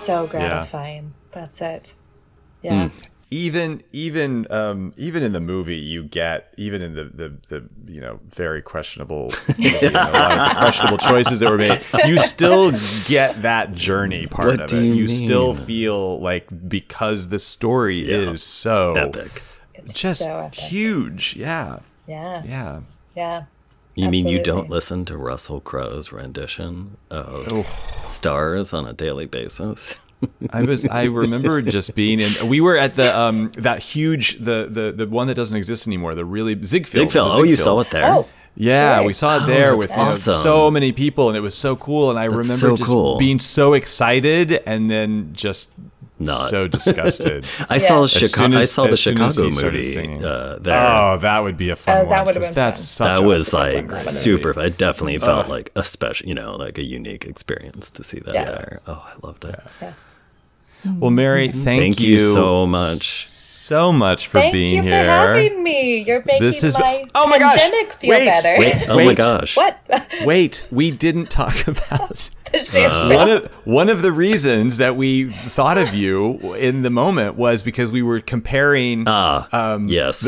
So 0.09 0.27
gratifying. 0.27 1.13
That's 1.33 1.61
it. 1.61 1.95
Yeah. 2.63 2.89
even 3.31 3.83
even 3.93 4.47
um 4.51 4.93
even 4.97 5.23
in 5.23 5.33
the 5.33 5.41
movie 5.41 5.77
you 5.77 6.03
get 6.03 6.53
even 6.57 6.81
in 6.81 6.95
the 6.95 7.05
the, 7.05 7.29
the 7.49 7.69
you 7.93 8.01
know 8.01 8.19
very 8.35 8.63
questionable 8.63 9.31
you 9.59 9.71
know, 9.73 9.81
a 9.91 10.13
lot 10.13 10.51
of 10.51 10.57
questionable 10.57 10.97
choices 10.99 11.39
that 11.41 11.51
were 11.51 11.59
made 11.59 11.81
you 12.07 12.19
still 12.19 12.73
get 13.07 13.43
that 13.43 13.75
journey 13.75 14.27
part 14.27 14.47
What 14.49 14.61
of 14.63 14.73
it 14.73 14.83
you 14.83 14.95
you 14.95 15.09
still 15.09 15.55
feel 15.55 16.19
like 16.21 16.47
because 16.69 17.29
the 17.29 17.39
story 17.39 18.11
Yeah. 18.11 18.31
is 18.33 18.43
so 18.43 18.95
epic 18.95 19.43
It's 19.75 19.93
just 20.01 20.23
so 20.23 20.39
epic. 20.39 20.55
huge 20.59 21.37
yeah 21.37 21.81
Yeah. 22.07 22.43
yeah 22.47 22.81
Yeah. 23.15 23.43
You 23.99 24.09
mean 24.09 24.29
you 24.29 24.43
don't 24.43 24.71
listen 24.71 25.05
to 25.05 25.17
russell 25.17 25.61
crowe's 25.61 26.13
rendition 26.13 26.97
of 27.11 27.67
stars 28.07 28.73
on 28.73 28.87
a 28.87 28.93
daily 28.93 29.27
basis 29.27 29.97
I 30.51 30.63
was 30.63 30.85
I 30.87 31.05
remember 31.05 31.63
just 31.63 31.95
being 31.95 32.19
in 32.19 32.49
we 32.49 32.61
were 32.61 32.77
at 32.77 32.97
the 32.97 33.17
um 33.17 33.53
that 33.57 33.81
huge 33.83 34.39
the 34.39 34.67
the 34.69 34.93
the 34.93 35.07
one 35.07 35.29
that 35.29 35.35
doesn't 35.35 35.57
exist 35.57 35.87
anymore 35.87 36.15
the 36.17 36.25
really 36.25 36.55
Ziegfeld 36.65 37.05
Ziegfeld. 37.11 37.33
the 37.33 37.37
oh 37.37 37.43
you 37.45 37.57
saw 37.57 37.79
it 37.81 37.91
there 37.91 38.05
Oh. 38.05 38.29
Yeah, 38.61 38.97
Sure. 38.99 39.07
we 39.07 39.13
saw 39.13 39.37
it 39.37 39.43
Oh, 39.45 39.47
there 39.47 39.71
that's 39.71 39.79
with 39.83 39.91
you 39.93 39.97
know, 39.99 40.15
so 40.17 40.69
many 40.69 40.91
people, 40.91 41.29
and 41.29 41.37
it 41.37 41.41
was 41.43 41.55
so 41.55 41.77
cool. 41.77 42.11
And 42.11 42.19
I 42.19 42.25
remember 42.25 42.45
so 42.57 42.77
just 42.77 42.91
cool. 42.91 43.17
being 43.17 43.39
so 43.39 43.73
excited, 43.75 44.51
and 44.67 44.91
then 44.91 45.33
just 45.33 45.71
Not. 46.21 46.51
so 46.51 46.67
disgusted. 46.69 47.47
I 47.69 47.79
saw 47.79 47.99
Yeah. 48.01 48.05
As 48.05 48.37
I 48.37 48.65
saw 48.65 48.87
the 48.87 48.93
as 48.93 49.01
soon 49.01 49.21
as 49.21 49.35
Chicago 49.37 49.51
movie 49.63 49.85
singing. 49.85 50.25
uh, 50.25 50.59
there. 50.61 50.75
oh, 50.77 51.19
that 51.19 51.39
would 51.41 51.57
be 51.57 51.71
a 51.71 51.77
fun 51.77 51.97
Oh, 51.97 52.01
one. 52.01 52.09
that 52.11 52.27
would've 52.27 52.43
'cause 52.43 52.51
been 52.51 52.55
that's 52.55 52.97
fun. 52.99 53.09
that 53.09 53.27
was 53.27 53.49
fun 53.51 53.61
like 53.75 53.85
movie. 53.87 53.97
super. 53.99 54.59
I 54.59 54.69
definitely 54.69 55.19
felt 55.19 55.49
like 55.49 55.71
a 55.77 55.85
special, 55.85 56.29
you 56.29 56.35
know, 56.35 56.57
like 56.57 56.79
a 56.79 56.85
unique 56.85 57.25
experience 57.25 57.91
to 57.91 58.03
see 58.05 58.19
that 58.21 58.35
Yeah. 58.35 58.45
there. 58.45 58.81
Oh, 58.87 59.05
I 59.07 59.27
loved 59.27 59.45
it. 59.45 59.61
Well, 60.85 61.11
Mary, 61.11 61.49
thank, 61.49 61.65
Thank 61.65 62.01
you 62.01 62.19
so 62.21 62.67
much. 62.67 63.29
So 63.69 63.93
much 63.93 64.27
for 64.27 64.41
Thank 64.41 64.53
being 64.53 64.83
here. 64.83 64.83
Thank 64.83 64.87
you 64.87 64.91
for 64.91 65.07
having 65.07 65.63
me. 65.63 65.99
You're 65.99 66.23
making 66.25 66.43
This 66.43 66.63
has 66.63 66.79
my 66.79 66.99
been- 66.99 67.11
Oh 67.15 67.29
my 67.29 67.39
gosh! 67.39 67.57
pandemic 67.57 67.93
feel 67.93 68.11
Wait, 68.11 68.27
better. 68.27 68.57
Wait, 68.59 68.89
oh 68.89 68.97
my 68.97 69.07
Wait. 69.09 69.17
gosh. 69.19 69.57
what? 69.57 69.79
Wait, 70.25 70.67
we 70.71 70.91
didn't 70.91 71.31
talk 71.31 71.67
about 71.67 72.31
Uh, 72.75 73.11
one 73.11 73.29
of 73.29 73.47
one 73.65 73.89
of 73.91 74.01
the 74.01 74.11
reasons 74.11 74.79
that 74.79 74.97
we 74.97 75.31
thought 75.31 75.77
of 75.77 75.93
you 75.93 76.55
in 76.55 76.81
the 76.81 76.89
moment 76.89 77.37
was 77.37 77.63
because 77.63 77.91
we 77.91 78.01
were 78.01 78.21
comparing. 78.21 79.05
Ah, 79.07 79.47
um, 79.53 79.87
yes. 79.87 80.27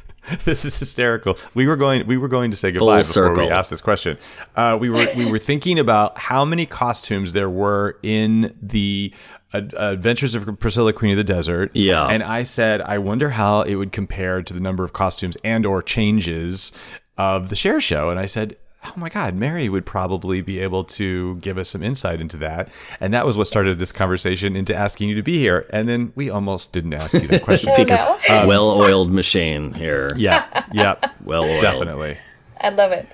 this 0.44 0.64
is 0.64 0.78
hysterical. 0.78 1.38
We 1.54 1.66
were 1.66 1.76
going 1.76 2.06
we 2.06 2.16
were 2.16 2.28
going 2.28 2.50
to 2.50 2.56
say 2.56 2.72
goodbye 2.72 3.02
before 3.02 3.34
we 3.34 3.48
asked 3.48 3.70
this 3.70 3.80
question. 3.80 4.18
Uh, 4.56 4.76
we 4.80 4.90
were 4.90 5.06
we 5.16 5.30
were 5.30 5.38
thinking 5.38 5.78
about 5.78 6.18
how 6.18 6.44
many 6.44 6.66
costumes 6.66 7.32
there 7.32 7.50
were 7.50 7.96
in 8.02 8.56
the 8.60 9.12
uh, 9.14 9.41
Adventures 9.52 10.34
of 10.34 10.58
Priscilla, 10.58 10.92
Queen 10.92 11.12
of 11.12 11.16
the 11.16 11.24
Desert. 11.24 11.70
Yeah. 11.74 12.06
and 12.06 12.22
I 12.22 12.42
said 12.42 12.80
I 12.82 12.98
wonder 12.98 13.30
how 13.30 13.62
it 13.62 13.74
would 13.76 13.92
compare 13.92 14.42
to 14.42 14.54
the 14.54 14.60
number 14.60 14.84
of 14.84 14.92
costumes 14.92 15.36
and 15.44 15.66
or 15.66 15.82
changes 15.82 16.72
of 17.18 17.48
the 17.50 17.56
Cher 17.56 17.80
Show, 17.80 18.10
and 18.10 18.18
I 18.18 18.26
said. 18.26 18.56
Oh 18.84 18.94
my 18.96 19.08
God, 19.08 19.36
Mary 19.36 19.68
would 19.68 19.86
probably 19.86 20.40
be 20.40 20.58
able 20.58 20.82
to 20.82 21.36
give 21.36 21.56
us 21.56 21.68
some 21.68 21.84
insight 21.84 22.20
into 22.20 22.36
that. 22.38 22.68
And 22.98 23.14
that 23.14 23.24
was 23.24 23.38
what 23.38 23.46
started 23.46 23.74
this 23.76 23.92
conversation 23.92 24.56
into 24.56 24.74
asking 24.74 25.08
you 25.08 25.14
to 25.14 25.22
be 25.22 25.38
here. 25.38 25.66
And 25.70 25.88
then 25.88 26.12
we 26.16 26.30
almost 26.30 26.72
didn't 26.72 26.92
ask 26.94 27.14
you 27.14 27.28
that 27.28 27.42
question. 27.44 27.70
Oh, 27.72 27.76
because 27.76 28.00
no. 28.28 28.48
well-oiled 28.48 29.12
machine 29.12 29.72
here. 29.74 30.10
yeah, 30.16 30.64
yeah, 30.72 30.96
Well-oiled. 31.24 31.62
definitely. 31.62 32.18
I 32.60 32.70
love 32.70 32.90
it. 32.90 33.06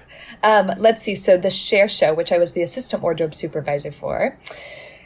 Um, 0.42 0.70
let's 0.78 1.02
see. 1.02 1.14
So 1.14 1.36
the 1.36 1.50
Cher 1.50 1.86
Show, 1.86 2.14
which 2.14 2.32
I 2.32 2.38
was 2.38 2.54
the 2.54 2.62
assistant 2.62 3.02
wardrobe 3.02 3.34
supervisor 3.34 3.92
for, 3.92 4.38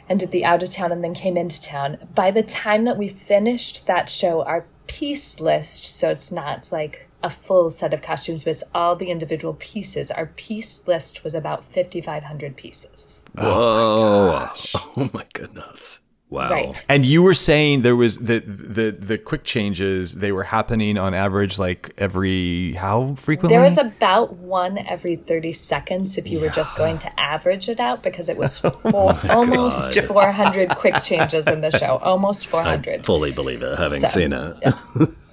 and 0.09 0.19
did 0.19 0.31
the 0.31 0.45
out 0.45 0.63
of 0.63 0.69
town 0.69 0.91
and 0.91 1.03
then 1.03 1.13
came 1.13 1.37
into 1.37 1.61
town. 1.61 1.97
By 2.13 2.31
the 2.31 2.43
time 2.43 2.83
that 2.85 2.97
we 2.97 3.07
finished 3.07 3.87
that 3.87 4.09
show, 4.09 4.43
our 4.43 4.65
piece 4.87 5.39
list, 5.39 5.85
so 5.85 6.09
it's 6.09 6.31
not 6.31 6.69
like 6.71 7.07
a 7.23 7.29
full 7.29 7.69
set 7.69 7.93
of 7.93 8.01
costumes, 8.01 8.43
but 8.43 8.51
it's 8.51 8.63
all 8.75 8.95
the 8.95 9.09
individual 9.09 9.55
pieces. 9.57 10.11
Our 10.11 10.25
piece 10.25 10.85
list 10.87 11.23
was 11.23 11.33
about 11.33 11.63
5,500 11.65 12.55
pieces. 12.57 13.23
Oh 13.37 14.49
Whoa. 14.73 14.79
Oh 14.97 15.09
my 15.13 15.25
goodness. 15.33 16.01
Wow. 16.33 16.49
Right. 16.49 16.83
And 16.89 17.05
you 17.05 17.21
were 17.21 17.35
saying 17.35 17.83
there 17.83 17.95
was 17.95 18.17
the 18.17 18.39
the 18.39 18.89
the 18.89 19.17
quick 19.19 19.43
changes. 19.43 20.15
They 20.15 20.31
were 20.31 20.45
happening 20.45 20.97
on 20.97 21.13
average, 21.13 21.59
like 21.59 21.93
every 21.95 22.73
how 22.73 23.13
frequently? 23.13 23.55
There 23.55 23.63
was 23.63 23.77
about 23.77 24.33
one 24.37 24.79
every 24.79 25.15
30 25.15 25.53
seconds 25.53 26.17
if 26.17 26.27
you 26.31 26.39
were 26.39 26.49
just 26.49 26.75
going 26.75 26.97
to 26.99 27.19
average 27.19 27.69
it 27.69 27.79
out 27.79 28.01
because 28.01 28.29
it 28.29 28.37
was 28.37 28.57
four, 28.59 28.71
oh 28.91 29.21
almost 29.29 29.93
400 29.93 30.69
quick 30.75 31.03
changes 31.03 31.47
in 31.47 31.61
the 31.61 31.69
show. 31.69 31.97
Almost 32.01 32.47
400. 32.47 33.05
Fully 33.05 33.31
believe 33.31 33.61
it, 33.61 33.77
having 33.77 33.99
So, 33.99 34.07
seen 34.07 34.33
it. 34.33 34.57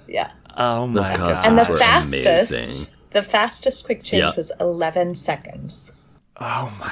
yeah. 0.07 0.31
oh 0.55 0.85
my 0.85 1.01
Those 1.01 1.17
god! 1.17 1.45
And 1.47 1.57
the 1.57 1.65
were 1.71 1.77
fastest, 1.79 2.51
amazing. 2.51 2.93
the 3.09 3.23
fastest 3.23 3.85
quick 3.85 4.03
change 4.03 4.21
Yeah. 4.21 4.35
was 4.37 4.51
11 4.59 5.15
seconds. 5.15 5.93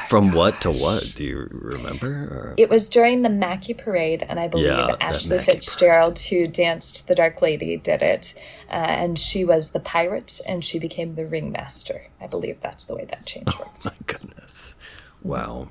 From 0.07 0.31
what 0.31 0.61
to 0.61 0.71
what? 0.71 1.13
Do 1.15 1.23
you 1.23 1.47
remember? 1.51 2.07
Or? 2.07 2.53
It 2.57 2.69
was 2.69 2.89
during 2.89 3.21
the 3.21 3.29
Mackie 3.29 3.73
Parade, 3.73 4.25
and 4.27 4.39
I 4.39 4.47
believe 4.47 4.67
Yeah, 4.67 4.95
Ashley 4.99 5.37
Mackey 5.37 5.53
Fitzgerald, 5.53 6.19
who 6.19 6.47
danced 6.47 7.07
the 7.07 7.15
Dark 7.15 7.41
Lady, 7.41 7.77
did 7.77 8.01
it. 8.01 8.33
Uh, 8.69 8.73
and 8.73 9.17
she 9.17 9.43
was 9.43 9.71
the 9.71 9.79
pirate, 9.79 10.39
and 10.47 10.63
she 10.63 10.79
became 10.79 11.15
the 11.15 11.25
ringmaster. 11.25 12.07
I 12.21 12.27
believe 12.27 12.59
that's 12.61 12.85
the 12.85 12.95
way 12.95 13.05
that 13.05 13.25
change 13.25 13.57
worked. 13.57 13.85
My 13.85 13.93
goodness. 14.05 14.75
Wow. 15.23 15.69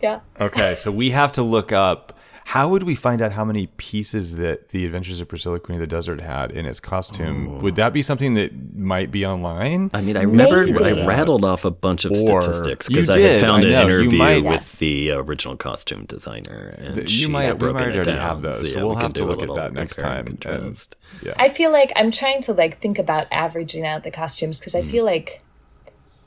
Yeah. 0.00 0.20
Okay, 0.40 0.74
so 0.74 0.90
we 0.90 1.10
have 1.10 1.32
to 1.32 1.42
look 1.42 1.72
up. 1.72 2.15
How 2.50 2.68
would 2.68 2.84
we 2.84 2.94
find 2.94 3.20
out 3.20 3.32
how 3.32 3.44
many 3.44 3.66
pieces 3.76 4.36
that 4.36 4.68
the 4.68 4.86
Adventures 4.86 5.20
of 5.20 5.26
Priscilla, 5.26 5.58
Queen 5.58 5.76
of 5.76 5.80
the 5.80 5.86
Desert 5.88 6.20
had 6.20 6.52
in 6.52 6.64
its 6.64 6.78
costume? 6.78 7.48
Oh. 7.48 7.60
Would 7.62 7.74
that 7.74 7.92
be 7.92 8.02
something 8.02 8.34
that 8.34 8.76
might 8.76 9.10
be 9.10 9.26
online? 9.26 9.90
I 9.92 10.00
mean, 10.00 10.16
I 10.16 10.22
remember 10.22 10.64
Maybe. 10.64 11.02
I 11.02 11.06
rattled 11.06 11.44
off 11.44 11.64
a 11.64 11.72
bunch 11.72 12.04
of 12.04 12.12
Or- 12.12 12.40
statistics 12.40 12.86
because 12.88 13.10
I 13.10 13.18
had 13.18 13.40
found 13.40 13.64
I 13.64 13.66
an 13.66 13.72
know. 13.72 13.82
Interview 13.82 14.18
might- 14.18 14.44
with 14.44 14.78
the 14.78 15.10
original 15.10 15.56
costume 15.56 16.04
designer, 16.04 16.72
and 16.78 16.96
You 16.98 17.08
she 17.08 17.26
might- 17.26 17.46
had 17.46 17.54
we 17.54 17.58
broken 17.58 17.80
might 17.80 17.88
it 17.88 17.94
already 17.96 18.12
down. 18.12 18.18
have 18.20 18.42
those, 18.42 18.70
so 18.70 18.78
yeah, 18.78 18.84
we'll 18.84 18.94
we 18.94 19.02
have 19.02 19.12
to 19.14 19.24
look 19.24 19.42
at 19.42 19.52
that 19.52 19.72
next 19.72 19.94
compare 19.94 20.18
and 20.20 20.40
time, 20.40 20.54
and- 20.66 20.88
Yeah. 21.24 21.32
I 21.36 21.48
feel 21.48 21.72
like 21.72 21.90
I'm 21.96 22.12
trying 22.12 22.42
to 22.42 22.52
like 22.52 22.80
think 22.80 23.00
about 23.00 23.26
averaging 23.32 23.84
out 23.84 24.04
the 24.04 24.12
costumes 24.12 24.60
because 24.60 24.76
I 24.76 24.82
hmm. 24.82 24.88
feel 24.88 25.04
like 25.04 25.42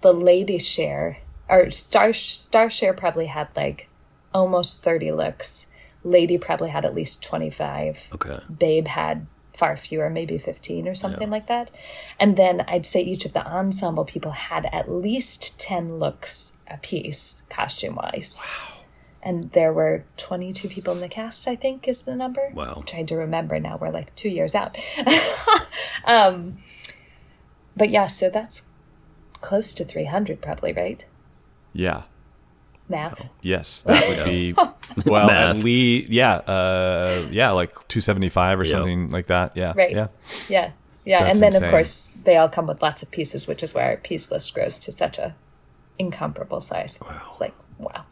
the 0.02 0.12
lady 0.12 0.58
Cher 0.58 1.20
or 1.48 1.72
star 1.72 2.12
star 2.12 2.70
Cher 2.70 2.94
probably 2.94 3.28
had 3.28 3.48
like 3.56 3.88
almost 4.34 4.84
30 4.84 5.14
looks. 5.14 5.68
Lady 6.10 6.38
probably 6.38 6.70
had 6.70 6.86
at 6.86 6.96
least 6.96 7.22
25. 7.24 8.10
Okay. 8.14 8.40
Babe 8.58 8.88
had 8.88 9.28
far 9.54 9.76
fewer, 9.76 10.10
maybe 10.10 10.38
15 10.38 10.88
or 10.88 10.96
something 10.96 11.30
like 11.30 11.48
that. 11.48 11.70
And 12.20 12.38
then 12.38 12.62
I'd 12.68 12.86
say 12.86 13.02
each 13.02 13.26
of 13.26 13.34
the 13.34 13.46
ensemble 13.46 14.06
people 14.06 14.32
had 14.32 14.68
at 14.72 14.90
least 14.90 15.60
10 15.60 16.00
looks 16.00 16.54
a 16.68 16.78
piece, 16.78 17.44
costume 17.50 17.96
wise. 17.96 18.40
Wow. 18.40 18.78
And 19.22 19.52
there 19.52 19.74
were 19.74 20.06
22 20.16 20.70
people 20.70 20.94
in 20.94 21.02
the 21.02 21.10
cast, 21.10 21.46
I 21.48 21.58
think 21.58 21.88
is 21.88 22.04
the 22.04 22.16
number. 22.16 22.52
Wow. 22.54 22.76
I'm 22.78 22.84
trying 22.84 23.08
to 23.08 23.16
remember 23.18 23.60
now. 23.60 23.78
We're 23.78 23.90
like 23.90 24.16
two 24.16 24.30
years 24.30 24.56
out. 24.56 24.78
um, 26.06 26.60
but 27.76 27.90
yeah, 27.90 28.08
so 28.08 28.30
that's 28.30 28.68
close 29.42 29.74
to 29.74 29.84
300 29.84 30.42
probably, 30.42 30.72
right? 30.72 31.06
Yeah. 31.74 32.04
Math. 32.90 33.30
Yes, 33.42 33.84
that 33.84 34.08
would 34.10 34.26
be 34.26 34.54
well 35.06 35.28
Math. 35.28 35.58
at 35.58 35.64
least 35.64 36.10
yeah, 36.10 36.36
uh, 36.38 37.28
yeah, 37.32 37.52
like 37.52 37.88
two 37.88 38.02
seventy 38.02 38.30
five 38.30 38.60
or 38.60 38.64
Yeah. 38.66 38.72
something 38.72 39.10
like 39.12 39.28
that. 39.28 39.56
Yeah, 39.56 39.74
Right. 39.76 39.92
Yeah, 39.92 40.08
Yeah. 40.50 40.72
Yeah. 41.06 41.20
That's 41.24 41.32
and 41.34 41.40
then, 41.44 41.54
insane. 41.54 41.64
of 41.64 41.70
course, 41.72 42.12
they 42.24 42.36
all 42.38 42.50
come 42.50 42.68
with 42.68 42.82
lots 42.82 43.02
of 43.04 43.10
pieces, 43.12 43.48
which 43.48 43.64
is 43.64 43.74
why 43.74 43.84
our 43.84 43.98
piece 43.98 44.32
list 44.32 44.54
grows 44.54 44.78
to 44.80 44.92
such 44.92 45.18
a 45.18 45.36
incomparable 45.98 46.62
size. 46.62 47.00
It's 47.30 47.40
like, 47.40 47.54
wow. 47.78 48.06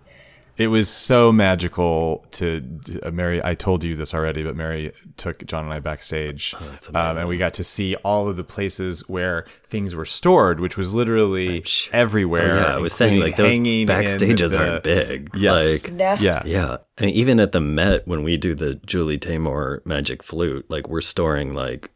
It 0.58 0.68
was 0.68 0.90
so 0.90 1.32
magical 1.32 2.26
to 2.32 2.80
uh, 3.04 3.12
Mary. 3.12 3.40
I 3.44 3.54
told 3.54 3.84
you 3.84 3.96
this 3.96 4.14
already, 4.14 4.44
but 4.44 4.56
Mary 4.56 4.92
took 5.16 5.46
John 5.46 5.66
and 5.66 5.74
I 5.74 5.80
backstage, 5.80 6.56
Oh, 6.60 6.78
um, 6.96 7.18
and 7.20 7.28
we 7.28 7.38
got 7.38 7.54
to 7.56 7.64
see 7.64 7.96
all 7.98 8.28
of 8.28 8.38
the 8.38 8.44
places 8.44 9.08
where 9.08 9.46
things 9.70 9.94
were 9.94 10.06
stored, 10.06 10.60
which 10.60 10.76
was 10.76 10.96
literally 10.96 11.62
sh- 11.64 11.90
everywhere. 11.94 12.54
Oh, 12.54 12.56
yeah, 12.70 12.76
I 12.76 12.78
was 12.80 12.94
saying 12.94 13.20
like 13.20 13.36
those 13.36 13.54
including 13.54 13.88
hanging 13.88 14.08
backstages 14.38 14.52
the- 14.52 14.60
aren't 14.72 14.84
big. 14.84 15.30
Yes. 15.36 15.84
Like, 15.84 15.94
No. 15.94 16.16
Yeah. 16.20 16.42
yeah, 16.46 16.78
and 16.98 17.12
even 17.12 17.40
at 17.40 17.52
the 17.52 17.62
Met 17.62 18.08
when 18.08 18.24
we 18.24 18.38
do 18.38 18.56
the 18.56 18.76
Julie 18.86 19.20
Taymor 19.20 19.86
Magic 19.86 20.24
Flute, 20.24 20.66
like 20.70 20.90
we're 20.90 21.02
storing 21.02 21.54
like 21.54 21.92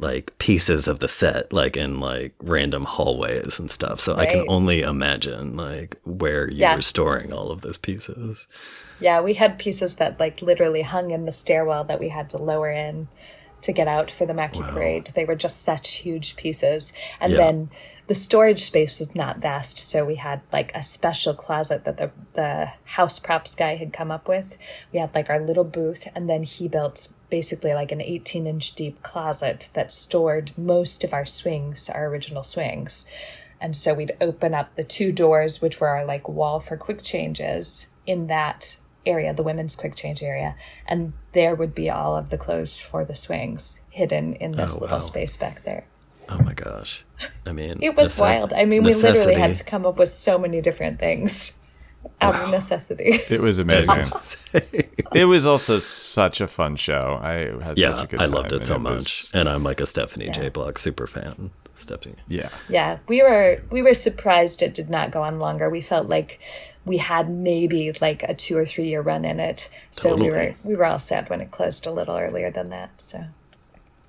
like 0.00 0.36
pieces 0.38 0.86
of 0.86 1.00
the 1.00 1.08
set 1.08 1.52
like 1.52 1.76
in 1.76 1.98
like 1.98 2.32
random 2.40 2.84
hallways 2.84 3.58
and 3.58 3.70
stuff. 3.70 4.00
So 4.00 4.16
I 4.16 4.26
can 4.26 4.44
only 4.48 4.82
imagine 4.82 5.56
like 5.56 5.96
where 6.04 6.48
you 6.48 6.58
Yeah. 6.58 6.76
were 6.76 6.82
storing 6.82 7.32
all 7.32 7.50
of 7.50 7.62
those 7.62 7.78
pieces. 7.78 8.46
Yeah, 9.00 9.20
we 9.20 9.34
had 9.34 9.58
pieces 9.58 9.96
that 9.96 10.20
like 10.20 10.40
literally 10.40 10.82
hung 10.82 11.10
in 11.10 11.24
the 11.24 11.32
stairwell 11.32 11.84
that 11.84 11.98
we 12.00 12.08
had 12.10 12.30
to 12.30 12.38
lower 12.38 12.70
in 12.70 13.08
to 13.62 13.72
get 13.72 13.88
out 13.88 14.08
for 14.08 14.24
the 14.24 14.34
Mackie 14.34 14.62
Parade. 14.62 15.10
They 15.16 15.24
were 15.24 15.34
just 15.34 15.62
such 15.62 15.96
huge 15.96 16.36
pieces. 16.36 16.92
And 17.20 17.32
Yeah. 17.32 17.38
then 17.38 17.70
the 18.06 18.14
storage 18.14 18.62
space 18.62 19.00
was 19.00 19.14
not 19.16 19.38
vast, 19.38 19.80
so 19.80 20.04
we 20.04 20.14
had 20.14 20.42
like 20.52 20.70
a 20.76 20.82
special 20.82 21.34
closet 21.34 21.84
that 21.84 21.96
the 21.96 22.10
the 22.34 22.70
house 22.84 23.18
props 23.18 23.56
guy 23.56 23.74
had 23.74 23.92
come 23.92 24.12
up 24.12 24.28
with. 24.28 24.56
We 24.92 25.00
had 25.00 25.12
like 25.12 25.28
our 25.28 25.40
little 25.40 25.64
booth 25.64 26.06
and 26.14 26.30
then 26.30 26.44
he 26.44 26.68
built 26.68 27.08
basically 27.30 27.74
like 27.74 27.92
an 27.92 28.00
18 28.00 28.46
inch 28.46 28.74
deep 28.74 29.02
closet 29.02 29.68
that 29.74 29.92
stored 29.92 30.52
most 30.56 31.04
of 31.04 31.12
our 31.12 31.24
swings, 31.24 31.88
our 31.90 32.06
original 32.06 32.42
swings. 32.42 33.06
And 33.60 33.76
so 33.76 33.92
we'd 33.94 34.16
open 34.20 34.54
up 34.54 34.74
the 34.76 34.84
two 34.84 35.12
doors, 35.12 35.60
which 35.60 35.80
were 35.80 35.88
our 35.88 36.04
like 36.04 36.28
wall 36.28 36.60
for 36.60 36.76
quick 36.76 37.02
changes 37.02 37.88
in 38.06 38.28
that 38.28 38.76
area, 39.04 39.34
the 39.34 39.42
women's 39.42 39.74
quick 39.74 39.94
change 39.94 40.22
area. 40.22 40.54
And 40.86 41.12
there 41.32 41.54
would 41.54 41.74
be 41.74 41.90
all 41.90 42.16
of 42.16 42.30
the 42.30 42.38
clothes 42.38 42.78
for 42.78 43.04
the 43.04 43.14
swings 43.14 43.80
hidden 43.90 44.34
in 44.34 44.52
this 44.52 44.76
Oh, 44.76 44.80
little 44.80 45.00
space 45.00 45.36
back 45.36 45.64
there. 45.64 45.84
Oh 46.28 46.38
my 46.38 46.52
gosh. 46.54 47.04
I 47.46 47.52
mean 47.52 47.78
It 47.82 47.96
was 47.96 48.18
wild. 48.18 48.52
I 48.52 48.64
mean, 48.64 48.84
we 48.84 48.94
literally 48.94 49.34
had 49.34 49.54
to 49.56 49.64
come 49.64 49.86
up 49.86 49.98
with 49.98 50.10
so 50.10 50.38
many 50.38 50.60
different 50.60 50.98
things 50.98 51.57
out 52.20 52.34
of 52.34 52.50
necessity. 52.50 53.20
It 53.30 53.40
was 53.40 53.58
amazing. 53.58 54.10
it 55.14 55.24
was 55.26 55.44
also 55.46 55.78
such 55.78 56.40
a 56.40 56.46
fun 56.48 56.76
show. 56.76 57.18
I 57.22 57.32
had 57.64 57.78
such 57.78 58.04
a 58.04 58.06
good 58.06 58.18
time. 58.18 58.20
I 58.20 58.24
loved 58.32 58.52
it 58.52 58.64
so 58.64 58.74
was- 58.78 58.82
much. 58.82 59.30
And 59.34 59.48
I'm 59.48 59.62
like 59.62 59.80
a 59.80 59.86
Stephanie 59.86 60.28
J. 60.30 60.48
Block 60.48 60.78
super 60.78 61.06
fan. 61.06 61.50
Stephanie. 61.74 62.16
Yeah. 62.26 62.48
yeah, 62.68 62.98
we 63.06 63.22
were 63.22 63.62
we 63.70 63.82
were 63.82 63.94
surprised 63.94 64.62
it 64.62 64.74
did 64.74 64.90
not 64.90 65.12
go 65.12 65.22
on 65.22 65.38
longer. 65.38 65.70
We 65.70 65.80
felt 65.80 66.08
like 66.08 66.40
we 66.84 66.96
had 66.96 67.30
maybe 67.30 67.92
like 68.00 68.24
a 68.24 68.34
two 68.34 68.56
or 68.56 68.66
three 68.66 68.88
year 68.88 69.00
run 69.00 69.24
in 69.24 69.38
it. 69.38 69.68
So 69.92 70.16
we 70.16 70.28
were 70.28 70.56
we 70.64 70.74
were 70.74 70.84
all 70.86 70.98
sad 70.98 71.30
when 71.30 71.40
it 71.40 71.52
closed 71.52 71.86
a 71.86 71.92
little 71.92 72.16
earlier 72.16 72.50
than 72.50 72.70
that. 72.70 73.00
So 73.00 73.26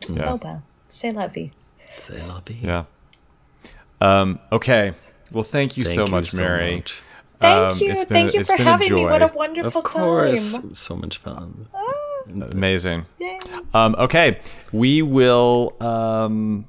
Yeah. 0.10 0.32
oh 0.32 0.40
well, 0.42 0.64
say 0.90 1.12
la 1.12 1.28
vie. 1.28 1.52
C'est 1.96 2.26
la 2.28 2.40
vie. 2.40 2.58
Yeah. 2.64 2.86
Um, 4.02 4.40
okay. 4.52 4.94
Well, 5.32 5.44
thank 5.44 5.78
you 5.78 5.84
Thank 5.84 5.96
so 5.96 6.06
you 6.06 6.12
much, 6.12 6.32
so 6.32 6.38
Mary. 6.38 6.76
much. 6.78 6.96
Thank 7.40 7.72
Um, 7.74 7.78
you, 7.80 7.92
it's 7.92 8.04
been 8.06 8.08
thank 8.30 8.34
a- 8.34 8.38
you 8.40 8.44
for 8.44 8.58
having 8.58 8.94
me. 8.94 9.04
What 9.06 9.22
a 9.22 9.28
joy. 9.28 9.34
wonderful 9.34 9.82
Of 9.82 9.88
course. 9.88 10.54
time. 10.58 10.74
So 10.74 10.96
much 10.96 11.18
fun. 11.20 11.68
Amazing. 12.52 13.06
Um, 13.74 13.96
okay. 13.98 14.40
We 14.72 15.02
will 15.02 15.76
um, 15.82 16.66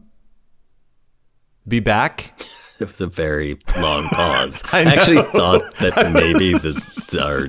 be 1.66 1.80
back. 1.80 2.34
It 2.80 2.88
was 2.88 3.00
a 3.02 3.06
very 3.08 3.58
long 3.76 4.04
pause. 4.14 4.62
I 4.72 4.78
I, 4.80 4.82
actually 4.84 5.20
thought 5.36 5.60
that 5.80 6.12
maybe 6.14 6.54
this 6.54 7.12
our 7.14 7.48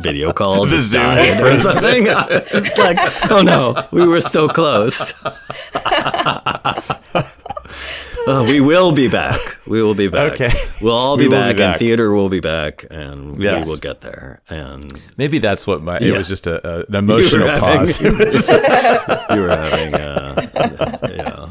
video 0.00 0.32
call 0.32 0.64
The 0.64 0.70
just 0.76 0.88
Zoom. 0.88 1.02
died 1.02 1.38
or 1.42 1.60
something. 1.60 2.06
It's 2.56 2.78
like, 2.78 2.96
oh 3.30 3.42
no, 3.42 3.86
we 3.92 4.06
were 4.06 4.22
so 4.22 4.48
close. 4.48 5.12
Oh, 8.30 8.44
we 8.44 8.60
will 8.60 8.92
be 8.92 9.08
back. 9.08 9.56
We 9.66 9.82
will 9.82 9.94
be 9.94 10.08
back. 10.08 10.32
Okay. 10.32 10.52
We'll 10.82 10.94
all 10.94 11.16
We 11.16 11.24
be 11.24 11.28
be 11.28 11.36
back, 11.36 11.56
back. 11.56 11.70
and 11.72 11.78
theater 11.78 12.12
will 12.12 12.28
be 12.28 12.40
back, 12.40 12.84
and 12.90 13.40
Yes. 13.42 13.64
we 13.64 13.70
will 13.70 13.78
get 13.78 14.02
there. 14.02 14.40
And 14.50 14.92
Maybe 15.16 15.38
that's 15.38 15.66
what 15.66 15.82
my. 15.82 15.96
It 15.96 16.02
Yeah. 16.02 16.18
was 16.18 16.28
just 16.28 16.46
a, 16.46 16.56
a, 16.66 16.84
an 16.88 16.94
emotional 17.04 17.48
having- 17.48 17.78
pause. 17.78 18.00
Was- 18.02 18.48
you 19.34 19.40
were 19.40 19.56
having, 19.56 19.94
uh, 19.94 20.98
yeah. 21.08 21.48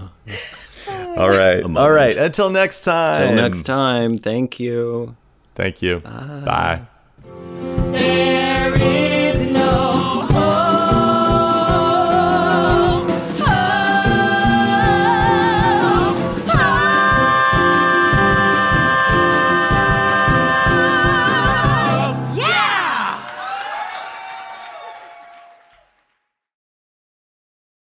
All 1.17 1.29
right. 1.29 1.63
All 1.63 1.91
right. 1.91 2.15
Until 2.15 2.51
next 2.51 2.81
time. 2.81 3.27
Till 3.27 3.35
next 3.35 3.63
time. 3.63 4.17
Thank 4.17 4.59
you. 4.59 5.15
Thank 5.55 5.81
you. 5.81 5.99
Bye. 6.01 6.81